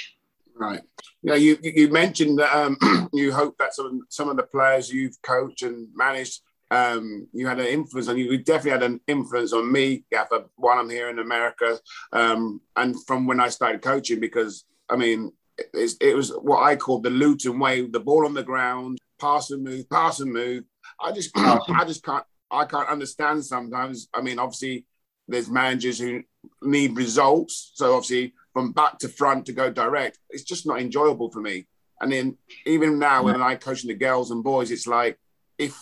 Right. 1.25 1.41
Yeah, 1.41 1.57
you 1.63 1.73
you 1.75 1.89
mentioned 1.89 2.39
that 2.39 2.55
um, 2.55 2.77
you 3.13 3.33
hope 3.33 3.57
that 3.59 3.75
some 3.75 4.03
some 4.09 4.29
of 4.29 4.37
the 4.37 4.43
players 4.43 4.93
you've 4.93 5.21
coached 5.23 5.63
and 5.63 5.89
managed, 5.95 6.41
um, 6.71 7.29
you 7.33 7.47
had 7.47 7.61
an 7.61 7.67
influence 7.67 8.09
on 8.09 8.19
you. 8.19 8.33
You 8.33 8.39
definitely 8.39 8.71
had 8.73 8.83
an 8.83 9.01
influence 9.07 9.53
on 9.53 9.71
me, 9.71 10.05
Gaffer, 10.11 10.47
while 10.57 10.79
I'm 10.79 10.91
here 10.91 11.11
in 11.11 11.21
America, 11.21 11.79
um, 12.13 12.61
and 12.77 12.97
from 13.07 13.27
when 13.27 13.41
I 13.41 13.49
started 13.49 13.83
coaching. 13.83 14.19
Because 14.19 14.65
I 14.89 14.97
mean, 14.97 15.33
it, 15.59 15.93
it 16.01 16.17
was 16.17 16.31
what 16.31 16.63
I 16.63 16.75
called 16.77 17.05
the 17.05 17.11
Luton 17.11 17.59
way: 17.59 17.87
the 17.87 18.01
ball 18.01 18.27
on 18.27 18.35
the 18.35 18.43
ground, 18.43 18.99
pass 19.21 19.51
and 19.51 19.63
move, 19.63 19.89
pass 19.91 20.21
and 20.21 20.33
move. 20.33 20.65
I 21.01 21.13
just 21.13 21.31
I 21.37 21.85
just 21.87 22.05
can't 22.05 22.25
I 22.51 22.65
can't 22.65 22.89
understand 22.89 23.45
sometimes. 23.45 24.09
I 24.13 24.23
mean, 24.23 24.41
obviously, 24.41 24.87
there's 25.29 25.49
managers 25.49 26.01
who 26.01 26.23
need 26.63 26.97
results, 26.97 27.71
so 27.75 27.95
obviously 27.95 28.35
from 28.53 28.73
back 28.73 28.99
to 28.99 29.09
front 29.09 29.47
to 29.47 29.53
go 29.53 29.71
direct, 29.71 30.19
it's 30.31 30.45
just 30.45 30.67
not 30.67 30.81
enjoyable 30.81 31.31
for 31.31 31.41
me. 31.41 31.67
And 32.01 32.13
then 32.13 32.37
even 32.67 32.99
now, 32.99 33.25
when 33.25 33.41
I 33.41 33.55
coaching 33.55 33.89
the 33.89 33.95
girls 33.95 34.31
and 34.31 34.43
boys, 34.43 34.71
it's 34.71 34.87
like 34.87 35.19
if 35.59 35.77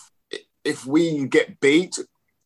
if 0.65 0.85
we 0.85 1.27
get 1.27 1.59
beat, 1.61 1.99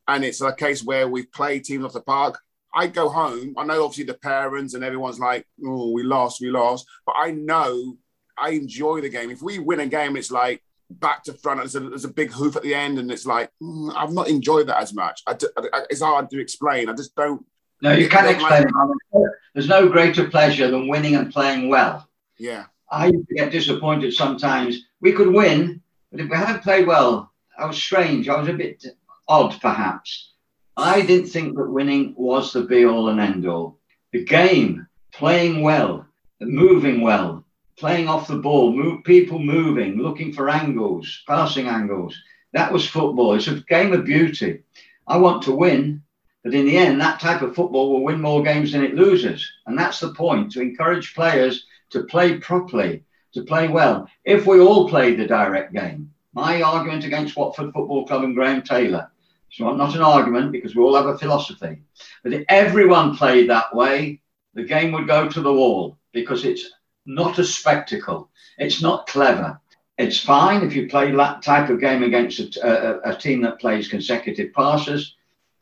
and 0.06 0.24
it's 0.24 0.40
a 0.40 0.52
case 0.52 0.84
where 0.84 1.08
we 1.08 1.24
play 1.26 1.58
teams 1.58 1.84
off 1.84 1.92
the 1.92 2.00
park, 2.00 2.38
I 2.74 2.86
go 2.86 3.08
home. 3.08 3.54
I 3.56 3.64
know 3.64 3.84
obviously 3.84 4.04
the 4.04 4.14
parents 4.14 4.74
and 4.74 4.84
everyone's 4.84 5.18
like, 5.18 5.46
"Oh, 5.64 5.90
we 5.90 6.02
lost, 6.02 6.40
we 6.40 6.50
lost," 6.50 6.86
but 7.06 7.14
I 7.16 7.30
know 7.32 7.96
I 8.38 8.50
enjoy 8.50 9.00
the 9.00 9.08
game. 9.08 9.30
If 9.30 9.42
we 9.42 9.58
win 9.58 9.80
a 9.80 9.86
game, 9.86 10.16
it's 10.16 10.30
like 10.30 10.62
back 10.90 11.22
to 11.24 11.32
front. 11.32 11.60
There's 11.60 11.74
a, 11.76 11.80
there's 11.80 12.04
a 12.04 12.12
big 12.12 12.32
hoof 12.32 12.56
at 12.56 12.62
the 12.62 12.74
end, 12.74 12.98
and 12.98 13.10
it's 13.10 13.26
like 13.26 13.50
mm, 13.62 13.92
I've 13.96 14.12
not 14.12 14.28
enjoyed 14.28 14.68
that 14.68 14.82
as 14.82 14.92
much. 14.94 15.22
I, 15.26 15.36
I, 15.56 15.82
it's 15.90 16.02
hard 16.02 16.30
to 16.30 16.40
explain. 16.40 16.88
I 16.88 16.94
just 16.94 17.14
don't 17.14 17.44
no, 17.84 17.92
you 17.92 18.08
can't 18.08 18.28
explain. 18.28 18.64
Like... 19.12 19.30
There's 19.52 19.68
no 19.68 19.88
greater 19.88 20.28
pleasure 20.28 20.70
than 20.70 20.88
winning 20.88 21.14
and 21.14 21.32
playing 21.32 21.68
well. 21.68 22.08
Yeah. 22.38 22.64
I 22.90 23.06
used 23.06 23.28
to 23.28 23.34
get 23.34 23.52
disappointed 23.52 24.12
sometimes. 24.14 24.80
We 25.00 25.12
could 25.12 25.32
win, 25.32 25.82
but 26.10 26.20
if 26.20 26.28
we 26.28 26.36
hadn't 26.36 26.62
played 26.62 26.86
well, 26.86 27.32
I 27.58 27.66
was 27.66 27.76
strange. 27.76 28.28
I 28.28 28.38
was 28.38 28.48
a 28.48 28.52
bit 28.52 28.84
odd, 29.28 29.60
perhaps. 29.60 30.32
I 30.76 31.02
didn't 31.02 31.28
think 31.28 31.56
that 31.56 31.70
winning 31.70 32.14
was 32.16 32.52
the 32.52 32.62
be 32.62 32.84
all 32.84 33.08
and 33.08 33.20
end 33.20 33.46
all. 33.46 33.78
The 34.12 34.24
game, 34.24 34.86
playing 35.12 35.62
well, 35.62 36.06
moving 36.40 37.00
well, 37.00 37.44
playing 37.76 38.08
off 38.08 38.28
the 38.28 38.36
ball, 38.36 38.72
move, 38.72 39.04
people 39.04 39.38
moving, 39.38 39.98
looking 39.98 40.32
for 40.32 40.48
angles, 40.48 41.22
passing 41.26 41.66
angles. 41.66 42.16
That 42.52 42.72
was 42.72 42.86
football. 42.86 43.34
It's 43.34 43.48
a 43.48 43.60
game 43.68 43.92
of 43.92 44.04
beauty. 44.04 44.62
I 45.06 45.16
want 45.16 45.42
to 45.44 45.52
win, 45.52 46.03
but 46.44 46.52
in 46.52 46.66
the 46.66 46.76
end, 46.76 47.00
that 47.00 47.20
type 47.20 47.40
of 47.40 47.54
football 47.54 47.90
will 47.90 48.04
win 48.04 48.20
more 48.20 48.42
games 48.42 48.72
than 48.72 48.84
it 48.84 48.94
loses. 48.94 49.50
And 49.66 49.78
that's 49.78 49.98
the 49.98 50.12
point 50.12 50.52
to 50.52 50.60
encourage 50.60 51.14
players 51.14 51.66
to 51.90 52.04
play 52.04 52.36
properly, 52.36 53.02
to 53.32 53.42
play 53.42 53.66
well. 53.66 54.08
If 54.24 54.46
we 54.46 54.60
all 54.60 54.86
played 54.88 55.18
the 55.18 55.26
direct 55.26 55.72
game, 55.72 56.12
my 56.34 56.60
argument 56.60 57.06
against 57.06 57.34
Watford 57.34 57.72
Football 57.72 58.06
Club 58.06 58.24
and 58.24 58.34
Graham 58.34 58.60
Taylor, 58.60 59.10
it's 59.48 59.58
not, 59.58 59.78
not 59.78 59.94
an 59.94 60.02
argument 60.02 60.52
because 60.52 60.76
we 60.76 60.82
all 60.82 60.96
have 60.96 61.06
a 61.06 61.16
philosophy, 61.16 61.78
but 62.22 62.34
if 62.34 62.44
everyone 62.50 63.16
played 63.16 63.48
that 63.48 63.74
way, 63.74 64.20
the 64.52 64.64
game 64.64 64.92
would 64.92 65.06
go 65.06 65.28
to 65.28 65.40
the 65.40 65.52
wall 65.52 65.96
because 66.12 66.44
it's 66.44 66.70
not 67.06 67.38
a 67.38 67.44
spectacle. 67.44 68.28
It's 68.58 68.82
not 68.82 69.06
clever. 69.06 69.58
It's 69.96 70.20
fine 70.20 70.62
if 70.62 70.74
you 70.74 70.88
play 70.88 71.10
that 71.10 71.42
type 71.42 71.70
of 71.70 71.80
game 71.80 72.02
against 72.02 72.56
a, 72.56 73.08
a, 73.08 73.12
a 73.12 73.16
team 73.16 73.40
that 73.42 73.60
plays 73.60 73.88
consecutive 73.88 74.52
passes 74.52 75.14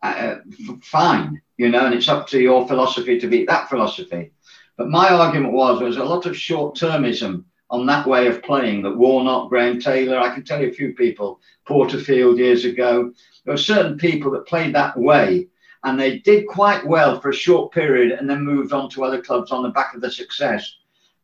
uh, 0.03 0.37
fine, 0.83 1.41
you 1.57 1.69
know, 1.69 1.87
and 1.87 1.95
it's 1.95 2.09
up 2.09 2.27
to 2.29 2.41
your 2.41 2.67
philosophy 2.67 3.19
to 3.21 3.29
beat 3.29 3.49
that 3.49 3.69
philosophy. 3.69 4.33
But 4.77 4.89
my 4.89 5.11
argument 5.11 5.53
was 5.53 5.79
there 5.79 5.89
was 5.89 5.99
a 5.99 6.05
lot 6.05 6.27
of 6.27 6.37
short 6.37 6.77
termism 6.77 7.45
on 7.71 7.87
that 7.87 8.07
way 8.07 8.27
of 8.27 8.43
playing 8.43 8.83
that 8.83 8.97
Warnock, 8.97 9.49
Graham 9.49 9.81
Taylor, 9.81 10.19
I 10.19 10.35
can 10.35 10.45
tell 10.45 10.61
you 10.61 10.69
a 10.69 10.75
few 10.75 10.93
people, 10.95 11.41
Porterfield 11.67 12.39
years 12.39 12.65
ago, 12.65 13.13
there 13.45 13.55
were 13.55 13.59
certain 13.59 13.97
people 13.97 14.31
that 14.33 14.47
played 14.47 14.75
that 14.75 14.97
way 14.99 15.49
and 15.85 15.99
they 15.99 16.19
did 16.19 16.47
quite 16.47 16.87
well 16.87 17.21
for 17.21 17.31
a 17.31 17.35
short 17.35 17.73
period 17.73 18.13
and 18.13 18.29
then 18.29 18.45
moved 18.45 18.73
on 18.73 18.91
to 18.91 19.05
other 19.05 19.23
clubs 19.23 19.51
on 19.51 19.63
the 19.63 19.71
back 19.71 19.95
of 19.95 20.01
the 20.01 20.11
success. 20.11 20.77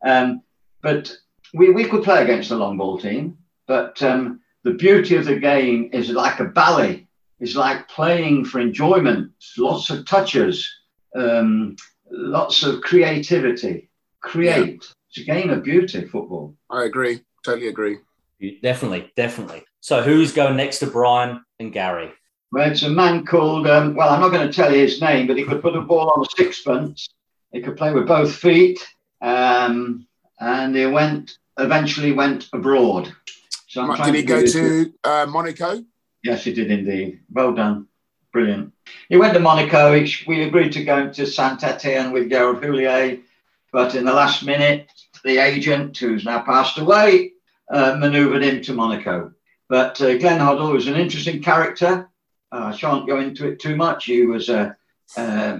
Um, 0.04 0.42
but 0.80 1.14
we, 1.52 1.70
we 1.70 1.84
could 1.84 2.04
play 2.04 2.22
against 2.22 2.48
the 2.48 2.56
long 2.56 2.76
ball 2.76 2.98
team, 2.98 3.38
but 3.66 4.02
um, 4.02 4.40
the 4.62 4.74
beauty 4.74 5.16
of 5.16 5.24
the 5.24 5.38
game 5.38 5.90
is 5.92 6.10
like 6.10 6.40
a 6.40 6.44
ballet 6.44 7.07
is 7.40 7.56
like 7.56 7.88
playing 7.88 8.44
for 8.44 8.60
enjoyment, 8.60 9.32
lots 9.56 9.90
of 9.90 10.06
touches, 10.06 10.68
um, 11.14 11.76
lots 12.10 12.62
of 12.62 12.80
creativity. 12.80 13.90
Create. 14.20 14.82
Yeah. 14.82 14.92
It's 15.10 15.18
a 15.18 15.24
game 15.24 15.50
of 15.50 15.62
beauty, 15.62 16.04
football. 16.06 16.54
I 16.70 16.84
agree. 16.84 17.20
Totally 17.44 17.68
agree. 17.68 17.98
Definitely, 18.62 19.12
definitely. 19.16 19.64
So 19.80 20.02
who's 20.02 20.32
going 20.32 20.56
next 20.56 20.80
to 20.80 20.86
Brian 20.86 21.44
and 21.58 21.72
Gary? 21.72 22.12
Well, 22.52 22.70
it's 22.70 22.82
a 22.82 22.88
man 22.88 23.24
called, 23.24 23.66
um, 23.66 23.94
well, 23.94 24.10
I'm 24.10 24.20
not 24.20 24.30
going 24.30 24.46
to 24.46 24.52
tell 24.52 24.72
you 24.72 24.80
his 24.80 25.00
name, 25.00 25.26
but 25.26 25.36
he 25.36 25.44
could 25.44 25.62
put 25.62 25.76
a 25.76 25.80
ball 25.80 26.12
on 26.14 26.24
a 26.24 26.28
sixpence. 26.36 27.08
He 27.52 27.60
could 27.60 27.76
play 27.76 27.92
with 27.92 28.06
both 28.06 28.34
feet. 28.34 28.80
Um, 29.20 30.06
and 30.40 30.74
he 30.76 30.86
went, 30.86 31.38
eventually 31.58 32.12
went 32.12 32.48
abroad. 32.52 33.12
So 33.68 33.82
I'm 33.82 34.04
Did 34.04 34.14
he 34.14 34.22
go 34.22 34.46
to 34.46 34.92
uh, 35.04 35.26
Monaco? 35.28 35.84
Yes, 36.22 36.44
he 36.44 36.52
did 36.52 36.70
indeed. 36.70 37.20
Well 37.30 37.54
done. 37.54 37.86
Brilliant. 38.32 38.72
He 39.08 39.16
went 39.16 39.34
to 39.34 39.40
Monaco. 39.40 39.92
We 40.26 40.42
agreed 40.42 40.72
to 40.72 40.84
go 40.84 41.10
to 41.10 41.26
Saint 41.26 41.64
Etienne 41.64 42.12
with 42.12 42.30
Gerard 42.30 42.62
Houllier, 42.62 43.20
but 43.72 43.94
in 43.94 44.04
the 44.04 44.12
last 44.12 44.44
minute, 44.44 44.90
the 45.24 45.38
agent, 45.38 45.96
who's 45.96 46.24
now 46.24 46.42
passed 46.42 46.78
away, 46.78 47.32
uh, 47.70 47.96
manoeuvred 47.98 48.42
him 48.42 48.62
to 48.62 48.72
Monaco. 48.72 49.32
But 49.68 50.00
uh, 50.00 50.18
Glenn 50.18 50.40
Hoddle 50.40 50.72
was 50.72 50.88
an 50.88 50.96
interesting 50.96 51.42
character. 51.42 52.08
Uh, 52.50 52.70
I 52.72 52.76
shan't 52.76 53.06
go 53.06 53.20
into 53.20 53.46
it 53.46 53.60
too 53.60 53.76
much. 53.76 54.06
He 54.06 54.24
was, 54.24 54.48
uh, 54.48 54.72
uh, 55.16 55.58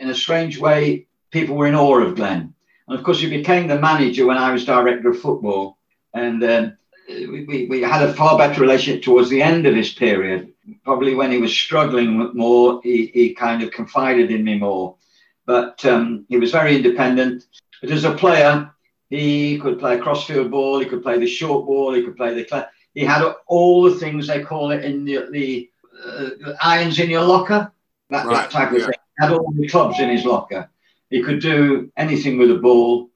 in 0.00 0.10
a 0.10 0.14
strange 0.14 0.58
way, 0.58 1.06
people 1.30 1.56
were 1.56 1.66
in 1.66 1.74
awe 1.74 2.00
of 2.00 2.16
Glenn. 2.16 2.54
And 2.88 2.98
of 2.98 3.04
course, 3.04 3.20
he 3.20 3.28
became 3.28 3.68
the 3.68 3.80
manager 3.80 4.26
when 4.26 4.38
I 4.38 4.52
was 4.52 4.64
director 4.64 5.10
of 5.10 5.20
football. 5.20 5.78
And 6.12 6.42
um, 6.44 6.76
we, 7.08 7.66
we 7.68 7.80
had 7.82 8.02
a 8.02 8.14
far 8.14 8.36
better 8.36 8.60
relationship 8.60 9.02
towards 9.02 9.30
the 9.30 9.42
end 9.42 9.66
of 9.66 9.74
his 9.74 9.92
period. 9.92 10.52
Probably 10.84 11.14
when 11.14 11.30
he 11.30 11.38
was 11.38 11.52
struggling 11.52 12.30
more, 12.34 12.80
he, 12.82 13.10
he 13.14 13.34
kind 13.34 13.62
of 13.62 13.70
confided 13.70 14.30
in 14.30 14.44
me 14.44 14.58
more. 14.58 14.96
But 15.44 15.84
um, 15.84 16.26
he 16.28 16.38
was 16.38 16.50
very 16.50 16.76
independent. 16.76 17.44
But 17.80 17.90
as 17.90 18.04
a 18.04 18.14
player, 18.14 18.70
he 19.10 19.58
could 19.58 19.78
play 19.78 19.96
a 19.96 20.00
crossfield 20.00 20.50
ball, 20.50 20.80
he 20.80 20.86
could 20.86 21.02
play 21.02 21.18
the 21.18 21.26
short 21.26 21.66
ball, 21.66 21.94
he 21.94 22.02
could 22.02 22.16
play 22.16 22.34
the. 22.34 22.68
He 22.94 23.04
had 23.04 23.30
all 23.46 23.82
the 23.82 23.96
things 23.96 24.26
they 24.26 24.42
call 24.42 24.70
it 24.70 24.84
in 24.84 25.04
the, 25.04 25.28
the 25.30 25.70
uh, 26.04 26.54
irons 26.60 26.98
in 26.98 27.10
your 27.10 27.22
locker, 27.22 27.70
that, 28.10 28.26
right. 28.26 28.34
that 28.34 28.50
type 28.50 28.72
of 28.72 28.78
yeah. 28.78 28.86
thing. 28.86 28.94
He 29.18 29.24
had 29.24 29.32
all 29.32 29.52
the 29.52 29.68
clubs 29.68 30.00
in 30.00 30.08
his 30.08 30.24
locker. 30.24 30.68
He 31.10 31.22
could 31.22 31.40
do 31.40 31.92
anything 31.96 32.38
with 32.38 32.50
a 32.50 32.56
ball. 32.56 33.10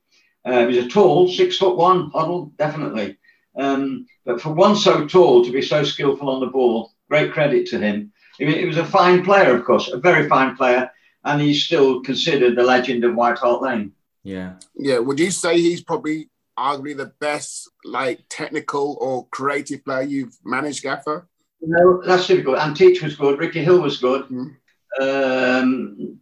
Uh, 0.44 0.60
he 0.60 0.66
was 0.66 0.76
a 0.78 0.88
tall, 0.88 1.28
six 1.28 1.56
foot 1.56 1.76
one, 1.76 2.10
Hoddle, 2.12 2.56
definitely. 2.56 3.18
Um, 3.60 4.06
but 4.24 4.40
for 4.40 4.52
one 4.52 4.74
so 4.74 5.06
tall 5.06 5.44
to 5.44 5.52
be 5.52 5.62
so 5.62 5.84
skillful 5.84 6.30
on 6.30 6.40
the 6.40 6.46
ball, 6.46 6.92
great 7.08 7.32
credit 7.32 7.66
to 7.68 7.78
him. 7.78 8.12
He, 8.38 8.46
he 8.52 8.64
was 8.64 8.78
a 8.78 8.84
fine 8.84 9.22
player, 9.22 9.54
of 9.54 9.64
course, 9.64 9.88
a 9.88 9.98
very 9.98 10.28
fine 10.28 10.56
player, 10.56 10.90
and 11.24 11.40
he's 11.40 11.64
still 11.64 12.00
considered 12.00 12.56
the 12.56 12.62
legend 12.62 13.04
of 13.04 13.14
White 13.14 13.38
Hart 13.38 13.60
Lane. 13.62 13.92
Yeah. 14.22 14.54
Yeah. 14.74 14.98
Would 14.98 15.20
you 15.20 15.30
say 15.30 15.60
he's 15.60 15.82
probably 15.82 16.30
arguably 16.58 16.96
the 16.96 17.12
best, 17.20 17.70
like 17.84 18.24
technical 18.28 18.96
or 19.00 19.26
creative 19.28 19.84
player 19.84 20.02
you've 20.02 20.36
managed, 20.44 20.82
Gaffer? 20.82 21.28
No, 21.60 22.02
that's 22.06 22.26
difficult. 22.26 22.58
Antic 22.58 23.02
was 23.02 23.16
good. 23.16 23.38
Ricky 23.38 23.62
Hill 23.62 23.80
was 23.80 23.98
good. 23.98 24.26
Mm. 24.28 24.56
Um, 25.00 26.20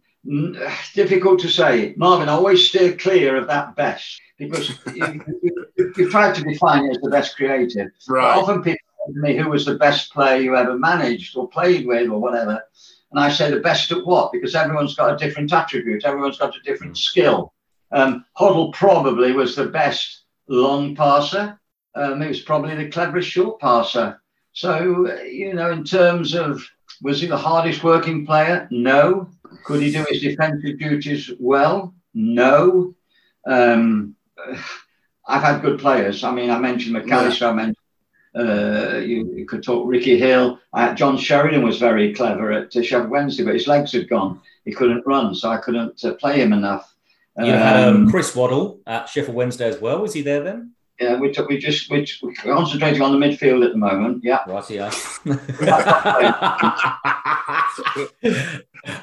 difficult 0.93 1.39
to 1.39 1.47
say. 1.47 1.93
Marvin, 1.95 2.27
I 2.27 2.33
always 2.33 2.67
steer 2.67 2.97
clear 2.97 3.37
of 3.37 3.47
that 3.47 3.75
best 3.75 4.21
because 4.39 4.69
you, 4.95 5.21
you, 5.43 5.93
you, 5.97 6.09
tried 6.09 6.33
to 6.35 6.43
define 6.43 6.85
it 6.85 6.91
as 6.91 7.01
the 7.01 7.09
best 7.09 7.35
creative. 7.35 7.89
Right. 8.07 8.37
often 8.37 8.63
people 8.63 8.79
say 9.07 9.13
to 9.13 9.19
me, 9.19 9.37
who 9.37 9.49
was 9.49 9.65
the 9.65 9.75
best 9.75 10.11
player 10.11 10.41
you 10.41 10.55
ever 10.55 10.77
managed 10.77 11.37
or 11.37 11.49
played 11.49 11.85
with 11.85 12.09
or 12.09 12.19
whatever? 12.19 12.63
And 13.11 13.19
I 13.19 13.29
say 13.29 13.51
the 13.51 13.59
best 13.59 13.91
at 13.91 14.05
what? 14.05 14.31
Because 14.31 14.55
everyone's 14.55 14.95
got 14.95 15.13
a 15.13 15.17
different 15.17 15.51
attribute, 15.51 16.05
everyone's 16.05 16.37
got 16.37 16.55
a 16.55 16.61
different 16.61 16.97
skill. 16.97 17.53
Um, 17.91 18.25
Hoddle 18.39 18.73
probably 18.73 19.33
was 19.33 19.55
the 19.55 19.65
best 19.65 20.23
long 20.47 20.95
passer. 20.95 21.59
Um, 21.95 22.21
he 22.21 22.27
was 22.27 22.41
probably 22.41 22.75
the 22.75 22.89
cleverest 22.89 23.29
short 23.29 23.59
passer. 23.59 24.21
So, 24.53 25.13
you 25.23 25.53
know, 25.53 25.71
in 25.71 25.83
terms 25.83 26.33
of 26.33 26.63
was 27.01 27.21
he 27.21 27.27
the 27.27 27.37
hardest 27.37 27.83
working 27.83 28.25
player? 28.25 28.67
No. 28.71 29.29
Could 29.63 29.81
he 29.81 29.91
do 29.91 30.05
his 30.09 30.21
defensive 30.21 30.79
duties 30.79 31.31
well? 31.39 31.93
No. 32.13 32.93
Um, 33.47 34.15
I've 35.27 35.43
had 35.43 35.61
good 35.61 35.79
players. 35.79 36.23
I 36.23 36.31
mean, 36.31 36.49
I 36.49 36.59
mentioned 36.59 36.95
McAllister. 36.95 37.41
Yeah. 37.41 37.49
I 37.49 37.53
mentioned 37.53 37.75
uh, 38.35 38.97
you, 38.97 39.33
you, 39.35 39.45
could 39.45 39.63
talk 39.63 39.87
Ricky 39.87 40.17
Hill. 40.17 40.59
Uh, 40.73 40.93
John 40.93 41.17
Sheridan 41.17 41.63
was 41.63 41.79
very 41.79 42.13
clever 42.13 42.51
at 42.51 42.75
uh, 42.75 42.81
Sheffield 42.81 43.09
Wednesday, 43.09 43.43
but 43.43 43.55
his 43.55 43.67
legs 43.67 43.91
had 43.91 44.09
gone. 44.09 44.41
he 44.65 44.71
couldn't 44.71 45.05
run, 45.05 45.33
so 45.33 45.49
I 45.49 45.57
couldn't 45.57 46.03
uh, 46.03 46.13
play 46.15 46.41
him 46.41 46.53
enough. 46.53 46.93
You 47.37 47.53
had 47.53 47.87
um, 47.87 48.09
Chris 48.09 48.35
Waddle 48.35 48.81
at 48.85 49.07
Sheffield 49.07 49.35
Wednesday 49.35 49.69
as 49.69 49.79
well. 49.79 50.01
Was 50.01 50.13
he 50.13 50.21
there 50.21 50.43
then? 50.43 50.73
Yeah, 50.99 51.17
we 51.17 51.31
took, 51.31 51.47
we 51.47 51.57
just 51.57 51.89
we 51.89 52.05
we're 52.21 52.33
concentrating 52.53 53.01
on 53.01 53.17
the 53.17 53.25
midfield 53.25 53.65
at 53.65 53.71
the 53.71 53.77
moment. 53.77 54.21
Yeah. 54.21 54.39
Right. 54.45 54.69
Yeah. 54.69 54.87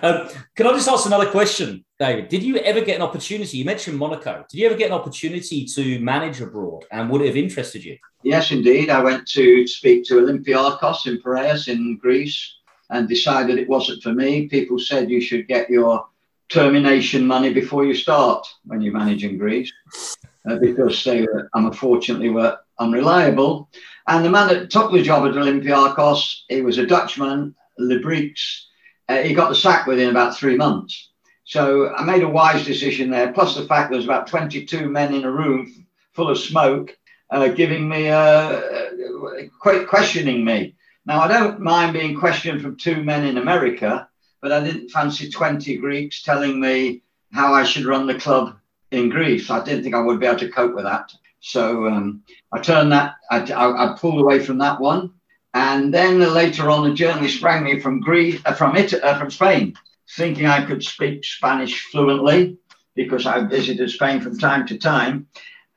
um, 0.02 0.28
can 0.54 0.66
I 0.66 0.72
just 0.72 0.88
ask 0.88 1.06
another 1.06 1.30
question, 1.30 1.86
David? 1.98 2.28
Did 2.28 2.42
you 2.42 2.58
ever 2.58 2.82
get 2.82 2.96
an 2.96 3.02
opportunity? 3.02 3.56
You 3.56 3.64
mentioned 3.64 3.96
Monaco. 3.96 4.44
Did 4.50 4.60
you 4.60 4.66
ever 4.66 4.76
get 4.76 4.88
an 4.88 4.92
opportunity 4.92 5.64
to 5.64 5.98
manage 6.00 6.42
abroad, 6.42 6.84
and 6.90 7.08
would 7.08 7.22
it 7.22 7.28
have 7.28 7.36
interested 7.36 7.82
you? 7.82 7.96
Yes, 8.22 8.50
indeed. 8.50 8.90
I 8.90 9.02
went 9.02 9.26
to 9.28 9.66
speak 9.66 10.04
to 10.08 10.16
Olympiakos 10.16 11.06
in 11.06 11.22
Piraeus 11.22 11.68
in 11.68 11.96
Greece, 11.96 12.56
and 12.90 13.08
decided 13.08 13.58
it 13.58 13.70
wasn't 13.70 14.02
for 14.02 14.12
me. 14.12 14.48
People 14.48 14.78
said 14.78 15.08
you 15.08 15.22
should 15.22 15.48
get 15.48 15.70
your 15.70 16.06
termination 16.50 17.26
money 17.26 17.54
before 17.54 17.86
you 17.86 17.94
start 17.94 18.46
when 18.66 18.82
you 18.82 18.92
manage 18.92 19.24
in 19.24 19.38
Greece 19.38 19.72
uh, 20.48 20.56
because 20.56 21.02
they 21.04 21.22
were, 21.22 21.48
unfortunately 21.54 22.30
were 22.30 22.58
unreliable. 22.78 23.68
And 24.06 24.24
the 24.24 24.30
man 24.30 24.48
that 24.48 24.70
took 24.70 24.92
the 24.92 25.02
job 25.02 25.26
at 25.26 25.34
Olympiakos, 25.34 26.42
he 26.48 26.62
was 26.62 26.78
a 26.78 26.86
Dutchman, 26.86 27.54
Libregts. 27.80 28.62
Uh, 29.08 29.18
he 29.18 29.34
got 29.34 29.48
the 29.48 29.54
sack 29.54 29.86
within 29.86 30.10
about 30.10 30.36
three 30.36 30.56
months. 30.56 31.10
So 31.44 31.94
I 31.94 32.04
made 32.04 32.22
a 32.22 32.28
wise 32.28 32.64
decision 32.64 33.10
there. 33.10 33.32
Plus 33.32 33.54
the 33.56 33.66
fact 33.66 33.90
there 33.90 33.98
was 33.98 34.04
about 34.04 34.26
22 34.26 34.88
men 34.88 35.14
in 35.14 35.24
a 35.24 35.30
room 35.30 35.86
full 36.12 36.28
of 36.28 36.38
smoke, 36.38 36.96
uh, 37.30 37.48
giving 37.48 37.88
me, 37.88 38.08
uh, 38.08 38.60
questioning 39.60 40.44
me. 40.44 40.74
Now 41.04 41.20
I 41.20 41.28
don't 41.28 41.60
mind 41.60 41.92
being 41.92 42.18
questioned 42.18 42.62
from 42.62 42.76
two 42.76 43.02
men 43.02 43.24
in 43.24 43.38
America, 43.38 44.08
but 44.42 44.50
I 44.50 44.64
didn't 44.64 44.90
fancy 44.90 45.30
20 45.30 45.76
Greeks 45.76 46.22
telling 46.22 46.58
me 46.58 47.02
how 47.32 47.54
I 47.54 47.62
should 47.62 47.84
run 47.84 48.06
the 48.06 48.18
club 48.18 48.56
in 48.96 49.08
Greece. 49.08 49.50
I 49.50 49.62
didn't 49.62 49.82
think 49.82 49.94
I 49.94 50.00
would 50.00 50.20
be 50.20 50.26
able 50.26 50.38
to 50.40 50.50
cope 50.50 50.74
with 50.74 50.84
that. 50.84 51.12
So 51.40 51.86
um, 51.86 52.22
I 52.52 52.60
turned 52.60 52.90
that, 52.92 53.16
I, 53.30 53.40
I, 53.52 53.92
I, 53.92 53.96
pulled 53.98 54.20
away 54.20 54.40
from 54.40 54.58
that 54.58 54.80
one. 54.80 55.12
And 55.54 55.92
then 55.94 56.18
later 56.34 56.70
on, 56.70 56.90
a 56.90 56.94
journalist 56.94 57.42
rang 57.42 57.64
me 57.64 57.80
from 57.80 58.00
Greece, 58.00 58.40
uh, 58.44 58.52
from, 58.52 58.76
it, 58.76 58.92
uh, 58.92 59.18
from 59.18 59.30
Spain, 59.30 59.74
thinking 60.16 60.46
I 60.46 60.64
could 60.64 60.82
speak 60.82 61.24
Spanish 61.24 61.84
fluently 61.86 62.58
because 62.94 63.26
I 63.26 63.44
visited 63.46 63.90
Spain 63.90 64.20
from 64.20 64.38
time 64.38 64.66
to 64.66 64.78
time. 64.78 65.28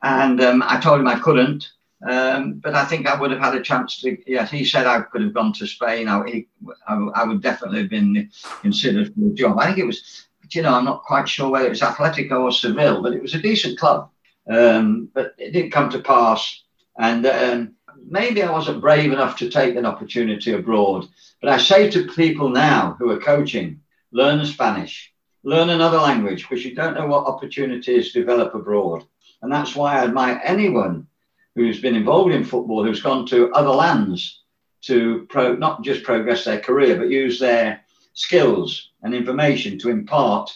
And 0.01 0.41
um, 0.41 0.63
I 0.65 0.79
told 0.79 1.01
him 1.01 1.07
I 1.07 1.19
couldn't. 1.19 1.69
Um, 2.07 2.53
but 2.53 2.75
I 2.75 2.85
think 2.85 3.07
I 3.07 3.19
would 3.19 3.31
have 3.31 3.41
had 3.41 3.55
a 3.55 3.61
chance 3.61 3.99
to. 4.01 4.17
Yes, 4.25 4.49
he 4.49 4.63
said 4.63 4.87
I 4.87 5.01
could 5.01 5.21
have 5.21 5.33
gone 5.33 5.51
to 5.53 5.67
Spain. 5.67 6.07
I, 6.07 6.25
he, 6.29 6.47
I, 6.87 6.95
I 6.95 7.23
would 7.25 7.41
definitely 7.41 7.81
have 7.81 7.89
been 7.89 8.31
considered 8.61 9.13
for 9.13 9.19
the 9.19 9.33
job. 9.33 9.59
I 9.59 9.65
think 9.65 9.79
it 9.79 9.85
was 9.85 10.28
you 10.55 10.61
know, 10.61 10.73
I'm 10.73 10.85
not 10.85 11.03
quite 11.03 11.27
sure 11.27 11.49
whether 11.49 11.67
it 11.67 11.69
was 11.69 11.81
Atletico 11.81 12.41
or 12.41 12.51
Seville, 12.51 13.01
but 13.01 13.13
it 13.13 13.21
was 13.21 13.35
a 13.35 13.41
decent 13.41 13.79
club. 13.79 14.09
Um, 14.49 15.09
but 15.13 15.33
it 15.37 15.51
didn't 15.51 15.71
come 15.71 15.89
to 15.91 15.99
pass. 15.99 16.63
And 16.97 17.25
um, 17.25 17.75
maybe 18.07 18.41
I 18.41 18.51
wasn't 18.51 18.81
brave 18.81 19.11
enough 19.11 19.37
to 19.37 19.49
take 19.49 19.75
an 19.75 19.85
opportunity 19.85 20.53
abroad. 20.53 21.07
But 21.41 21.51
I 21.51 21.57
say 21.57 21.89
to 21.91 22.07
people 22.07 22.49
now 22.49 22.95
who 22.99 23.11
are 23.11 23.19
coaching, 23.19 23.81
learn 24.11 24.45
Spanish, 24.45 25.13
learn 25.43 25.69
another 25.69 25.99
language, 25.99 26.47
because 26.47 26.65
you 26.65 26.75
don't 26.75 26.95
know 26.95 27.07
what 27.07 27.25
opportunities 27.25 28.11
develop 28.11 28.55
abroad. 28.55 29.05
And 29.41 29.51
that's 29.51 29.75
why 29.75 29.95
I 29.95 30.03
admire 30.03 30.41
anyone 30.43 31.07
who's 31.55 31.81
been 31.81 31.95
involved 31.95 32.33
in 32.33 32.43
football, 32.43 32.83
who's 32.83 33.01
gone 33.01 33.25
to 33.27 33.51
other 33.53 33.69
lands 33.69 34.43
to 34.81 35.27
pro, 35.29 35.55
not 35.55 35.83
just 35.83 36.03
progress 36.03 36.45
their 36.45 36.59
career, 36.59 36.97
but 36.97 37.09
use 37.09 37.39
their 37.39 37.81
skills 38.19 38.91
and 39.01 39.15
information 39.15 39.79
to 39.79 39.89
impart 39.89 40.51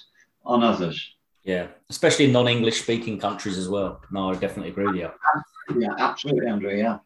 on 0.46 0.64
others. 0.64 1.16
Yeah, 1.44 1.68
especially 1.90 2.26
in 2.26 2.34
non-English 2.34 2.82
speaking 2.82 3.20
countries 3.20 3.58
as 3.58 3.70
well. 3.70 4.02
No, 4.12 4.32
I 4.32 4.34
definitely 4.34 4.72
agree 4.72 4.86
with 4.86 4.96
you. 4.96 5.10
Yeah, 5.80 5.96
absolutely, 5.98 6.48
Andrew. 6.48 6.76
Yeah, 6.76 7.00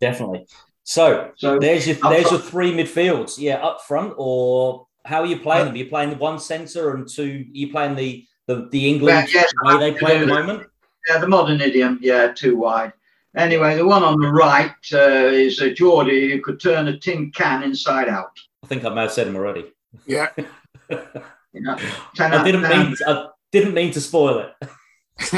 definitely. 0.00 0.46
So, 0.82 1.30
so 1.36 1.58
there's 1.58 1.86
your 1.86 1.96
there's 1.96 2.28
front. 2.28 2.30
your 2.30 2.50
three 2.50 2.72
midfields. 2.72 3.38
Yeah, 3.38 3.56
up 3.56 3.82
front, 3.82 4.14
or 4.16 4.86
how 5.04 5.20
are 5.20 5.26
you 5.26 5.38
playing 5.38 5.66
them? 5.66 5.74
Are 5.74 5.78
you 5.78 5.86
playing 5.86 6.10
the 6.10 6.16
one 6.16 6.40
centre 6.40 6.94
and 6.94 7.08
two? 7.08 7.44
Are 7.48 7.56
you 7.56 7.70
playing 7.70 7.94
the 7.94 8.26
the, 8.46 8.68
the 8.70 8.88
England 8.88 9.28
yeah, 9.32 9.42
yes, 9.42 9.52
way 9.62 9.78
they 9.78 9.98
play 9.98 10.16
at 10.16 10.20
the 10.20 10.26
moment? 10.26 10.68
Yeah, 11.08 11.18
the 11.18 11.28
modern 11.28 11.60
idiom. 11.60 11.98
Yeah, 12.02 12.32
too 12.32 12.56
wide. 12.56 12.92
Anyway, 13.36 13.76
the 13.76 13.86
one 13.86 14.02
on 14.02 14.20
the 14.20 14.28
right 14.28 14.74
uh, 14.92 15.30
is 15.30 15.60
a 15.60 15.72
Geordie 15.72 16.32
who 16.32 16.40
could 16.42 16.60
turn 16.60 16.88
a 16.88 16.98
tin 16.98 17.30
can 17.30 17.62
inside 17.62 18.08
out. 18.08 18.36
I 18.64 18.66
think 18.66 18.84
I 18.84 18.88
may 18.88 19.02
have 19.02 19.12
said 19.12 19.28
him 19.28 19.36
already. 19.36 19.72
Yeah. 20.06 20.28
you 20.88 21.60
know, 21.60 21.76
I 22.18 22.44
didn't 22.44 22.62
mean 22.62 22.96
to, 22.96 23.04
I 23.08 23.28
didn't 23.52 23.74
mean 23.74 23.92
to 23.92 24.00
spoil 24.00 24.38
it. 24.38 24.68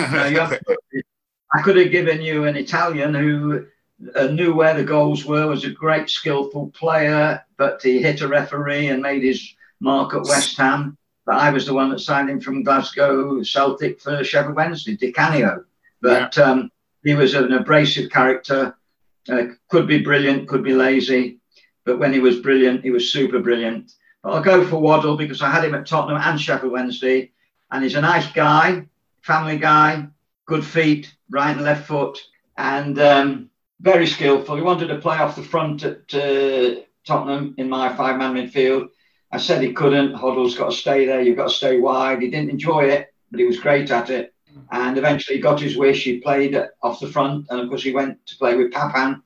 I 1.55 1.63
could 1.63 1.77
have 1.77 1.91
given 1.91 2.23
you 2.23 2.45
an 2.45 2.57
Italian 2.57 3.15
who 3.15 3.67
uh, 4.15 4.27
knew 4.29 4.55
where 4.55 4.75
the 4.75 4.85
goals 4.85 5.25
were, 5.25 5.47
was 5.47 5.65
a 5.65 5.71
great 5.71 6.09
skillful 6.09 6.71
player, 6.71 7.45
but 7.57 7.83
he 7.83 8.01
hit 8.01 8.21
a 8.21 8.29
referee 8.29 8.89
and 8.89 9.03
made 9.03 9.23
his 9.23 9.55
mark 9.81 10.15
at 10.15 10.25
West 10.25 10.57
Ham. 10.57 10.97
But 11.25 11.37
I 11.37 11.51
was 11.51 11.67
the 11.67 11.75
one 11.75 11.91
that 11.91 12.01
signed 12.01 12.31
him 12.31 12.41
from 12.41 12.65
Glasgow 12.65 13.43
Celtic 13.43 14.01
for 14.01 14.25
Sheffield 14.25 14.57
Wednesday, 14.57 14.97
Di 14.97 15.13
Canio. 15.13 15.65
But 16.01 16.37
yeah. 16.37 16.45
um, 16.45 16.73
he 17.05 17.15
was 17.15 17.35
an 17.35 17.53
abrasive 17.53 18.11
character, 18.11 18.77
uh, 19.29 19.45
could 19.69 19.87
be 19.87 20.03
brilliant, 20.03 20.49
could 20.49 20.65
be 20.65 20.75
lazy. 20.75 21.39
But 21.85 21.99
when 21.99 22.13
he 22.13 22.21
was 22.21 22.41
brilliant, 22.41 22.83
he 22.83 22.91
was 22.91 23.13
super 23.13 23.39
brilliant. 23.39 23.93
But 24.23 24.35
I'll 24.35 24.43
go 24.43 24.67
for 24.67 24.77
Waddle 24.77 25.17
because 25.17 25.43
I 25.43 25.51
had 25.51 25.65
him 25.65 25.75
at 25.75 25.87
Tottenham 25.87 26.21
and 26.23 26.41
Sheffield 26.41 26.73
Wednesday. 26.73 27.33
And 27.71 27.83
he's 27.83 27.97
a 27.97 28.01
nice 28.01 28.31
guy, 28.33 28.87
family 29.23 29.59
guy, 29.59 30.07
good 30.47 30.65
feet, 30.65 31.13
right 31.31 31.57
and 31.57 31.65
left 31.65 31.87
foot, 31.87 32.19
and 32.57 32.99
um, 32.99 33.51
very 33.81 34.07
skillful. 34.07 34.57
He 34.57 34.63
wanted 34.63 34.89
to 34.89 34.99
play 34.99 35.17
off 35.17 35.37
the 35.37 35.43
front 35.43 35.83
at 35.83 36.15
uh, 36.15 36.83
Tottenham 37.07 37.55
in 37.59 37.69
my 37.69 37.95
five 37.97 38.19
man 38.19 38.35
midfield. 38.35 38.89
I 39.33 39.39
said 39.39 39.63
he 39.63 39.73
couldn't. 39.73 40.15
Hoddle's 40.15 40.57
got 40.57 40.71
to 40.71 40.77
stay 40.77 41.07
there. 41.07 41.23
You've 41.23 41.39
got 41.39 41.49
to 41.49 41.55
stay 41.55 41.81
wide. 41.81 42.21
He 42.21 42.31
didn't 42.31 42.51
enjoy 42.51 42.85
it, 42.85 43.13
but 43.31 43.41
he 43.41 43.47
was 43.47 43.59
great 43.59 43.91
at 43.91 44.11
it. 44.11 44.35
And 44.71 44.99
eventually 44.99 45.37
he 45.37 45.43
got 45.43 45.59
his 45.59 45.79
wish. 45.79 46.05
He 46.05 46.21
played 46.21 46.55
off 46.83 47.01
the 47.01 47.09
front. 47.09 47.47
And 47.49 47.59
of 47.59 47.71
course, 47.71 47.83
he 47.83 47.95
went 47.95 48.25
to 48.27 48.37
play 48.37 48.55
with 48.55 48.73
Papin 48.73 49.23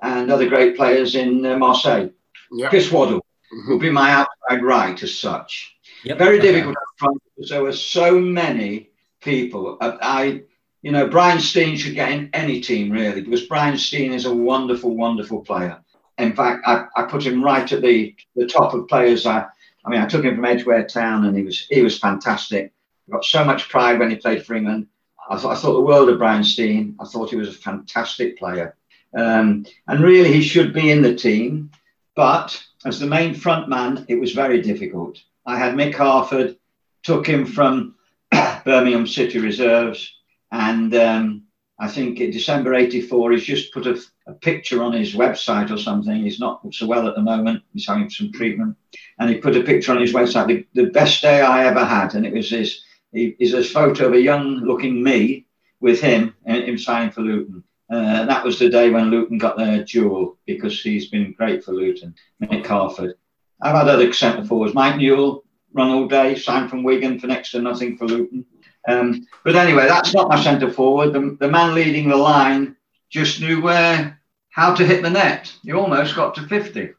and 0.00 0.30
other 0.30 0.48
great 0.48 0.76
players 0.76 1.14
in 1.14 1.44
uh, 1.44 1.58
Marseille. 1.58 2.08
Yep. 2.52 2.70
Chris 2.70 2.90
Waddle 2.90 3.20
mm-hmm. 3.52 3.70
would 3.70 3.80
be 3.80 3.90
my 3.90 4.10
outside 4.12 4.62
right 4.62 5.02
as 5.02 5.18
such. 5.18 5.76
Yep. 6.04 6.18
Very 6.18 6.38
okay. 6.38 6.52
difficult 6.52 6.76
up 6.76 6.82
front 6.96 7.22
because 7.36 7.50
there 7.50 7.62
were 7.62 7.72
so 7.72 8.18
many 8.18 8.90
people. 9.20 9.76
I, 9.80 10.42
you 10.82 10.92
know, 10.92 11.06
Brian 11.08 11.40
Stein 11.40 11.76
should 11.76 11.94
get 11.94 12.12
in 12.12 12.30
any 12.32 12.60
team 12.60 12.90
really 12.90 13.20
because 13.20 13.46
Brian 13.46 13.76
Stein 13.76 14.12
is 14.12 14.24
a 14.24 14.34
wonderful, 14.34 14.96
wonderful 14.96 15.40
player. 15.40 15.78
In 16.18 16.34
fact, 16.34 16.62
I, 16.66 16.86
I 16.96 17.04
put 17.04 17.24
him 17.24 17.42
right 17.42 17.70
at 17.70 17.82
the, 17.82 18.14
the 18.36 18.46
top 18.46 18.74
of 18.74 18.88
players. 18.88 19.26
I, 19.26 19.46
I 19.84 19.90
mean, 19.90 20.00
I 20.00 20.06
took 20.06 20.24
him 20.24 20.36
from 20.36 20.44
Edgware 20.44 20.86
Town 20.86 21.24
and 21.24 21.36
he 21.36 21.42
was 21.42 21.66
he 21.68 21.82
was 21.82 21.98
fantastic. 21.98 22.72
Got 23.10 23.24
so 23.24 23.44
much 23.44 23.68
pride 23.68 23.98
when 23.98 24.10
he 24.10 24.16
played 24.16 24.44
for 24.44 24.54
England. 24.54 24.86
I, 25.28 25.36
th- 25.36 25.46
I 25.46 25.54
thought 25.54 25.74
the 25.74 25.80
world 25.80 26.08
of 26.08 26.18
Brian 26.18 26.44
Stein. 26.44 26.96
I 27.00 27.04
thought 27.04 27.30
he 27.30 27.36
was 27.36 27.48
a 27.48 27.52
fantastic 27.52 28.38
player. 28.38 28.76
Um, 29.16 29.66
and 29.88 30.00
really, 30.00 30.32
he 30.32 30.42
should 30.42 30.72
be 30.72 30.90
in 30.90 31.02
the 31.02 31.14
team. 31.14 31.70
But 32.14 32.62
as 32.84 32.98
the 32.98 33.06
main 33.06 33.34
front 33.34 33.68
man, 33.68 34.04
it 34.08 34.16
was 34.16 34.32
very 34.32 34.60
difficult. 34.60 35.22
I 35.46 35.58
had 35.58 35.74
Mick 35.74 35.94
Harford, 35.94 36.56
took 37.02 37.26
him 37.26 37.46
from 37.46 37.94
Birmingham 38.64 39.06
City 39.06 39.38
Reserves, 39.38 40.14
and 40.50 40.94
um, 40.94 41.42
I 41.78 41.88
think 41.88 42.20
in 42.20 42.30
December 42.30 42.74
84, 42.74 43.32
he's 43.32 43.44
just 43.44 43.72
put 43.72 43.86
a, 43.86 43.98
a, 44.26 44.34
picture 44.34 44.82
on 44.82 44.92
his 44.92 45.14
website 45.14 45.70
or 45.70 45.78
something. 45.78 46.22
He's 46.22 46.38
not 46.38 46.60
so 46.72 46.86
well 46.86 47.08
at 47.08 47.14
the 47.14 47.22
moment, 47.22 47.62
he's 47.72 47.86
having 47.86 48.10
some 48.10 48.32
treatment. 48.32 48.76
And 49.18 49.30
he 49.30 49.36
put 49.36 49.56
a 49.56 49.62
picture 49.62 49.92
on 49.92 50.00
his 50.00 50.12
website, 50.12 50.46
the, 50.46 50.66
the 50.74 50.90
best 50.90 51.22
day 51.22 51.40
I 51.40 51.66
ever 51.66 51.84
had. 51.84 52.14
And 52.14 52.26
it 52.26 52.34
was 52.34 52.50
this, 52.50 52.82
is 53.12 53.54
a 53.54 53.64
photo 53.64 54.06
of 54.06 54.12
a 54.12 54.20
young 54.20 54.56
looking 54.56 55.02
me 55.02 55.46
with 55.80 56.00
him, 56.00 56.34
and 56.44 56.64
him 56.64 56.76
signing 56.76 57.10
for 57.10 57.22
Luton. 57.22 57.64
Uh, 57.90 58.24
that 58.24 58.44
was 58.44 58.58
the 58.58 58.68
day 58.68 58.90
when 58.90 59.10
Luton 59.10 59.36
got 59.36 59.56
their 59.56 59.82
jewel 59.82 60.38
because 60.46 60.80
he's 60.80 61.08
been 61.08 61.32
great 61.32 61.64
for 61.64 61.72
Luton. 61.72 62.14
Mick 62.42 62.66
Harford. 62.66 63.14
I've 63.60 63.74
had 63.74 63.88
other 63.88 64.12
centre 64.12 64.44
forwards. 64.44 64.74
Mike 64.74 64.96
Newell 64.96 65.44
run 65.72 65.90
all 65.90 66.06
day, 66.06 66.36
signed 66.36 66.70
from 66.70 66.82
Wigan 66.82 67.18
for 67.18 67.26
next 67.26 67.50
to 67.50 67.60
nothing 67.60 67.96
for 67.96 68.06
Luton. 68.06 68.46
Um, 68.88 69.26
but 69.44 69.56
anyway, 69.56 69.86
that's 69.86 70.14
not 70.14 70.28
my 70.28 70.40
centre 70.42 70.70
forward. 70.70 71.12
The, 71.12 71.36
the 71.40 71.50
man 71.50 71.74
leading 71.74 72.08
the 72.08 72.16
line 72.16 72.76
just 73.10 73.40
knew 73.40 73.60
where 73.60 74.20
how 74.50 74.74
to 74.74 74.86
hit 74.86 75.02
the 75.02 75.10
net. 75.10 75.52
He 75.62 75.72
almost 75.72 76.14
got 76.14 76.34
to 76.36 76.46
50. 76.46 76.90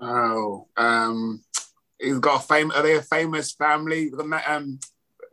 Oh, 0.00 0.66
um, 0.76 1.42
he's 1.98 2.18
got 2.18 2.42
a 2.42 2.46
famous. 2.46 2.76
Are 2.76 2.82
they 2.82 2.96
a 2.96 3.02
famous 3.02 3.52
family? 3.52 4.10
Um, 4.46 4.78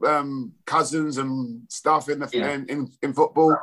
um, 0.06 0.54
cousins 0.66 1.18
and 1.18 1.62
stuff 1.70 2.10
in 2.10 2.20
the 2.20 2.30
yeah. 2.32 2.52
in, 2.52 2.66
in, 2.68 2.92
in 3.02 3.14
football. 3.14 3.58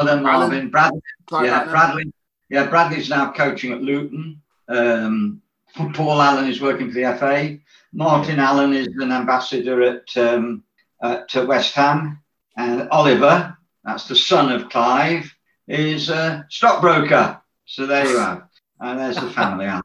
Other 0.00 0.20
Marvin 0.20 0.70
Bradley. 0.70 1.00
yeah, 1.32 1.64
Bradley. 1.64 2.12
Yeah, 2.48 2.66
Bradley's 2.66 3.08
now 3.08 3.32
coaching 3.32 3.72
at 3.72 3.82
Luton. 3.82 4.42
Um, 4.68 5.42
Paul 5.74 6.20
Allen 6.20 6.48
is 6.48 6.60
working 6.60 6.88
for 6.88 6.94
the 6.94 7.16
FA. 7.18 7.58
Martin 7.92 8.38
Allen 8.38 8.72
is 8.72 8.88
an 8.98 9.12
ambassador 9.12 9.82
at, 9.82 10.16
um, 10.16 10.64
at 11.02 11.34
West 11.46 11.74
Ham. 11.74 12.20
And 12.56 12.88
Oliver, 12.90 13.56
that's 13.84 14.06
the 14.06 14.16
son 14.16 14.52
of 14.52 14.68
Clive, 14.68 15.32
is 15.66 16.10
a 16.10 16.46
stockbroker. 16.50 17.40
So 17.66 17.86
there 17.86 18.06
you 18.06 18.18
are. 18.18 18.48
And 18.80 18.98
there's 19.00 19.16
the 19.16 19.30
family. 19.30 19.66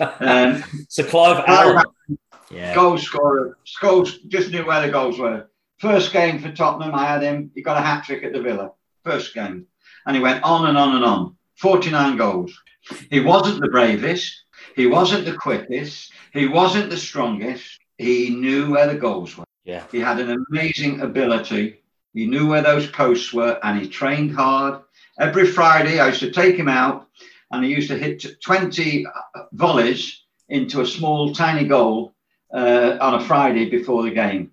Um, 0.00 0.64
so 0.88 1.04
Clive 1.04 1.44
Allen. 1.46 1.84
Yeah. 2.50 2.74
Goal 2.74 2.98
scorer. 2.98 3.58
Goals, 3.80 4.18
just 4.28 4.50
knew 4.50 4.64
where 4.66 4.84
the 4.84 4.92
goals 4.92 5.18
were. 5.18 5.48
First 5.78 6.12
game 6.12 6.40
for 6.40 6.50
Tottenham, 6.50 6.94
I 6.94 7.04
had 7.06 7.22
him. 7.22 7.52
He 7.54 7.62
got 7.62 7.76
a 7.76 7.80
hat 7.80 8.04
trick 8.04 8.24
at 8.24 8.32
the 8.32 8.42
Villa. 8.42 8.72
First 9.04 9.34
game. 9.34 9.66
And 10.06 10.16
he 10.16 10.22
went 10.22 10.42
on 10.42 10.66
and 10.66 10.78
on 10.78 10.96
and 10.96 11.04
on. 11.04 11.36
49 11.56 12.16
goals. 12.16 12.58
He 13.10 13.20
wasn't 13.20 13.60
the 13.60 13.68
bravest. 13.68 14.44
He 14.76 14.86
wasn't 14.86 15.24
the 15.24 15.36
quickest. 15.36 16.12
He 16.32 16.46
wasn't 16.46 16.90
the 16.90 16.96
strongest. 16.96 17.78
He 17.98 18.30
knew 18.30 18.72
where 18.72 18.86
the 18.86 18.98
goals 18.98 19.36
were. 19.36 19.44
Yeah. 19.64 19.84
He 19.92 20.00
had 20.00 20.20
an 20.20 20.44
amazing 20.50 21.00
ability. 21.00 21.80
He 22.12 22.26
knew 22.26 22.48
where 22.48 22.62
those 22.62 22.86
posts 22.88 23.32
were 23.32 23.58
and 23.62 23.80
he 23.80 23.88
trained 23.88 24.34
hard. 24.34 24.82
Every 25.18 25.46
Friday, 25.46 26.00
I 26.00 26.08
used 26.08 26.20
to 26.20 26.30
take 26.30 26.56
him 26.56 26.68
out 26.68 27.08
and 27.50 27.64
he 27.64 27.70
used 27.70 27.88
to 27.88 27.98
hit 27.98 28.24
20 28.42 29.06
volleys 29.52 30.22
into 30.48 30.80
a 30.80 30.86
small, 30.86 31.32
tiny 31.32 31.66
goal 31.66 32.14
uh, 32.52 32.96
on 33.00 33.14
a 33.14 33.24
Friday 33.24 33.70
before 33.70 34.02
the 34.02 34.10
game. 34.10 34.50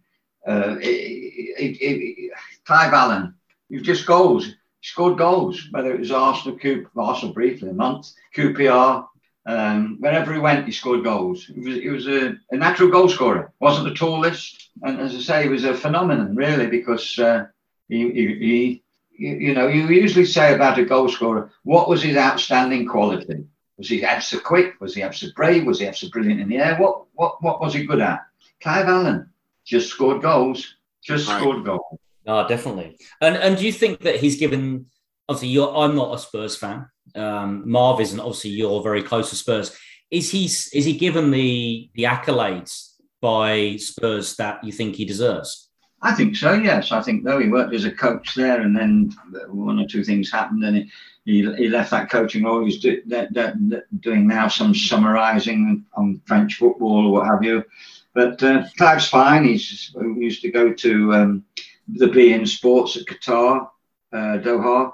Uh, 0.47 0.75
it, 0.79 1.77
it, 1.77 1.77
it, 1.81 2.31
Clive 2.65 2.93
Allen, 2.93 3.35
you've 3.71 3.83
just 3.83 4.05
goals. 4.05 4.45
He 4.47 4.55
scored 4.81 5.17
goals, 5.17 5.67
whether 5.71 5.93
it 5.93 5.99
was 5.99 6.11
Arsenal, 6.11 6.57
Coop, 6.57 6.89
Arsenal 6.95 7.33
briefly 7.33 7.69
a 7.69 7.73
month, 7.73 8.11
QPR, 8.35 9.07
um, 9.45 9.97
wherever 9.99 10.33
he 10.33 10.39
went, 10.39 10.65
he 10.65 10.71
scored 10.71 11.03
goals. 11.03 11.45
He 11.45 11.59
was, 11.59 11.75
he 11.77 11.89
was 11.89 12.07
a, 12.07 12.35
a, 12.51 12.57
natural 12.57 12.89
goal 12.89 13.09
scorer. 13.09 13.51
wasn't 13.59 13.89
the 13.89 13.95
tallest, 13.95 14.69
and 14.83 14.99
as 14.99 15.15
I 15.15 15.19
say, 15.19 15.43
he 15.43 15.49
was 15.49 15.63
a 15.63 15.73
phenomenon 15.73 16.35
really 16.35 16.67
because 16.67 17.17
uh, 17.17 17.45
he, 17.89 18.11
he, 18.11 18.81
he, 19.11 19.25
you 19.25 19.53
know, 19.55 19.67
you 19.67 19.87
usually 19.87 20.25
say 20.25 20.53
about 20.53 20.77
a 20.77 20.85
goal 20.85 21.09
scorer, 21.09 21.51
what 21.63 21.89
was 21.89 22.03
his 22.03 22.17
outstanding 22.17 22.87
quality? 22.87 23.45
Was 23.77 23.89
he 23.89 24.03
absolutely 24.03 24.45
quick? 24.45 24.75
Was 24.79 24.93
he 24.93 25.01
absolutely 25.01 25.35
brave? 25.35 25.65
Was 25.65 25.79
he 25.79 25.87
absolutely 25.87 26.21
brilliant 26.21 26.41
in 26.41 26.49
the 26.49 26.63
air? 26.63 26.77
What 26.77 27.05
what 27.13 27.41
what 27.41 27.59
was 27.59 27.73
he 27.73 27.85
good 27.85 27.99
at? 27.99 28.19
Clive 28.61 28.87
Allen 28.87 29.31
just 29.65 29.89
scored 29.89 30.21
goals. 30.21 30.75
Just 31.03 31.27
right. 31.27 31.39
scored 31.39 31.65
goals. 31.65 31.99
No, 32.25 32.47
definitely. 32.47 32.97
And 33.19 33.35
and 33.35 33.57
do 33.57 33.65
you 33.65 33.71
think 33.71 34.01
that 34.01 34.17
he's 34.17 34.37
given? 34.37 34.87
Obviously, 35.27 35.49
you're, 35.49 35.75
I'm 35.75 35.95
not 35.95 36.13
a 36.13 36.19
Spurs 36.19 36.55
fan. 36.55 36.87
Um, 37.15 37.69
Marv 37.69 38.01
isn't. 38.01 38.19
Obviously, 38.19 38.51
you're 38.51 38.83
very 38.83 39.03
close 39.03 39.29
to 39.29 39.35
Spurs. 39.35 39.75
Is 40.09 40.29
he 40.29 40.45
is 40.45 40.85
he 40.85 40.97
given 40.97 41.31
the 41.31 41.89
the 41.95 42.03
accolades 42.03 42.93
by 43.21 43.77
Spurs 43.77 44.35
that 44.35 44.63
you 44.63 44.71
think 44.71 44.95
he 44.95 45.05
deserves? 45.05 45.69
I 46.03 46.13
think 46.13 46.35
so. 46.35 46.53
Yes, 46.53 46.91
I 46.91 47.01
think 47.01 47.23
though 47.23 47.39
he 47.39 47.47
worked 47.47 47.73
as 47.73 47.85
a 47.85 47.91
coach 47.91 48.33
there, 48.35 48.61
and 48.61 48.75
then 48.75 49.13
one 49.49 49.79
or 49.79 49.87
two 49.87 50.03
things 50.03 50.31
happened, 50.31 50.63
and 50.63 50.89
he, 51.25 51.53
he 51.55 51.69
left 51.69 51.91
that 51.91 52.09
coaching 52.09 52.43
role. 52.43 52.65
He's 52.65 52.79
do, 52.79 53.01
doing 53.99 54.27
now 54.27 54.47
some 54.47 54.73
summarising 54.73 55.85
on 55.93 56.21
French 56.25 56.55
football 56.55 57.07
or 57.07 57.11
what 57.11 57.27
have 57.27 57.43
you. 57.43 57.63
But 58.13 58.41
uh, 58.43 58.63
Clive's 58.77 59.07
fine. 59.07 59.45
He's 59.45 59.95
he 59.97 60.23
used 60.23 60.41
to 60.41 60.51
go 60.51 60.73
to 60.73 61.13
um, 61.13 61.45
the 61.87 62.07
beIN 62.07 62.47
Sports 62.47 62.97
at 62.97 63.05
Qatar, 63.05 63.67
uh, 64.13 64.37
Doha, 64.39 64.93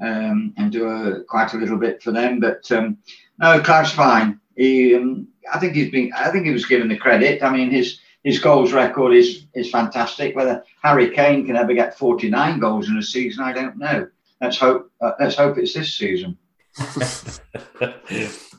um, 0.00 0.54
and 0.56 0.72
do 0.72 0.86
a, 0.86 1.24
quite 1.24 1.54
a 1.54 1.56
little 1.56 1.78
bit 1.78 2.02
for 2.02 2.12
them. 2.12 2.40
But 2.40 2.70
um, 2.72 2.98
no, 3.38 3.60
Clive's 3.60 3.92
fine. 3.92 4.40
He, 4.56 4.94
um, 4.94 5.28
I 5.52 5.58
think 5.58 5.74
he's 5.74 5.90
been. 5.90 6.12
I 6.16 6.30
think 6.30 6.46
he 6.46 6.52
was 6.52 6.66
given 6.66 6.88
the 6.88 6.96
credit. 6.96 7.42
I 7.42 7.50
mean, 7.50 7.70
his 7.70 8.00
his 8.24 8.38
goals 8.38 8.72
record 8.72 9.14
is 9.14 9.46
is 9.54 9.70
fantastic. 9.70 10.34
Whether 10.34 10.64
Harry 10.82 11.10
Kane 11.10 11.46
can 11.46 11.56
ever 11.56 11.74
get 11.74 11.98
49 11.98 12.58
goals 12.58 12.88
in 12.88 12.96
a 12.98 13.02
season, 13.02 13.44
I 13.44 13.52
don't 13.52 13.78
know. 13.78 14.08
Let's 14.40 14.58
hope. 14.58 14.90
Uh, 15.00 15.12
let's 15.20 15.36
hope 15.36 15.58
it's 15.58 15.74
this 15.74 15.94
season. 15.94 16.36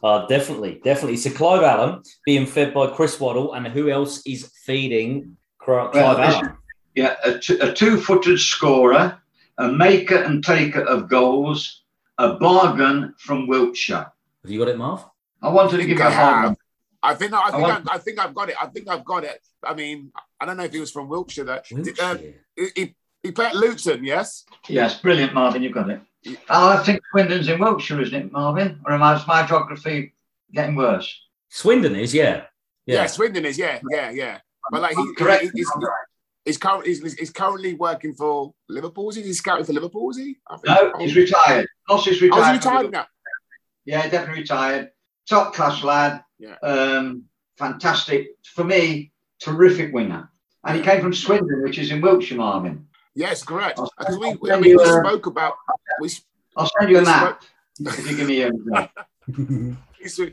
uh, 0.03 0.25
definitely, 0.27 0.79
definitely. 0.83 1.17
So 1.17 1.29
Clive 1.31 1.63
Allen 1.63 2.01
being 2.25 2.45
fed 2.45 2.73
by 2.73 2.87
Chris 2.87 3.19
Waddle, 3.19 3.53
and 3.53 3.67
who 3.67 3.89
else 3.89 4.25
is 4.25 4.51
feeding 4.65 5.37
Clive 5.59 5.93
well, 5.93 6.17
Allen? 6.17 6.57
Yeah, 6.97 7.15
a, 7.23 7.37
t- 7.37 7.59
a 7.59 7.71
two-footed 7.71 8.39
scorer 8.39 9.21
a 9.59 9.71
maker 9.71 10.15
and 10.15 10.43
taker 10.43 10.81
of 10.81 11.07
goals, 11.07 11.83
a 12.17 12.33
bargain 12.33 13.13
from 13.19 13.45
Wiltshire. 13.47 14.11
Have 14.43 14.51
you 14.51 14.57
got 14.57 14.69
it, 14.69 14.79
Marv? 14.79 15.05
I 15.43 15.49
wanted 15.49 15.77
to 15.77 15.85
give 15.85 15.99
you 15.99 16.03
a 16.03 16.09
hand. 16.09 16.57
I 17.03 17.13
think 17.13 17.33
I 17.33 17.51
think 17.51 17.53
I, 17.53 17.61
want... 17.61 17.87
I, 17.87 17.95
I, 17.95 17.97
think 17.99 18.19
I've 18.19 18.33
got 18.33 18.49
it. 18.49 18.55
I 18.59 18.65
think 18.65 18.87
I've 18.87 19.05
got 19.05 19.23
it. 19.23 19.39
I 19.63 19.75
mean, 19.75 20.11
I 20.41 20.45
don't 20.47 20.57
know 20.57 20.63
if 20.63 20.73
he 20.73 20.79
was 20.79 20.91
from 20.91 21.07
Wiltshire. 21.07 21.43
That 21.43 21.65
Wiltshire. 21.71 21.95
Uh, 22.03 22.17
he, 22.75 22.95
he 23.21 23.31
played 23.31 23.49
at 23.49 23.55
Luton, 23.55 24.03
yes. 24.03 24.45
Yes, 24.67 24.99
brilliant, 24.99 25.35
Marvin. 25.35 25.61
You've 25.61 25.73
got 25.73 25.91
it. 25.91 26.01
Oh, 26.49 26.69
I 26.69 26.77
think 26.83 26.99
Swindon's 27.11 27.47
in 27.47 27.59
Wiltshire, 27.59 28.01
isn't 28.01 28.15
it, 28.15 28.31
Marvin? 28.31 28.79
Or 28.85 28.93
am 28.93 29.03
I, 29.03 29.15
is 29.15 29.27
my 29.27 29.45
geography 29.45 30.13
getting 30.51 30.75
worse? 30.75 31.07
Swindon 31.49 31.95
is, 31.95 32.13
yeah. 32.13 32.45
Yeah, 32.87 32.95
yeah 32.95 33.05
Swindon 33.05 33.45
is, 33.45 33.59
yeah, 33.59 33.79
yeah, 33.91 34.09
yeah. 34.09 34.39
But 34.71 34.81
like 34.81 34.95
he, 34.95 35.13
correct. 35.15 35.43
He, 35.43 35.49
he's, 35.53 35.71
He's, 36.47 36.57
currently 36.57 36.93
he's, 36.93 37.13
he's, 37.13 37.29
currently 37.29 37.73
working 37.73 38.13
for 38.13 38.53
Liverpool. 38.69 39.09
Is 39.09 39.17
he? 39.17 39.23
He's 39.23 39.37
scouting 39.39 39.65
for 39.65 39.73
Liverpool, 39.73 40.09
is 40.11 40.17
he? 40.17 40.37
no, 40.65 40.93
he's 40.97 41.15
retired. 41.15 41.67
Moss 41.89 42.07
is 42.07 42.21
retired. 42.21 42.41
Oh, 42.41 42.53
he's 42.53 42.65
retired 42.65 42.91
now? 42.91 43.05
Yeah, 43.85 44.07
definitely 44.07 44.41
retired. 44.41 44.91
Top 45.29 45.53
class 45.53 45.83
lad. 45.83 46.23
Yeah. 46.39 46.55
Um, 46.63 47.25
fantastic. 47.57 48.29
For 48.45 48.63
me, 48.63 49.11
terrific 49.41 49.93
winger. 49.93 50.29
And 50.63 50.77
he 50.77 50.83
came 50.83 51.01
from 51.01 51.13
Swindon, 51.13 51.63
which 51.63 51.79
is 51.79 51.91
in 51.91 52.01
Wiltshire, 52.01 52.37
Marvin. 52.37 52.87
Yes, 53.13 53.43
correct. 53.43 53.79
Because 53.97 54.17
we, 54.17 54.35
we, 54.41 54.51
I 54.51 54.59
mean, 54.59 54.77
we 54.77 54.85
spoke 54.85 55.25
about. 55.25 55.55
We, 56.01 56.09
I'll 56.55 56.69
send 56.79 56.91
you 56.91 56.99
a 56.99 57.01
map 57.01 57.43
if 57.79 58.09
you 58.09 58.17
give 58.17 58.27
me 58.27 58.41
a. 58.43 58.51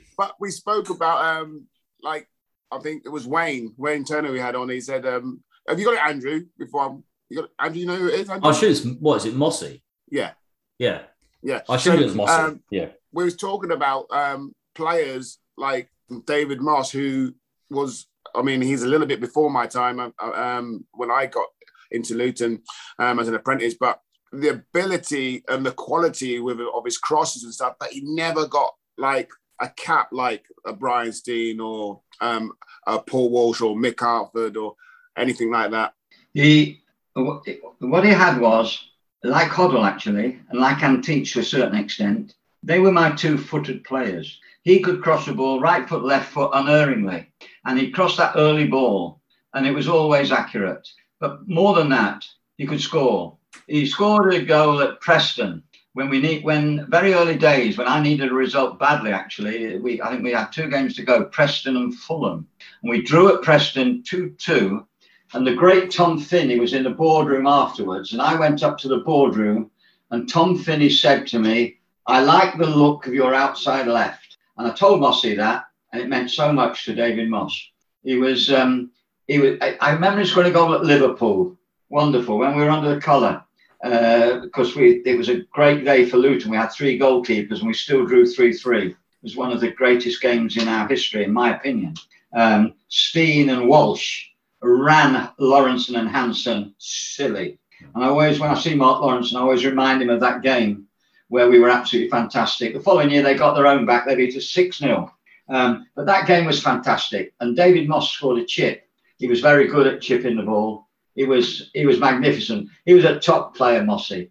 but 0.17 0.35
we 0.39 0.51
spoke 0.51 0.91
about 0.91 1.25
um 1.25 1.67
like 2.03 2.29
I 2.71 2.79
think 2.79 3.03
it 3.05 3.09
was 3.09 3.27
Wayne 3.27 3.75
Wayne 3.77 4.05
Turner 4.05 4.31
we 4.31 4.39
had 4.39 4.55
on. 4.55 4.69
He 4.69 4.81
said 4.81 5.07
um 5.07 5.43
have 5.69 5.79
you 5.79 5.87
got 5.87 5.95
it, 5.95 6.11
Andrew? 6.11 6.47
Before 6.59 6.87
I'm, 6.87 7.05
you 7.29 7.41
got 7.41 7.51
Andrew. 7.59 7.81
You 7.81 7.87
know 7.87 7.97
who 7.97 8.09
it 8.09 8.21
is? 8.21 8.31
Andrew? 8.31 8.51
I 8.51 8.53
should. 8.53 8.71
It's, 8.71 8.85
what 8.85 9.17
is 9.17 9.27
it? 9.27 9.35
Mossy. 9.35 9.83
Yeah. 10.11 10.33
Yeah. 10.79 11.03
Yeah. 11.43 11.63
I 11.69 11.77
should 11.77 11.95
so, 11.95 12.01
it 12.01 12.05
was 12.05 12.15
Mossy. 12.15 12.33
Um, 12.33 12.63
yeah. 12.71 12.89
We 13.13 13.25
was 13.25 13.37
talking 13.37 13.71
about 13.71 14.07
um, 14.11 14.55
players 14.75 15.39
like 15.57 15.91
David 16.27 16.61
Moss, 16.61 16.91
who 16.91 17.35
was. 17.71 18.07
I 18.35 18.43
mean, 18.43 18.61
he's 18.61 18.83
a 18.83 18.89
little 18.89 19.07
bit 19.07 19.21
before 19.21 19.51
my 19.51 19.67
time 19.67 20.01
um, 20.01 20.13
um 20.19 20.87
when 20.93 21.11
I 21.11 21.27
got 21.27 21.47
into 21.91 22.15
Luton 22.15 22.63
um, 22.99 23.19
as 23.21 23.29
an 23.29 23.35
apprentice, 23.35 23.75
but 23.79 24.01
the 24.33 24.49
ability 24.49 25.45
and 25.49 25.65
the 25.65 25.73
quality 25.73 26.41
with 26.41 26.59
of 26.61 26.85
his 26.85 26.99
crosses 26.99 27.45
and 27.45 27.55
stuff, 27.55 27.75
but 27.79 27.91
he 27.91 28.01
never 28.03 28.47
got 28.47 28.75
like 28.99 29.31
a 29.61 29.69
cap 29.69 30.09
like 30.11 30.45
a 30.67 30.73
Brian 30.73 31.13
Stein 31.13 31.61
or 31.61 32.01
um, 32.21 32.53
a 32.87 32.99
Paul 32.99 33.31
Walsh 33.31 33.61
or 33.61 33.77
Mick 33.77 34.01
Harford 34.01 34.57
or 34.57 34.75
anything 35.17 35.51
like 35.51 35.71
that? 35.71 35.95
He, 36.33 36.83
what 37.15 38.05
he 38.05 38.11
had 38.11 38.41
was, 38.41 38.91
like 39.23 39.49
Hoddle 39.49 39.87
actually, 39.87 40.39
and 40.51 40.61
like 40.61 40.83
Antic 40.83 41.25
to 41.27 41.41
a 41.41 41.45
certain 41.45 41.79
extent, 41.79 42.35
they 42.63 42.79
were 42.79 42.93
my 42.93 43.11
two 43.13 43.39
footed 43.39 43.85
players. 43.85 44.39
He 44.63 44.81
could 44.81 45.03
cross 45.03 45.27
the 45.27 45.35
ball 45.35 45.61
right 45.61 45.89
foot, 45.89 46.05
left 46.05 46.33
foot 46.33 46.51
unerringly, 46.55 47.31
and 47.67 47.79
he 47.79 47.91
crossed 47.91 48.17
that 48.17 48.37
early 48.37 48.67
ball, 48.67 49.21
and 49.53 49.67
it 49.67 49.73
was 49.73 49.89
always 49.89 50.33
accurate. 50.33 50.89
But 51.21 51.47
more 51.49 51.75
than 51.75 51.91
that, 51.91 52.25
he 52.57 52.67
could 52.67 52.81
score. 52.81 53.37
He 53.67 53.87
scored 53.87 54.35
a 54.35 54.45
goal 54.45 54.81
at 54.81 55.01
Preston 55.01 55.63
when 55.93 56.09
we 56.09 56.21
need 56.21 56.45
when 56.45 56.87
very 56.91 57.15
early 57.15 57.37
days 57.37 57.79
when 57.79 57.89
I 57.89 58.01
needed 58.01 58.31
a 58.31 58.35
result 58.35 58.79
badly. 58.79 59.13
Actually, 59.13 59.79
we 59.79 60.03
I 60.03 60.11
think 60.11 60.23
we 60.23 60.33
had 60.33 60.51
two 60.51 60.69
games 60.69 60.97
to 60.97 61.03
go, 61.03 61.25
Preston 61.25 61.77
and 61.77 61.95
Fulham, 61.95 62.47
and 62.83 62.91
we 62.91 63.03
drew 63.03 63.35
at 63.35 63.43
Preston 63.43 64.03
two 64.03 64.31
two, 64.39 64.87
and 65.35 65.47
the 65.47 65.55
great 65.55 65.91
Tom 65.91 66.19
Finney 66.19 66.59
was 66.61 66.75
in 66.75 66.85
the 66.85 66.91
boardroom 66.91 67.47
afterwards. 67.47 68.13
And 68.13 68.23
I 68.23 68.39
went 68.39 68.63
up 68.63 68.79
to 68.79 68.89
the 68.89 68.99
boardroom, 68.99 69.71
and 70.11 70.29
Tom 70.29 70.57
Finney 70.57 70.89
said 70.89 71.27
to 71.29 71.39
me, 71.39 71.79
I 72.07 72.23
like 72.23 72.57
the 72.57 72.67
look 72.67 73.07
of 73.07 73.15
your 73.15 73.35
outside 73.35 73.89
left. 73.89 74.37
And 74.57 74.69
I 74.69 74.73
told 74.73 75.01
Mossy 75.01 75.35
that, 75.35 75.65
and 75.93 76.01
it 76.01 76.09
meant 76.09 76.31
so 76.31 76.53
much 76.53 76.85
to 76.85 76.95
David 76.95 77.29
Moss. 77.29 77.71
He 78.05 78.17
was, 78.17 78.53
um, 78.53 78.91
he 79.27 79.39
was. 79.39 79.59
I, 79.61 79.77
I 79.81 79.93
remember 79.93 80.21
he 80.21 80.27
scored 80.27 80.47
a 80.47 80.53
goal 80.53 80.75
at 80.75 80.85
Liverpool. 80.85 81.57
Wonderful 81.89 82.39
when 82.39 82.57
we 82.57 82.63
were 82.63 82.71
under 82.71 82.95
the 82.95 83.01
colour, 83.01 83.45
uh, 83.83 84.41
because 84.41 84.75
we 84.75 85.03
it 85.05 85.17
was 85.17 85.29
a 85.29 85.43
great 85.53 85.85
day 85.85 86.05
for 86.09 86.17
Luton. 86.17 86.51
We 86.51 86.57
had 86.57 86.73
three 86.73 86.99
goalkeepers, 86.99 87.59
and 87.59 87.67
we 87.67 87.75
still 87.75 88.07
drew 88.07 88.27
three-three. 88.27 88.89
It 88.89 88.97
was 89.23 89.37
one 89.37 89.53
of 89.53 89.61
the 89.61 89.71
greatest 89.71 90.21
games 90.21 90.57
in 90.57 90.69
our 90.69 90.89
history, 90.89 91.25
in 91.25 91.33
my 91.33 91.57
opinion. 91.57 91.95
Um, 92.35 92.75
Stein 92.89 93.51
and 93.51 93.69
Walsh 93.69 94.27
ran 94.65 95.31
Lawrenson 95.39 95.99
and 95.99 96.09
Hansen 96.09 96.75
silly. 96.79 97.59
And 97.95 98.05
I 98.05 98.09
always, 98.09 98.41
when 98.41 98.51
I 98.51 98.55
see 98.55 98.75
Mark 98.75 99.03
Lawrenson, 99.03 99.37
I 99.37 99.41
always 99.41 99.65
remind 99.65 100.01
him 100.03 100.11
of 100.11 100.21
that 100.21 100.43
game 100.43 100.87
where 101.29 101.49
we 101.49 101.59
were 101.59 101.71
absolutely 101.71 102.11
fantastic. 102.11 102.73
The 102.73 102.81
following 102.81 103.11
year, 103.11 103.23
they 103.23 103.35
got 103.35 103.55
their 103.55 103.67
own 103.67 103.87
back. 103.87 104.07
They 104.07 104.15
beat 104.15 104.37
us 104.37 104.51
6 104.51 104.79
0. 104.79 105.13
Um, 105.49 105.87
but 105.95 106.07
that 106.07 106.27
game 106.27 106.47
was 106.47 106.63
fantastic, 106.63 107.35
and 107.41 107.57
David 107.57 107.89
Moss 107.89 108.11
scored 108.11 108.39
a 108.39 108.47
chip. 108.47 108.89
He 109.19 109.27
was 109.27 109.41
very 109.41 109.67
good 109.69 109.87
at 109.87 110.01
chipping 110.01 110.37
the 110.37 110.43
ball. 110.43 110.89
He 111.15 111.25
was 111.25 111.71
he 111.75 111.85
was 111.85 112.01
magnificent. 112.01 112.71
He 112.87 112.95
was 112.95 113.05
a 113.05 113.21
top 113.21 113.55
player, 113.55 113.85
Mossy, 113.85 114.31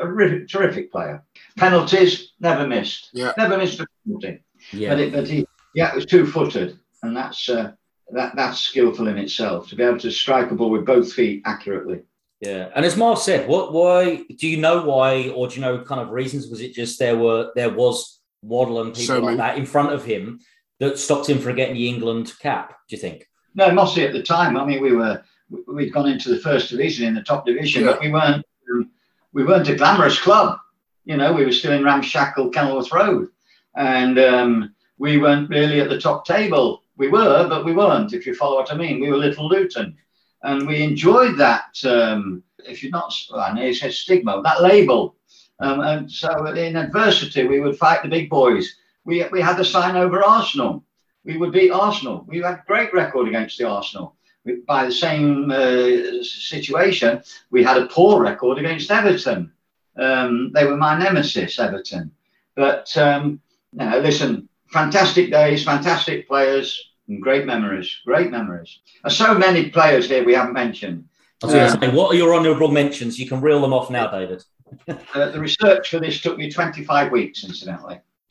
a 0.00 0.06
terrific 0.46 0.92
player. 0.92 1.24
Penalties 1.56 2.32
never 2.40 2.66
missed. 2.66 3.10
Yeah. 3.12 3.32
Never 3.38 3.56
missed 3.56 3.80
a 3.80 3.86
penalty. 4.04 4.40
Yeah. 4.72 4.90
But, 4.90 5.00
it, 5.00 5.12
but 5.12 5.28
he 5.28 5.46
yeah, 5.74 5.92
it 5.92 5.96
was 5.96 6.06
two 6.06 6.26
footed, 6.26 6.78
and 7.02 7.16
that's 7.16 7.48
uh, 7.48 7.72
that 8.12 8.34
that's 8.36 8.58
skillful 8.60 9.08
in 9.08 9.18
itself 9.18 9.68
to 9.68 9.76
be 9.76 9.82
able 9.82 9.98
to 9.98 10.10
strike 10.10 10.50
a 10.50 10.54
ball 10.54 10.70
with 10.70 10.86
both 10.86 11.12
feet 11.12 11.42
accurately. 11.44 12.00
Yeah, 12.40 12.70
and 12.74 12.84
as 12.84 12.96
Marv 12.96 13.18
said, 13.18 13.48
what 13.48 13.72
why 13.72 14.22
do 14.38 14.48
you 14.48 14.58
know 14.58 14.82
why, 14.82 15.28
or 15.30 15.48
do 15.48 15.56
you 15.56 15.60
know 15.60 15.80
kind 15.82 16.00
of 16.00 16.10
reasons? 16.10 16.48
Was 16.48 16.60
it 16.60 16.72
just 16.72 16.98
there 16.98 17.16
were 17.16 17.50
there 17.54 17.70
was 17.70 18.20
Waddle 18.42 18.80
and 18.80 18.94
people 18.94 19.06
So 19.06 19.14
like 19.14 19.24
many- 19.24 19.36
that 19.38 19.58
in 19.58 19.66
front 19.66 19.92
of 19.92 20.04
him 20.04 20.40
that 20.78 20.98
stopped 20.98 21.28
him 21.28 21.38
from 21.40 21.56
getting 21.56 21.74
the 21.74 21.88
England 21.88 22.32
cap? 22.40 22.76
Do 22.88 22.94
you 22.94 23.00
think? 23.00 23.26
No, 23.54 23.70
Mossy 23.72 24.04
at 24.04 24.12
the 24.12 24.22
time. 24.22 24.56
I 24.56 24.64
mean, 24.64 24.80
we 24.80 24.92
were 24.92 25.22
we'd 25.66 25.92
gone 25.92 26.08
into 26.08 26.28
the 26.28 26.38
first 26.38 26.70
division 26.70 27.06
in 27.08 27.14
the 27.14 27.22
top 27.22 27.44
division, 27.44 27.84
but 27.84 28.00
we 28.00 28.10
weren't 28.10 28.44
um, 28.70 28.90
we 29.32 29.44
weren't 29.44 29.68
a 29.68 29.74
glamorous 29.74 30.20
club. 30.20 30.58
You 31.04 31.16
know, 31.16 31.32
we 31.32 31.44
were 31.44 31.52
still 31.52 31.72
in 31.72 31.82
ramshackle 31.82 32.50
Kenilworth 32.50 32.92
Road, 32.92 33.28
and 33.74 34.18
um, 34.18 34.74
we 34.98 35.18
weren't 35.18 35.50
really 35.50 35.80
at 35.80 35.88
the 35.88 36.00
top 36.00 36.24
table. 36.26 36.82
We 36.98 37.08
were, 37.08 37.48
but 37.48 37.64
we 37.64 37.72
weren't. 37.72 38.12
If 38.12 38.26
you 38.26 38.34
follow 38.34 38.56
what 38.56 38.72
I 38.72 38.76
mean, 38.76 39.00
we 39.00 39.08
were 39.08 39.16
Little 39.16 39.48
Luton, 39.48 39.96
and 40.42 40.66
we 40.66 40.82
enjoyed 40.82 41.38
that. 41.38 41.78
Um, 41.84 42.42
if 42.66 42.82
you're 42.82 42.90
not, 42.90 43.14
I 43.34 43.52
know 43.54 43.62
it 43.62 43.76
says 43.76 43.98
stigma, 43.98 44.42
that 44.42 44.62
label. 44.62 45.14
Um, 45.60 45.80
and 45.80 46.10
so 46.10 46.46
in 46.46 46.76
adversity, 46.76 47.46
we 47.46 47.60
would 47.60 47.78
fight 47.78 48.02
the 48.02 48.08
big 48.08 48.28
boys. 48.28 48.74
We, 49.04 49.24
we 49.30 49.40
had 49.40 49.56
the 49.56 49.64
sign 49.64 49.96
over 49.96 50.24
Arsenal. 50.24 50.84
We 51.24 51.36
would 51.36 51.52
beat 51.52 51.70
Arsenal. 51.70 52.24
We 52.26 52.38
had 52.38 52.54
a 52.54 52.64
great 52.66 52.92
record 52.92 53.28
against 53.28 53.58
the 53.58 53.68
Arsenal. 53.68 54.16
We, 54.44 54.56
by 54.66 54.84
the 54.84 54.92
same 54.92 55.50
uh, 55.52 56.22
situation, 56.22 57.22
we 57.50 57.62
had 57.62 57.78
a 57.78 57.86
poor 57.86 58.20
record 58.20 58.58
against 58.58 58.90
Everton. 58.90 59.52
Um, 59.96 60.50
they 60.52 60.64
were 60.64 60.76
my 60.76 60.98
nemesis, 60.98 61.58
Everton. 61.60 62.10
But 62.56 62.96
um, 62.96 63.40
no, 63.72 63.98
listen, 64.00 64.47
fantastic 64.72 65.30
days, 65.30 65.64
fantastic 65.64 66.26
players, 66.28 66.90
and 67.08 67.20
great 67.22 67.46
memories. 67.46 67.94
Great 68.04 68.30
memories. 68.30 68.80
There's 69.02 69.16
so 69.16 69.36
many 69.36 69.70
players 69.70 70.08
here 70.08 70.24
we 70.24 70.34
haven't 70.34 70.52
mentioned. 70.54 71.04
I 71.42 71.46
was 71.46 71.54
going 71.54 71.72
to 71.72 71.86
say, 71.86 71.94
what 71.94 72.12
are 72.12 72.16
your 72.18 72.34
honourable 72.34 72.68
mentions? 72.70 73.18
You 73.18 73.28
can 73.28 73.40
reel 73.40 73.60
them 73.60 73.72
off 73.72 73.90
now, 73.90 74.10
David. 74.10 74.42
Uh, 75.14 75.30
the 75.30 75.40
research 75.40 75.88
for 75.88 75.98
this 75.98 76.20
took 76.20 76.36
me 76.36 76.50
25 76.50 77.10
weeks, 77.10 77.42
incidentally. 77.44 77.98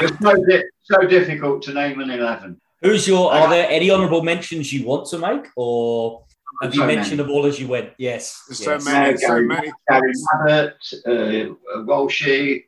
It's 0.00 0.18
so, 0.20 0.34
di- 0.44 0.64
so 0.82 1.06
difficult 1.08 1.62
to 1.62 1.72
name 1.72 2.00
an 2.00 2.10
11. 2.10 2.60
Who's 2.82 3.06
your? 3.08 3.32
Are 3.32 3.48
there 3.48 3.66
any 3.70 3.90
honourable 3.90 4.22
mentions 4.22 4.72
you 4.72 4.84
want 4.84 5.06
to 5.10 5.18
make, 5.18 5.46
or 5.56 6.24
have 6.62 6.74
you 6.74 6.80
So 6.80 6.86
many. 6.86 6.96
mentioned 6.96 7.20
them 7.20 7.30
all 7.30 7.46
as 7.46 7.58
you 7.58 7.68
went? 7.68 7.90
Yes. 7.96 8.42
There's 8.48 8.58
so 8.64 8.72
yes. 8.72 8.84
many, 8.84 9.10
No, 9.12 9.16
so 9.16 9.26
Gary- 9.28 9.46
many. 9.46 9.72
Gary 9.88 10.12
Abbott, 10.34 10.94
uh, 11.06 11.80
Walshy. 11.84 12.64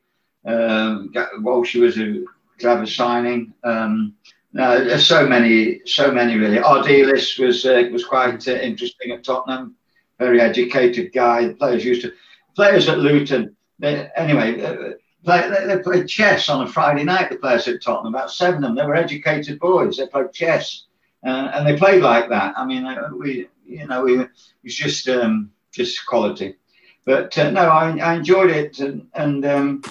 Um, 0.46 1.12
Walshy 1.40 1.80
was 1.80 1.98
a 1.98 2.24
clever 2.58 2.86
signing. 2.86 3.52
Um, 3.64 4.14
no, 4.52 4.82
there's 4.82 5.06
so 5.06 5.26
many, 5.26 5.80
so 5.84 6.10
many 6.10 6.36
really. 6.36 6.58
Ardiles 6.58 7.38
was 7.38 7.66
uh, 7.66 7.88
was 7.92 8.04
quite 8.04 8.46
uh, 8.48 8.52
interesting 8.52 9.10
at 9.10 9.24
Tottenham. 9.24 9.76
Very 10.18 10.40
educated 10.40 11.12
guy. 11.12 11.52
Players 11.52 11.84
used 11.84 12.02
to 12.02 12.12
players 12.54 12.88
at 12.88 12.98
Luton. 12.98 13.54
They, 13.78 14.08
anyway, 14.16 14.62
uh, 14.62 14.94
play, 15.24 15.50
they, 15.50 15.66
they 15.66 15.82
played 15.82 16.08
chess 16.08 16.48
on 16.48 16.66
a 16.66 16.68
Friday 16.68 17.04
night. 17.04 17.28
The 17.28 17.36
players 17.36 17.68
at 17.68 17.82
Tottenham, 17.82 18.14
about 18.14 18.32
seven 18.32 18.56
of 18.56 18.62
them, 18.62 18.74
they 18.76 18.86
were 18.86 18.94
educated 18.94 19.58
boys. 19.58 19.98
They 19.98 20.06
played 20.06 20.32
chess, 20.32 20.86
uh, 21.26 21.50
and 21.52 21.66
they 21.66 21.76
played 21.76 22.02
like 22.02 22.30
that. 22.30 22.54
I 22.56 22.64
mean, 22.64 22.86
uh, 22.86 23.10
we, 23.14 23.48
you 23.66 23.86
know, 23.86 24.04
we 24.04 24.26
it's 24.64 24.74
just 24.74 25.08
um, 25.08 25.50
just 25.72 26.06
quality. 26.06 26.56
But 27.04 27.36
uh, 27.36 27.50
no, 27.50 27.68
I, 27.68 27.98
I 27.98 28.14
enjoyed 28.14 28.50
it, 28.50 28.78
and, 28.78 29.06
and 29.14 29.44
um, 29.44 29.82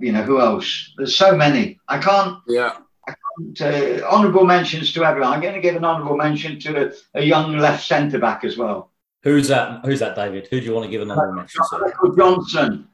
you 0.00 0.12
know 0.12 0.22
who 0.22 0.40
else? 0.40 0.92
There's 0.96 1.16
so 1.16 1.36
many. 1.36 1.78
I 1.88 1.98
can't. 1.98 2.38
Yeah. 2.48 2.78
I 3.06 3.12
can't, 3.12 3.60
uh, 3.60 4.06
honourable 4.06 4.46
mentions 4.46 4.92
to 4.94 5.04
everyone. 5.04 5.32
I'm 5.32 5.42
going 5.42 5.54
to 5.54 5.60
give 5.60 5.76
an 5.76 5.84
honourable 5.84 6.16
mention 6.16 6.58
to 6.60 6.88
a, 6.88 7.20
a 7.20 7.22
young 7.22 7.58
left 7.58 7.86
centre 7.86 8.18
back 8.18 8.44
as 8.44 8.56
well, 8.56 8.90
Who's 9.24 9.48
that? 9.48 9.84
Who's 9.84 9.98
that, 10.00 10.14
David? 10.14 10.46
Who 10.48 10.60
do 10.60 10.66
you 10.66 10.74
want 10.74 10.84
to 10.84 10.90
give 10.90 11.00
an 11.00 11.10
honourable 11.10 11.36
mention 11.36 11.62
to? 11.70 11.78
Michael 11.78 12.14
Johnson. 12.14 12.88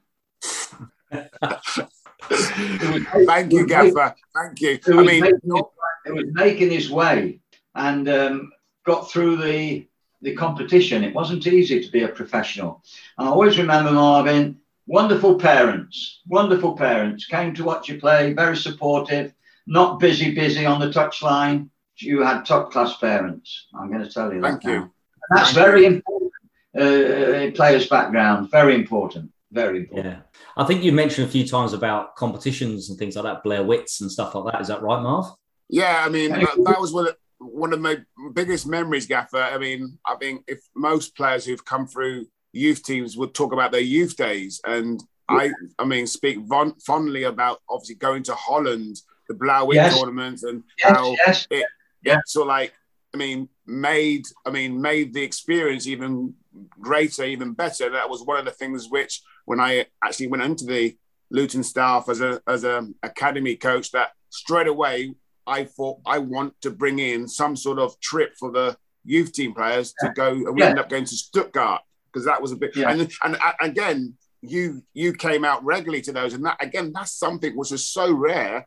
Thank 3.26 3.53
you, 3.53 3.66
Gaffer. 3.66 4.14
Thank 4.34 4.61
you. 4.61 4.78
I 4.86 5.03
mean, 5.03 5.22
making, 5.22 5.40
who 5.42 6.14
was 6.14 6.26
making 6.32 6.70
his 6.70 6.88
way 6.88 7.40
and 7.74 8.09
um, 8.09 8.53
got 8.86 9.11
through 9.11 9.38
the 9.38 9.88
the 10.22 10.36
competition. 10.36 11.03
It 11.03 11.14
wasn't 11.14 11.46
easy 11.46 11.82
to 11.82 11.90
be 11.90 12.03
a 12.03 12.09
professional. 12.09 12.84
And 13.18 13.26
I 13.26 13.30
always 13.32 13.59
remember 13.59 13.90
Marvin, 13.90 14.61
wonderful 14.87 15.39
parents, 15.39 16.20
wonderful 16.26 16.76
parents, 16.76 17.26
came 17.26 17.55
to 17.55 17.64
watch 17.64 17.89
you 17.89 17.99
play, 17.99 18.33
very 18.33 18.57
supportive, 18.57 19.33
not 19.66 20.01
busy, 20.01 20.35
busy 20.35 20.66
on 20.66 20.81
the 20.81 20.89
touchline. 20.91 21.68
You 21.97 22.22
had 22.22 22.45
top 22.45 22.72
class 22.72 22.97
parents. 22.97 23.68
I'm 23.78 23.91
going 23.91 24.03
to 24.03 24.11
tell 24.11 24.33
you 24.33 24.41
that. 24.41 24.49
Thank 24.49 24.64
you. 24.64 24.70
now. 24.70 24.93
And 25.31 25.39
that's 25.39 25.53
very 25.53 25.85
important. 25.85 26.33
Uh, 26.76 27.51
player's 27.55 27.89
background, 27.89 28.51
very 28.51 28.74
important. 28.74 29.31
Very 29.53 29.81
important. 29.81 30.07
Yeah, 30.07 30.20
I 30.57 30.64
think 30.64 30.85
you 30.85 30.93
mentioned 30.93 31.26
a 31.26 31.31
few 31.31 31.47
times 31.47 31.72
about 31.72 32.14
competitions 32.14 32.89
and 32.89 32.99
things 32.99 33.16
like 33.16 33.24
that, 33.24 33.45
Blauw 33.45 33.66
Wits 33.66 34.01
and 34.01 34.11
stuff 34.11 34.35
like 34.35 34.53
that. 34.53 34.61
Is 34.61 34.68
that 34.68 34.83
right, 34.83 35.03
Marv? 35.03 35.26
Yeah, 35.68 36.05
I 36.05 36.09
mean 36.09 36.31
that, 36.31 36.57
that 36.64 36.81
was 36.81 36.93
one 36.93 37.09
of, 37.09 37.16
one 37.39 37.72
of 37.72 37.81
my 37.81 37.99
biggest 38.33 38.66
memories, 38.66 39.07
Gaffer. 39.07 39.43
I 39.43 39.59
mean, 39.59 39.99
I 40.07 40.14
think 40.16 40.45
if 40.47 40.61
most 40.76 41.16
players 41.16 41.45
who've 41.45 41.64
come 41.64 41.89
through 41.89 42.26
youth 42.53 42.82
teams 42.82 43.16
would 43.16 43.34
talk 43.34 43.53
about 43.53 43.72
their 43.72 43.80
youth 43.80 44.16
days, 44.16 44.61
and 44.66 45.03
I, 45.28 45.53
I 45.78 45.84
mean, 45.84 46.07
speak 46.07 46.38
von, 46.40 46.74
fondly 46.80 47.22
about 47.22 47.61
obviously 47.68 47.94
going 47.94 48.24
to 48.24 48.34
Holland, 48.34 48.96
the 49.28 49.34
Blauw 49.34 49.72
Yes. 49.72 49.96
tournaments, 49.96 50.42
and 50.42 50.64
Yes, 50.82 50.96
how 50.96 51.16
yes. 51.26 51.46
it, 51.51 51.66
Yeah. 52.03 52.20
of 52.26 52.42
like, 52.42 52.72
I 53.14 53.16
mean, 53.16 53.48
made, 53.66 54.24
I 54.44 54.51
mean, 54.51 54.80
made 54.80 55.12
the 55.14 55.22
experience 55.22 55.86
even 55.86 56.34
greater, 56.80 57.24
even 57.24 57.53
better. 57.53 57.90
That 57.90 58.11
was 58.11 58.22
one 58.22 58.38
of 58.38 58.44
the 58.44 58.51
things 58.51 58.88
which, 58.90 59.22
when 59.44 59.61
I 59.61 59.86
actually 60.05 60.28
went 60.28 60.42
into 60.42 60.64
the 60.64 60.96
Luton 61.30 61.62
staff 61.62 62.09
as 62.09 62.20
a 62.20 62.42
as 62.48 62.64
a 62.64 62.88
academy 63.05 63.55
coach, 63.55 63.92
that 63.92 64.11
straight 64.30 64.66
away 64.66 65.14
I 65.46 65.64
thought 65.64 65.98
I 66.05 66.18
want 66.18 66.61
to 66.62 66.70
bring 66.70 66.98
in 66.98 67.28
some 67.28 67.55
sort 67.57 67.78
of 67.78 67.98
trip 68.01 68.34
for 68.36 68.51
the 68.51 68.76
youth 69.05 69.32
team 69.32 69.55
players 69.55 69.94
to 70.01 70.11
go, 70.11 70.30
and 70.32 70.55
we 70.57 70.62
Yeah. 70.62 70.70
ended 70.70 70.84
up 70.84 70.88
going 70.90 71.05
to 71.05 71.16
Stuttgart 71.16 71.82
because 72.12 72.26
that 72.26 72.40
was 72.42 72.52
a 72.52 72.56
bit. 72.56 72.74
Yeah. 72.76 72.90
And, 72.90 73.00
and 73.22 73.36
and 73.36 73.36
again, 73.61 74.14
you 74.42 74.82
you 74.94 75.12
came 75.12 75.44
out 75.44 75.64
regularly 75.64 76.02
to 76.02 76.12
those, 76.12 76.34
and 76.34 76.44
that 76.44 76.56
again, 76.62 76.92
that's 76.94 77.12
something 77.12 77.56
which 77.56 77.72
is 77.72 77.86
so 77.86 78.12
rare. 78.12 78.66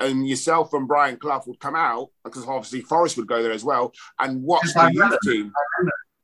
And 0.00 0.26
yourself 0.26 0.72
and 0.72 0.88
Brian 0.88 1.16
Clough 1.18 1.42
would 1.46 1.60
come 1.60 1.76
out 1.76 2.08
because 2.24 2.46
obviously 2.46 2.80
Forest 2.80 3.18
would 3.18 3.26
go 3.26 3.42
there 3.42 3.52
as 3.52 3.62
well 3.62 3.92
and 4.18 4.42
watch 4.42 4.62
Yes, 4.64 4.76
I 4.76 4.86
the 4.86 4.94
youth 4.94 5.02
remember. 5.02 5.18
team. 5.22 5.52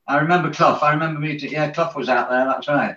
I 0.09 0.17
remember 0.19 0.51
Clough. 0.51 0.79
I 0.81 0.93
remember 0.95 1.21
meeting. 1.21 1.53
Yeah, 1.53 1.71
Clough 1.71 1.93
was 1.95 2.09
out 2.09 2.31
there. 2.31 2.47
That's 2.47 2.67
right. 2.67 2.97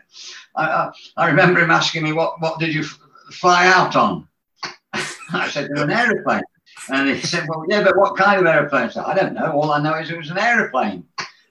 I, 0.56 0.66
I, 0.66 0.92
I 1.18 1.28
remember 1.28 1.60
him 1.60 1.72
asking 1.72 2.04
me, 2.04 2.14
"What 2.14 2.40
what 2.42 2.58
did 2.58 2.74
you 2.74 2.82
f- 2.82 3.00
fly 3.34 3.68
out 3.68 3.98
on?" 3.98 4.28
I 5.34 5.50
said, 5.50 5.70
an 5.72 5.92
aeroplane." 5.92 6.42
And 6.90 7.10
he 7.10 7.20
said, 7.22 7.46
"Well, 7.50 7.66
yeah, 7.68 7.84
but 7.84 7.98
what 7.98 8.16
kind 8.18 8.40
of 8.40 8.46
aeroplane?" 8.48 8.84
I 8.86 8.90
said, 8.90 9.04
"I 9.04 9.14
don't 9.14 9.34
know. 9.34 9.52
All 9.52 9.72
I 9.74 9.82
know 9.84 9.96
is 9.96 10.10
it 10.10 10.18
was 10.18 10.30
an 10.32 10.38
aeroplane." 10.38 11.04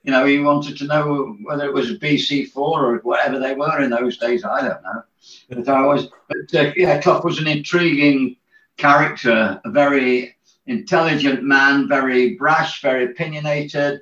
You 0.03 0.13
know, 0.13 0.25
he 0.25 0.39
wanted 0.39 0.79
to 0.79 0.87
know 0.87 1.37
whether 1.43 1.67
it 1.67 1.75
was 1.75 1.99
BC 1.99 2.49
four 2.49 2.85
or 2.85 2.99
whatever 2.99 3.39
they 3.39 3.55
were 3.55 3.83
in 3.83 3.91
those 3.91 4.17
days. 4.17 4.45
I 4.45 4.63
don't 4.63 4.83
know. 4.83 5.03
But 5.51 5.69
I 5.69 5.83
was, 5.83 6.09
but 6.29 6.55
uh, 6.55 6.73
yeah, 6.77 7.01
Clough 7.01 7.21
was 7.23 7.39
an 7.39 7.47
intriguing 7.47 8.37
character, 8.79 9.61
a 9.63 9.71
very 9.71 10.37
intelligent 10.67 11.43
man, 11.43 11.89
very 11.89 12.35
brash, 12.37 12.81
very 12.81 13.05
opinionated 13.05 14.01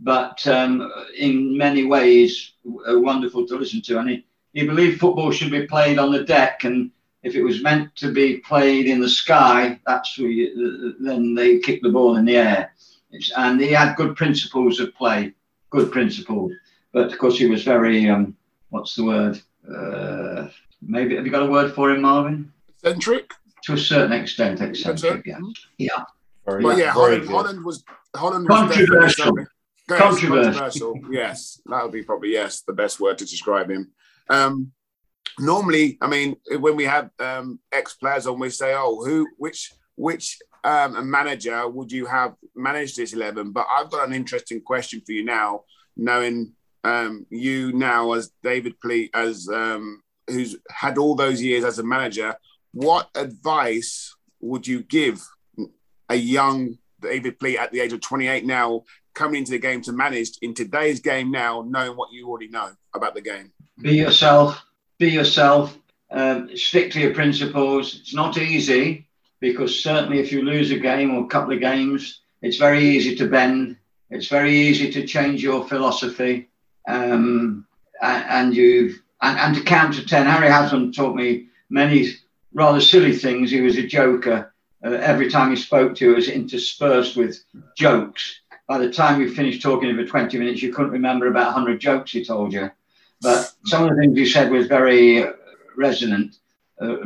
but 0.00 0.46
um, 0.46 0.90
in 1.16 1.56
many 1.56 1.84
ways 1.84 2.54
uh, 2.66 2.98
wonderful 2.98 3.46
to 3.46 3.56
listen 3.56 3.82
to. 3.82 3.98
And 3.98 4.10
he, 4.10 4.26
he 4.52 4.66
believed 4.66 4.98
football 4.98 5.30
should 5.30 5.50
be 5.50 5.66
played 5.66 5.98
on 5.98 6.10
the 6.10 6.24
deck, 6.24 6.64
and 6.64 6.90
if 7.22 7.34
it 7.34 7.42
was 7.42 7.62
meant 7.62 7.94
to 7.96 8.12
be 8.12 8.38
played 8.38 8.86
in 8.86 9.00
the 9.00 9.08
sky, 9.08 9.78
that's 9.86 10.18
where 10.18 10.28
you, 10.28 10.96
then 11.00 11.34
they 11.34 11.58
kick 11.58 11.82
the 11.82 11.90
ball 11.90 12.16
in 12.16 12.24
the 12.24 12.36
air. 12.36 12.72
It's, 13.10 13.30
and 13.36 13.60
he 13.60 13.72
had 13.72 13.96
good 13.96 14.16
principles 14.16 14.80
of 14.80 14.94
play, 14.94 15.34
good 15.70 15.90
principle, 15.92 16.50
But 16.92 17.12
of 17.12 17.18
course, 17.18 17.38
he 17.38 17.46
was 17.46 17.62
very 17.62 18.08
um, 18.10 18.36
what's 18.70 18.94
the 18.94 19.04
word? 19.04 19.40
Uh, 19.68 20.48
maybe 20.82 21.16
have 21.16 21.24
you 21.24 21.30
got 21.32 21.42
a 21.44 21.50
word 21.50 21.72
for 21.74 21.90
him, 21.90 22.02
Marvin? 22.02 22.52
Centric. 22.82 23.30
To 23.64 23.74
a 23.74 23.78
certain 23.78 24.12
extent, 24.12 24.58
That's 24.58 24.80
eccentric. 24.80 25.26
it. 25.26 25.36
Yeah. 25.78 26.04
Very, 26.46 26.64
Well, 26.64 26.78
yeah, 26.78 26.94
very 26.94 27.18
Holland. 27.18 27.28
Holland 27.28 27.64
was 27.64 27.84
Holland 28.16 28.48
Controversial. 28.48 29.24
something- 29.26 29.46
Yes, 29.88 29.98
Controversial. 30.00 30.92
controversial. 30.92 31.00
Yes, 31.12 31.60
that 31.66 31.82
would 31.82 31.92
be 31.92 32.02
probably 32.04 32.32
yes 32.32 32.60
the 32.62 32.72
best 32.72 33.00
word 33.00 33.18
to 33.18 33.24
describe 33.24 33.68
him. 33.70 33.90
Um, 34.28 34.70
normally, 35.38 35.98
I 36.00 36.06
mean, 36.06 36.36
when 36.58 36.76
we 36.76 36.84
have 36.84 37.10
um, 37.18 37.58
ex 37.72 37.94
players 37.94 38.26
on, 38.28 38.38
we 38.38 38.50
say, 38.50 38.72
"Oh, 38.74 39.04
who, 39.04 39.26
which, 39.36 39.72
which 40.00 40.38
um, 40.64 41.10
manager 41.10 41.68
would 41.68 41.92
you 41.92 42.06
have 42.06 42.34
managed 42.56 42.96
this 42.96 43.12
eleven? 43.12 43.52
But 43.52 43.66
I've 43.70 43.90
got 43.90 44.08
an 44.08 44.14
interesting 44.14 44.62
question 44.62 45.02
for 45.04 45.12
you 45.12 45.24
now, 45.24 45.64
knowing 45.94 46.54
um, 46.84 47.26
you 47.28 47.72
now 47.72 48.12
as 48.12 48.30
David 48.42 48.80
Pleat, 48.80 49.10
as 49.12 49.46
um, 49.48 50.02
who's 50.26 50.56
had 50.70 50.96
all 50.96 51.14
those 51.14 51.42
years 51.42 51.64
as 51.64 51.78
a 51.78 51.84
manager. 51.84 52.34
What 52.72 53.10
advice 53.14 54.16
would 54.40 54.66
you 54.66 54.82
give 54.82 55.22
a 56.08 56.14
young 56.14 56.78
David 57.00 57.38
Pleat 57.38 57.58
at 57.58 57.70
the 57.70 57.80
age 57.80 57.92
of 57.92 58.00
28 58.00 58.46
now 58.46 58.84
coming 59.14 59.40
into 59.40 59.50
the 59.50 59.58
game 59.58 59.82
to 59.82 59.92
manage 59.92 60.30
in 60.40 60.54
today's 60.54 61.00
game 61.00 61.30
now, 61.30 61.62
knowing 61.68 61.96
what 61.96 62.10
you 62.10 62.26
already 62.26 62.48
know 62.48 62.70
about 62.94 63.14
the 63.14 63.20
game? 63.20 63.52
Be 63.78 63.96
yourself. 63.96 64.62
Be 64.98 65.10
yourself. 65.10 65.76
Um, 66.10 66.56
stick 66.56 66.90
to 66.92 67.00
your 67.00 67.12
principles. 67.12 67.96
It's 68.00 68.14
not 68.14 68.38
easy 68.38 69.09
because 69.40 69.82
certainly 69.82 70.18
if 70.18 70.30
you 70.30 70.42
lose 70.42 70.70
a 70.70 70.78
game 70.78 71.14
or 71.14 71.24
a 71.24 71.28
couple 71.28 71.52
of 71.52 71.60
games, 71.60 72.20
it's 72.42 72.58
very 72.58 72.84
easy 72.84 73.16
to 73.16 73.28
bend. 73.28 73.76
It's 74.10 74.28
very 74.28 74.54
easy 74.54 74.90
to 74.92 75.06
change 75.06 75.42
your 75.42 75.66
philosophy. 75.66 76.48
Um, 76.88 77.66
and, 78.02 78.24
and 78.28 78.54
you 78.54 78.94
and, 79.22 79.38
and 79.38 79.54
to 79.54 79.62
count 79.62 79.94
to 79.94 80.06
10. 80.06 80.26
Harry 80.26 80.48
Haslam 80.48 80.92
taught 80.92 81.14
me 81.14 81.46
many 81.68 82.14
rather 82.52 82.80
silly 82.80 83.12
things. 83.12 83.50
He 83.50 83.60
was 83.60 83.76
a 83.76 83.86
joker. 83.86 84.52
Uh, 84.84 84.90
every 84.92 85.30
time 85.30 85.50
he 85.50 85.56
spoke 85.56 85.94
to 85.96 86.14
was 86.14 86.28
interspersed 86.28 87.16
with 87.16 87.38
jokes. 87.76 88.40
By 88.66 88.78
the 88.78 88.90
time 88.90 89.20
you 89.20 89.34
finished 89.34 89.62
talking 89.62 89.94
for 89.94 90.06
20 90.06 90.38
minutes, 90.38 90.62
you 90.62 90.72
couldn't 90.72 90.92
remember 90.92 91.26
about 91.26 91.54
100 91.54 91.80
jokes 91.80 92.12
he 92.12 92.24
told 92.24 92.52
you. 92.52 92.70
But 93.20 93.52
some 93.66 93.84
of 93.84 93.90
the 93.90 94.00
things 94.00 94.16
he 94.16 94.26
said 94.26 94.50
was 94.50 94.66
very 94.66 95.26
resonant. 95.76 96.36
Uh, 96.80 96.96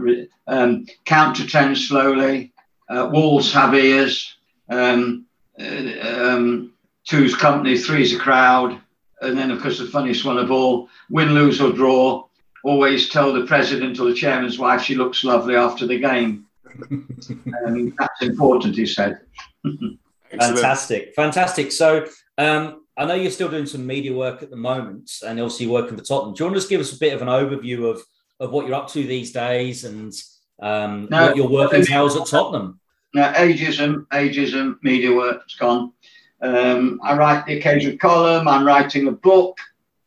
um, 0.47 0.87
count 1.05 1.37
to 1.37 1.47
10 1.47 1.75
slowly. 1.77 2.53
Uh, 2.89 3.09
walls 3.13 3.53
have 3.53 3.75
ears. 3.75 4.37
Um, 4.69 5.27
uh, 5.59 6.01
um, 6.03 6.73
two's 7.05 7.35
company, 7.35 7.77
three's 7.79 8.15
a 8.15 8.19
crowd. 8.19 8.81
And 9.21 9.39
then, 9.39 9.51
of 9.51 9.61
course, 9.61 9.79
the 9.79 9.87
funniest 9.87 10.25
one 10.25 10.39
of 10.39 10.51
all 10.51 10.89
win, 11.11 11.35
lose, 11.35 11.61
or 11.61 11.73
draw. 11.73 12.27
Always 12.63 13.09
tell 13.09 13.33
the 13.33 13.47
president 13.47 13.99
or 14.01 14.09
the 14.09 14.15
chairman's 14.15 14.59
wife 14.59 14.83
she 14.83 14.95
looks 14.95 15.25
lovely 15.25 15.57
after 15.57 15.87
the 15.87 15.99
game. 15.99 16.47
um, 16.91 17.95
that's 17.99 18.23
important, 18.23 18.77
he 18.77 18.87
said. 18.87 19.21
fantastic, 20.31 21.15
fantastic. 21.15 21.73
So, 21.73 22.07
um, 22.39 22.83
I 22.97 23.05
know 23.07 23.15
you're 23.15 23.31
still 23.31 23.51
doing 23.51 23.67
some 23.67 23.87
media 23.87 24.15
work 24.15 24.43
at 24.43 24.51
the 24.51 24.57
moment, 24.57 25.11
and 25.27 25.41
obviously 25.41 25.67
working 25.67 25.97
for 25.97 26.05
Tottenham. 26.05 26.35
Do 26.35 26.45
you 26.45 26.47
want 26.47 26.55
to 26.55 26.61
just 26.61 26.71
give 26.71 26.81
us 26.81 26.93
a 26.93 26.99
bit 26.99 27.13
of 27.13 27.23
an 27.23 27.29
overview 27.29 27.91
of 27.91 28.03
of 28.41 28.51
what 28.51 28.67
you're 28.67 28.75
up 28.75 28.89
to 28.91 29.05
these 29.05 29.33
days 29.33 29.85
and 29.85 30.13
um, 30.61 31.09
no, 31.11 31.27
what 31.27 31.37
your 31.37 31.49
work 31.49 31.73
entails 31.73 32.17
at 32.17 32.27
Tottenham? 32.27 32.81
Now, 33.15 33.33
ageism, 33.33 34.07
ageism, 34.09 34.77
media 34.83 35.15
work. 35.15 35.43
It's 35.45 35.55
gone. 35.55 35.93
Um, 36.41 37.01
I 37.03 37.17
write 37.17 37.47
the 37.47 37.59
occasional 37.59 37.97
column. 37.97 38.49
I'm 38.49 38.67
writing 38.67 39.09
a 39.09 39.13
book, 39.13 39.59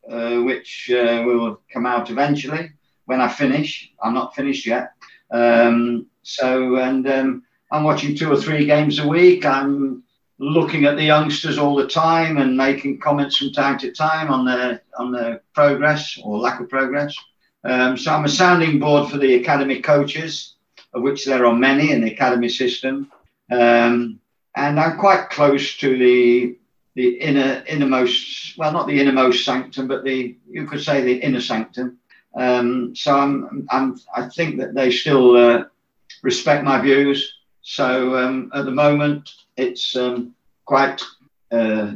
uh, 0.10 0.40
which 0.42 0.92
uh, 0.92 1.24
will 1.26 1.62
come 1.72 1.86
out 1.86 2.10
eventually 2.10 2.72
when 3.06 3.22
I 3.22 3.28
finish. 3.28 3.92
I'm 4.02 4.14
not 4.14 4.36
finished 4.36 4.66
yet. 4.66 4.92
Um, 5.32 6.08
so, 6.24 6.78
and 6.78 7.08
um, 7.08 7.44
I'm 7.72 7.84
watching 7.84 8.16
two 8.16 8.32
or 8.32 8.38
three 8.38 8.66
games 8.66 9.00
a 9.00 9.08
week. 9.08 9.46
I'm 9.46 10.04
looking 10.40 10.86
at 10.86 10.98
the 10.98 11.04
youngsters 11.04 11.58
all 11.58 11.76
the 11.76 11.88
time 11.88 12.38
and 12.38 12.56
making 12.56 13.00
comments 13.00 13.38
from 13.38 13.52
time 13.52 13.80
to 13.80 13.92
time 13.92 14.30
on 14.30 14.46
their 14.46 14.84
on 14.98 15.12
their 15.12 15.42
progress 15.54 16.18
or 16.24 16.38
lack 16.38 16.60
of 16.60 16.70
progress. 16.70 17.16
Um, 17.68 17.98
so 17.98 18.14
I'm 18.14 18.24
a 18.24 18.30
sounding 18.30 18.80
board 18.80 19.12
for 19.12 19.18
the 19.18 19.36
academy 19.36 19.82
coaches, 19.82 20.56
of 20.94 21.02
which 21.02 21.26
there 21.26 21.46
are 21.46 21.54
many 21.54 21.92
in 21.92 22.00
the 22.00 22.14
academy 22.14 22.48
system. 22.48 23.12
Um, 23.52 24.22
and 24.56 24.80
I'm 24.80 24.98
quite 24.98 25.30
close 25.30 25.76
to 25.78 25.98
the 25.98 26.58
the 26.96 27.10
inner 27.20 27.64
innermost 27.68 28.58
well 28.58 28.72
not 28.72 28.88
the 28.88 29.00
innermost 29.00 29.46
sanctum 29.46 29.88
but 29.88 30.04
the 30.04 30.36
you 30.50 30.66
could 30.66 30.82
say 30.82 31.02
the 31.02 31.18
inner 31.18 31.42
sanctum. 31.42 31.98
Um, 32.36 32.96
so 32.96 33.16
I'm, 33.20 33.68
I'm 33.70 34.00
I 34.16 34.30
think 34.30 34.58
that 34.60 34.74
they 34.74 34.90
still 34.90 35.36
uh, 35.36 35.66
respect 36.24 36.64
my 36.64 36.80
views. 36.80 37.34
So 37.64 38.18
um, 38.18 38.50
at 38.56 38.64
the 38.64 38.72
moment 38.72 39.30
it's 39.58 39.96
um, 39.96 40.34
quite 40.66 41.02
uh, 41.52 41.96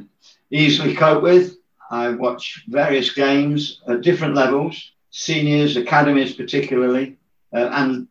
easily 0.52 0.96
cope 0.96 1.24
with. 1.24 1.56
I 1.90 2.10
watch 2.10 2.66
various 2.68 3.14
games 3.14 3.82
at 3.88 4.02
different 4.02 4.36
levels 4.36 4.92
seniors 5.12 5.78
academies 5.78 6.34
particularly 6.34 7.18
uh, 7.54 7.70
and 7.74 8.08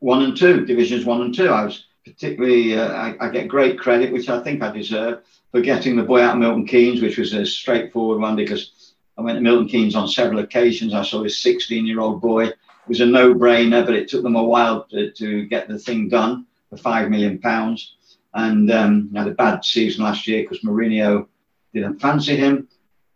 one 0.00 0.22
and 0.22 0.36
two 0.36 0.64
divisions 0.64 1.04
one 1.04 1.22
and 1.22 1.34
two 1.34 1.48
I 1.48 1.64
was 1.64 1.84
particularly, 2.04 2.78
uh, 2.78 2.92
I, 2.92 3.16
I, 3.20 3.28
get 3.28 3.48
great 3.48 3.78
credit, 3.78 4.12
which 4.12 4.28
I 4.28 4.42
think 4.42 4.62
I 4.62 4.70
deserve, 4.70 5.22
for 5.50 5.60
getting 5.60 5.96
the 5.96 6.02
boy 6.02 6.22
out 6.22 6.34
of 6.34 6.40
Milton 6.40 6.66
Keynes, 6.66 7.02
which 7.02 7.18
was 7.18 7.32
a 7.32 7.46
straightforward 7.46 8.20
one 8.20 8.36
because 8.36 8.94
I 9.16 9.22
went 9.22 9.36
to 9.36 9.42
Milton 9.42 9.68
Keynes 9.68 9.94
on 9.94 10.08
several 10.08 10.40
occasions. 10.40 10.94
I 10.94 11.02
saw 11.02 11.22
this 11.22 11.38
16 11.38 11.86
year 11.86 12.00
old 12.00 12.20
boy. 12.20 12.46
It 12.46 12.56
was 12.88 13.00
a 13.00 13.06
no 13.06 13.34
brainer, 13.34 13.84
but 13.84 13.94
it 13.94 14.08
took 14.08 14.22
them 14.22 14.36
a 14.36 14.42
while 14.42 14.84
to, 14.90 15.12
to 15.12 15.46
get 15.46 15.68
the 15.68 15.78
thing 15.78 16.08
done 16.08 16.46
for 16.70 16.76
£5 16.76 17.10
million. 17.10 17.40
And 18.34 18.70
um, 18.70 19.14
had 19.14 19.28
a 19.28 19.32
bad 19.32 19.64
season 19.64 20.04
last 20.04 20.26
year 20.26 20.42
because 20.42 20.60
Mourinho 20.60 21.26
didn't 21.74 22.00
fancy 22.00 22.36
him. 22.36 22.66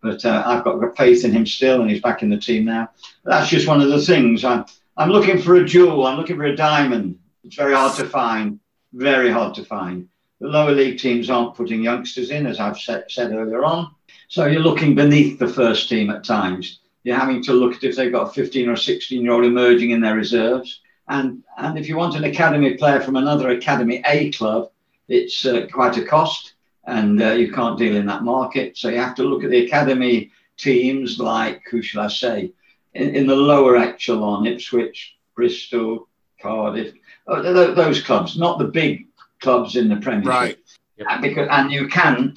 But 0.02 0.24
uh, 0.24 0.42
I've 0.46 0.64
got 0.64 0.96
faith 0.96 1.24
in 1.24 1.32
him 1.32 1.46
still, 1.46 1.80
and 1.80 1.90
he's 1.90 2.02
back 2.02 2.22
in 2.22 2.30
the 2.30 2.38
team 2.38 2.64
now. 2.64 2.90
That's 3.24 3.48
just 3.48 3.66
one 3.66 3.80
of 3.80 3.88
the 3.88 4.00
things. 4.00 4.44
I'm, 4.44 4.64
I'm 4.96 5.10
looking 5.10 5.40
for 5.40 5.56
a 5.56 5.64
jewel, 5.64 6.06
I'm 6.06 6.18
looking 6.18 6.36
for 6.36 6.44
a 6.44 6.56
diamond. 6.56 7.18
It's 7.44 7.56
very 7.56 7.74
hard 7.74 7.96
to 7.96 8.04
find 8.06 8.60
very 8.96 9.30
hard 9.30 9.54
to 9.54 9.64
find. 9.64 10.08
The 10.40 10.48
lower 10.48 10.72
league 10.72 10.98
teams 10.98 11.30
aren't 11.30 11.54
putting 11.54 11.82
youngsters 11.82 12.30
in, 12.30 12.46
as 12.46 12.58
I've 12.60 12.78
said, 12.78 13.04
said 13.08 13.32
earlier 13.32 13.64
on. 13.64 13.94
So 14.28 14.46
you're 14.46 14.62
looking 14.62 14.94
beneath 14.94 15.38
the 15.38 15.48
first 15.48 15.88
team 15.88 16.10
at 16.10 16.24
times. 16.24 16.80
You're 17.04 17.18
having 17.18 17.42
to 17.44 17.52
look 17.52 17.76
at 17.76 17.84
if 17.84 17.96
they've 17.96 18.12
got 18.12 18.28
a 18.28 18.32
15 18.32 18.68
or 18.68 18.76
16 18.76 19.22
year 19.22 19.32
old 19.32 19.44
emerging 19.44 19.90
in 19.90 20.00
their 20.00 20.16
reserves. 20.16 20.80
And, 21.08 21.44
and 21.56 21.78
if 21.78 21.88
you 21.88 21.96
want 21.96 22.16
an 22.16 22.24
academy 22.24 22.74
player 22.74 23.00
from 23.00 23.16
another 23.16 23.50
Academy 23.50 24.02
A 24.06 24.32
club, 24.32 24.70
it's 25.08 25.46
uh, 25.46 25.66
quite 25.72 25.96
a 25.98 26.04
cost 26.04 26.54
and 26.86 27.20
uh, 27.22 27.32
you 27.32 27.52
can't 27.52 27.78
deal 27.78 27.96
in 27.96 28.06
that 28.06 28.22
market. 28.22 28.76
So 28.76 28.88
you 28.88 28.98
have 28.98 29.16
to 29.16 29.24
look 29.24 29.44
at 29.44 29.50
the 29.50 29.66
academy 29.66 30.30
teams 30.56 31.18
like, 31.18 31.62
who 31.70 31.82
shall 31.82 32.02
I 32.02 32.08
say, 32.08 32.52
in, 32.94 33.14
in 33.14 33.26
the 33.26 33.36
lower 33.36 33.76
echelon, 33.76 34.46
Ipswich, 34.46 35.16
Bristol, 35.34 36.08
Cardiff, 36.40 36.94
uh, 37.26 37.42
those 37.74 38.00
clubs, 38.00 38.38
not 38.38 38.58
the 38.58 38.66
big 38.66 39.08
clubs 39.40 39.76
in 39.76 39.88
the 39.88 39.96
Premiership. 39.96 40.28
Right. 40.28 40.58
Yep. 40.96 41.20
Because 41.20 41.48
and 41.50 41.70
you 41.70 41.88
can 41.88 42.34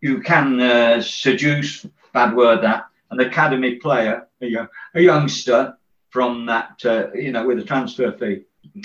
you 0.00 0.22
can 0.22 0.60
uh, 0.60 1.02
seduce 1.02 1.84
bad 2.14 2.34
word 2.34 2.62
that 2.62 2.86
an 3.10 3.20
academy 3.20 3.74
player, 3.74 4.26
a, 4.40 4.68
a 4.94 5.00
youngster 5.00 5.76
from 6.08 6.46
that 6.46 6.80
uh, 6.86 7.12
you 7.12 7.32
know 7.32 7.46
with 7.46 7.58
a 7.58 7.64
transfer 7.64 8.12
fee. 8.12 8.44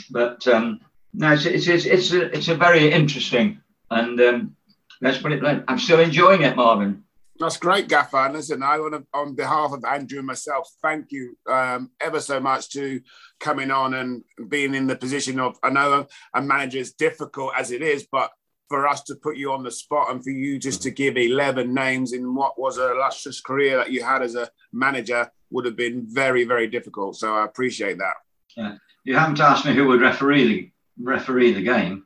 But 0.09 0.45
um, 0.47 0.81
no, 1.13 1.31
it's 1.31 1.45
it's 1.45 1.67
it's 1.67 1.85
it's 1.85 2.11
a, 2.11 2.35
it's 2.35 2.47
a 2.49 2.55
very 2.55 2.91
interesting 2.91 3.61
and 3.93 4.19
um, 4.19 4.55
let's 5.03 5.19
put 5.19 5.33
it. 5.33 5.63
I'm 5.67 5.79
still 5.79 5.99
enjoying 5.99 6.41
it, 6.41 6.55
Marvin. 6.55 7.03
That's 7.39 7.57
great, 7.57 7.89
Gaffer. 7.89 8.17
And 8.17 8.35
listen, 8.35 8.63
I 8.63 8.79
want 8.79 8.93
to, 8.93 9.05
on 9.13 9.35
behalf 9.35 9.73
of 9.73 9.83
Andrew 9.83 10.19
and 10.19 10.27
myself, 10.27 10.69
thank 10.81 11.11
you 11.11 11.35
um, 11.49 11.91
ever 11.99 12.19
so 12.19 12.39
much 12.39 12.69
to 12.71 13.01
coming 13.39 13.71
on 13.71 13.95
and 13.95 14.23
being 14.49 14.75
in 14.75 14.87
the 14.87 14.95
position 14.95 15.39
of. 15.39 15.57
I 15.63 15.69
know 15.69 16.07
a 16.33 16.41
manager 16.41 16.77
is 16.77 16.93
difficult 16.93 17.53
as 17.57 17.71
it 17.71 17.81
is, 17.81 18.07
but 18.11 18.31
for 18.69 18.87
us 18.87 19.03
to 19.03 19.15
put 19.15 19.35
you 19.35 19.51
on 19.51 19.63
the 19.63 19.71
spot 19.71 20.09
and 20.09 20.23
for 20.23 20.29
you 20.29 20.57
just 20.57 20.81
to 20.83 20.91
give 20.91 21.17
11 21.17 21.73
names 21.73 22.13
in 22.13 22.33
what 22.33 22.59
was 22.59 22.77
a 22.77 22.93
lustrous 22.93 23.41
career 23.41 23.77
that 23.77 23.91
you 23.91 24.03
had 24.03 24.21
as 24.21 24.35
a 24.35 24.49
manager 24.71 25.29
would 25.51 25.65
have 25.65 25.75
been 25.75 26.05
very, 26.07 26.43
very 26.43 26.67
difficult. 26.67 27.15
So 27.15 27.35
I 27.35 27.45
appreciate 27.45 27.97
that. 27.97 28.15
Yeah. 28.55 28.75
You 29.03 29.17
haven't 29.17 29.39
asked 29.39 29.65
me 29.65 29.73
who 29.73 29.87
would 29.87 30.01
referee 30.01 30.47
the, 30.47 30.71
referee 31.03 31.53
the 31.53 31.61
game. 31.61 32.05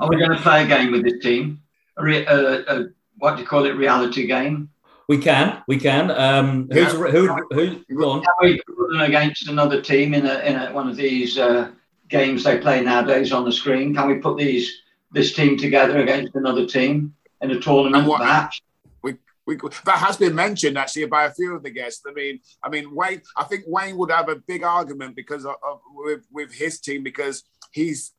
Are 0.00 0.08
we 0.08 0.16
going 0.16 0.30
to 0.30 0.42
play 0.42 0.64
a 0.64 0.66
game 0.66 0.92
with 0.92 1.04
this 1.04 1.22
team? 1.22 1.60
A, 1.98 2.24
a, 2.24 2.80
a 2.80 2.88
what 3.18 3.36
do 3.36 3.42
you 3.42 3.48
call 3.48 3.66
it, 3.66 3.70
reality 3.70 4.26
game? 4.26 4.70
We 5.08 5.16
can, 5.16 5.62
we 5.66 5.78
can. 5.78 6.10
Um, 6.10 6.68
who's 6.70 6.92
yeah. 6.92 7.10
who? 7.10 7.34
Who? 7.50 7.96
Go 7.96 8.10
on. 8.10 8.22
Can 8.22 8.34
we 8.42 8.60
put 8.60 8.90
them 8.90 9.00
against 9.00 9.48
another 9.48 9.80
team 9.80 10.12
in 10.12 10.26
a 10.26 10.38
in 10.40 10.56
a, 10.56 10.72
one 10.72 10.88
of 10.88 10.96
these 10.96 11.38
uh, 11.38 11.70
games 12.08 12.44
they 12.44 12.58
play 12.58 12.82
nowadays 12.82 13.32
on 13.32 13.46
the 13.46 13.52
screen? 13.52 13.94
Can 13.94 14.06
we 14.06 14.16
put 14.16 14.36
these 14.36 14.82
this 15.10 15.32
team 15.32 15.56
together 15.56 15.98
against 15.98 16.34
another 16.34 16.66
team 16.66 17.14
in 17.40 17.50
a 17.50 17.58
tournament 17.58 18.06
what, 18.06 18.20
match? 18.20 18.62
We, 19.02 19.14
we, 19.46 19.56
that 19.86 19.98
has 19.98 20.18
been 20.18 20.34
mentioned 20.34 20.76
actually 20.76 21.06
by 21.06 21.24
a 21.24 21.32
few 21.32 21.56
of 21.56 21.62
the 21.62 21.70
guests. 21.70 22.02
I 22.06 22.12
mean, 22.12 22.40
I 22.62 22.68
mean 22.68 22.94
Wayne. 22.94 23.22
I 23.34 23.44
think 23.44 23.64
Wayne 23.66 23.96
would 23.96 24.10
have 24.10 24.28
a 24.28 24.36
big 24.36 24.62
argument 24.62 25.16
because 25.16 25.46
of, 25.46 25.54
of 25.66 25.80
with 25.94 26.26
with 26.30 26.52
his 26.52 26.80
team 26.80 27.02
because 27.02 27.44
he's 27.72 28.12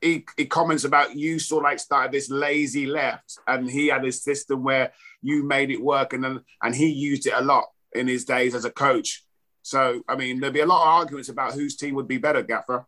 he, 0.00 0.24
he, 0.36 0.46
comments 0.46 0.84
about 0.84 1.16
you 1.16 1.38
sort 1.38 1.64
of 1.64 1.70
like 1.70 1.78
started 1.78 2.12
this 2.12 2.30
lazy 2.30 2.86
left, 2.86 3.38
and 3.46 3.70
he 3.70 3.88
had 3.88 4.02
this 4.02 4.22
system 4.22 4.62
where 4.62 4.92
you 5.22 5.44
made 5.44 5.70
it 5.70 5.82
work, 5.82 6.12
and 6.12 6.24
then 6.24 6.40
and 6.62 6.74
he 6.74 6.88
used 6.88 7.26
it 7.26 7.34
a 7.36 7.42
lot 7.42 7.64
in 7.92 8.06
his 8.08 8.24
days 8.24 8.54
as 8.54 8.64
a 8.64 8.70
coach. 8.70 9.24
So, 9.62 10.02
I 10.08 10.16
mean, 10.16 10.40
there'd 10.40 10.52
be 10.52 10.60
a 10.60 10.66
lot 10.66 10.82
of 10.82 10.88
arguments 10.88 11.28
about 11.28 11.54
whose 11.54 11.76
team 11.76 11.94
would 11.94 12.08
be 12.08 12.18
better, 12.18 12.42
Gaffer. 12.42 12.84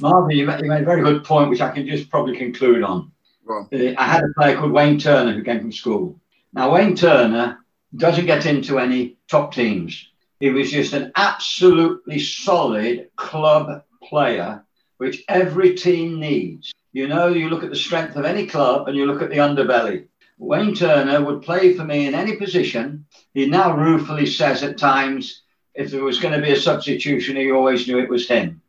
Marvin, 0.00 0.36
you 0.36 0.46
made, 0.46 0.60
you 0.60 0.68
made 0.68 0.82
a 0.82 0.84
very 0.84 1.02
good 1.02 1.24
point, 1.24 1.50
which 1.50 1.60
I 1.60 1.70
can 1.70 1.86
just 1.86 2.10
probably 2.10 2.36
conclude 2.36 2.82
on. 2.82 3.10
Uh, 3.48 3.64
I 3.96 4.04
had 4.04 4.24
a 4.24 4.28
player 4.36 4.56
called 4.56 4.72
Wayne 4.72 4.98
Turner 4.98 5.32
who 5.32 5.42
came 5.42 5.60
from 5.60 5.72
school. 5.72 6.20
Now, 6.52 6.74
Wayne 6.74 6.94
Turner 6.94 7.58
doesn't 7.96 8.26
get 8.26 8.46
into 8.46 8.78
any 8.78 9.16
top 9.28 9.54
teams. 9.54 10.10
He 10.40 10.50
was 10.50 10.70
just 10.70 10.92
an 10.92 11.12
absolutely 11.16 12.20
solid 12.20 13.10
club 13.16 13.82
player, 14.02 14.64
which 14.98 15.24
every 15.28 15.74
team 15.74 16.20
needs. 16.20 16.72
You 16.92 17.08
know, 17.08 17.28
you 17.28 17.48
look 17.48 17.64
at 17.64 17.70
the 17.70 17.76
strength 17.76 18.16
of 18.16 18.24
any 18.24 18.46
club 18.46 18.88
and 18.88 18.96
you 18.96 19.06
look 19.06 19.22
at 19.22 19.30
the 19.30 19.36
underbelly. 19.36 20.06
Wayne 20.38 20.74
Turner 20.74 21.24
would 21.24 21.42
play 21.42 21.74
for 21.74 21.84
me 21.84 22.06
in 22.06 22.14
any 22.14 22.36
position. 22.36 23.06
He 23.34 23.46
now 23.46 23.76
ruefully 23.76 24.26
says 24.26 24.62
at 24.62 24.78
times, 24.78 25.42
if 25.74 25.90
there 25.90 26.02
was 26.02 26.20
going 26.20 26.34
to 26.34 26.44
be 26.44 26.52
a 26.52 26.60
substitution, 26.60 27.36
he 27.36 27.50
always 27.50 27.86
knew 27.86 27.98
it 27.98 28.08
was 28.08 28.28
him. 28.28 28.60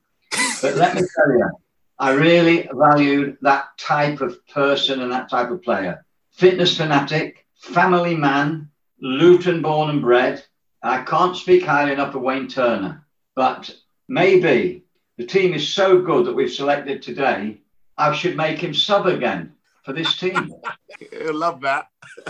But 0.61 0.75
let 0.75 0.95
me 0.95 1.01
tell 1.01 1.37
you, 1.37 1.49
I 1.97 2.11
really 2.11 2.69
valued 2.73 3.37
that 3.41 3.77
type 3.77 4.21
of 4.21 4.45
person 4.47 5.01
and 5.01 5.11
that 5.11 5.29
type 5.29 5.51
of 5.51 5.61
player. 5.61 6.05
Fitness 6.31 6.77
fanatic, 6.77 7.45
family 7.55 8.15
man, 8.15 8.69
Luton 9.01 9.61
born 9.61 9.89
and 9.89 10.01
bred. 10.01 10.43
I 10.81 11.03
can't 11.03 11.35
speak 11.35 11.63
highly 11.63 11.91
enough 11.91 12.15
of 12.15 12.21
Wayne 12.21 12.47
Turner, 12.47 13.05
but 13.35 13.73
maybe 14.07 14.83
the 15.19 15.25
team 15.25 15.53
is 15.53 15.67
so 15.67 16.01
good 16.01 16.25
that 16.25 16.33
we've 16.33 16.51
selected 16.51 17.01
today, 17.01 17.59
I 17.97 18.15
should 18.15 18.37
make 18.37 18.59
him 18.59 18.73
sub 18.73 19.05
again 19.05 19.51
for 19.83 19.91
this 19.91 20.17
team. 20.17 20.53
He'll 21.11 21.33
love 21.35 21.59
that. 21.61 21.87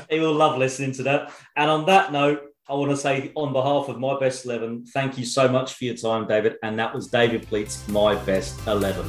he 0.09 0.19
will 0.19 0.33
love 0.33 0.57
listening 0.57 0.93
to 0.93 1.03
that. 1.03 1.31
And 1.55 1.69
on 1.69 1.85
that 1.85 2.11
note, 2.11 2.41
I 2.67 2.73
want 2.73 2.89
to 2.89 2.97
say 2.97 3.31
on 3.35 3.53
behalf 3.53 3.89
of 3.89 3.99
my 3.99 4.19
best 4.19 4.43
11, 4.45 4.87
thank 4.87 5.19
you 5.19 5.25
so 5.25 5.47
much 5.47 5.75
for 5.75 5.85
your 5.85 5.95
time, 5.95 6.27
David. 6.27 6.55
And 6.63 6.79
that 6.79 6.93
was 6.93 7.07
David 7.09 7.43
Pleat's 7.43 7.87
My 7.87 8.15
Best 8.15 8.59
11. 8.65 9.07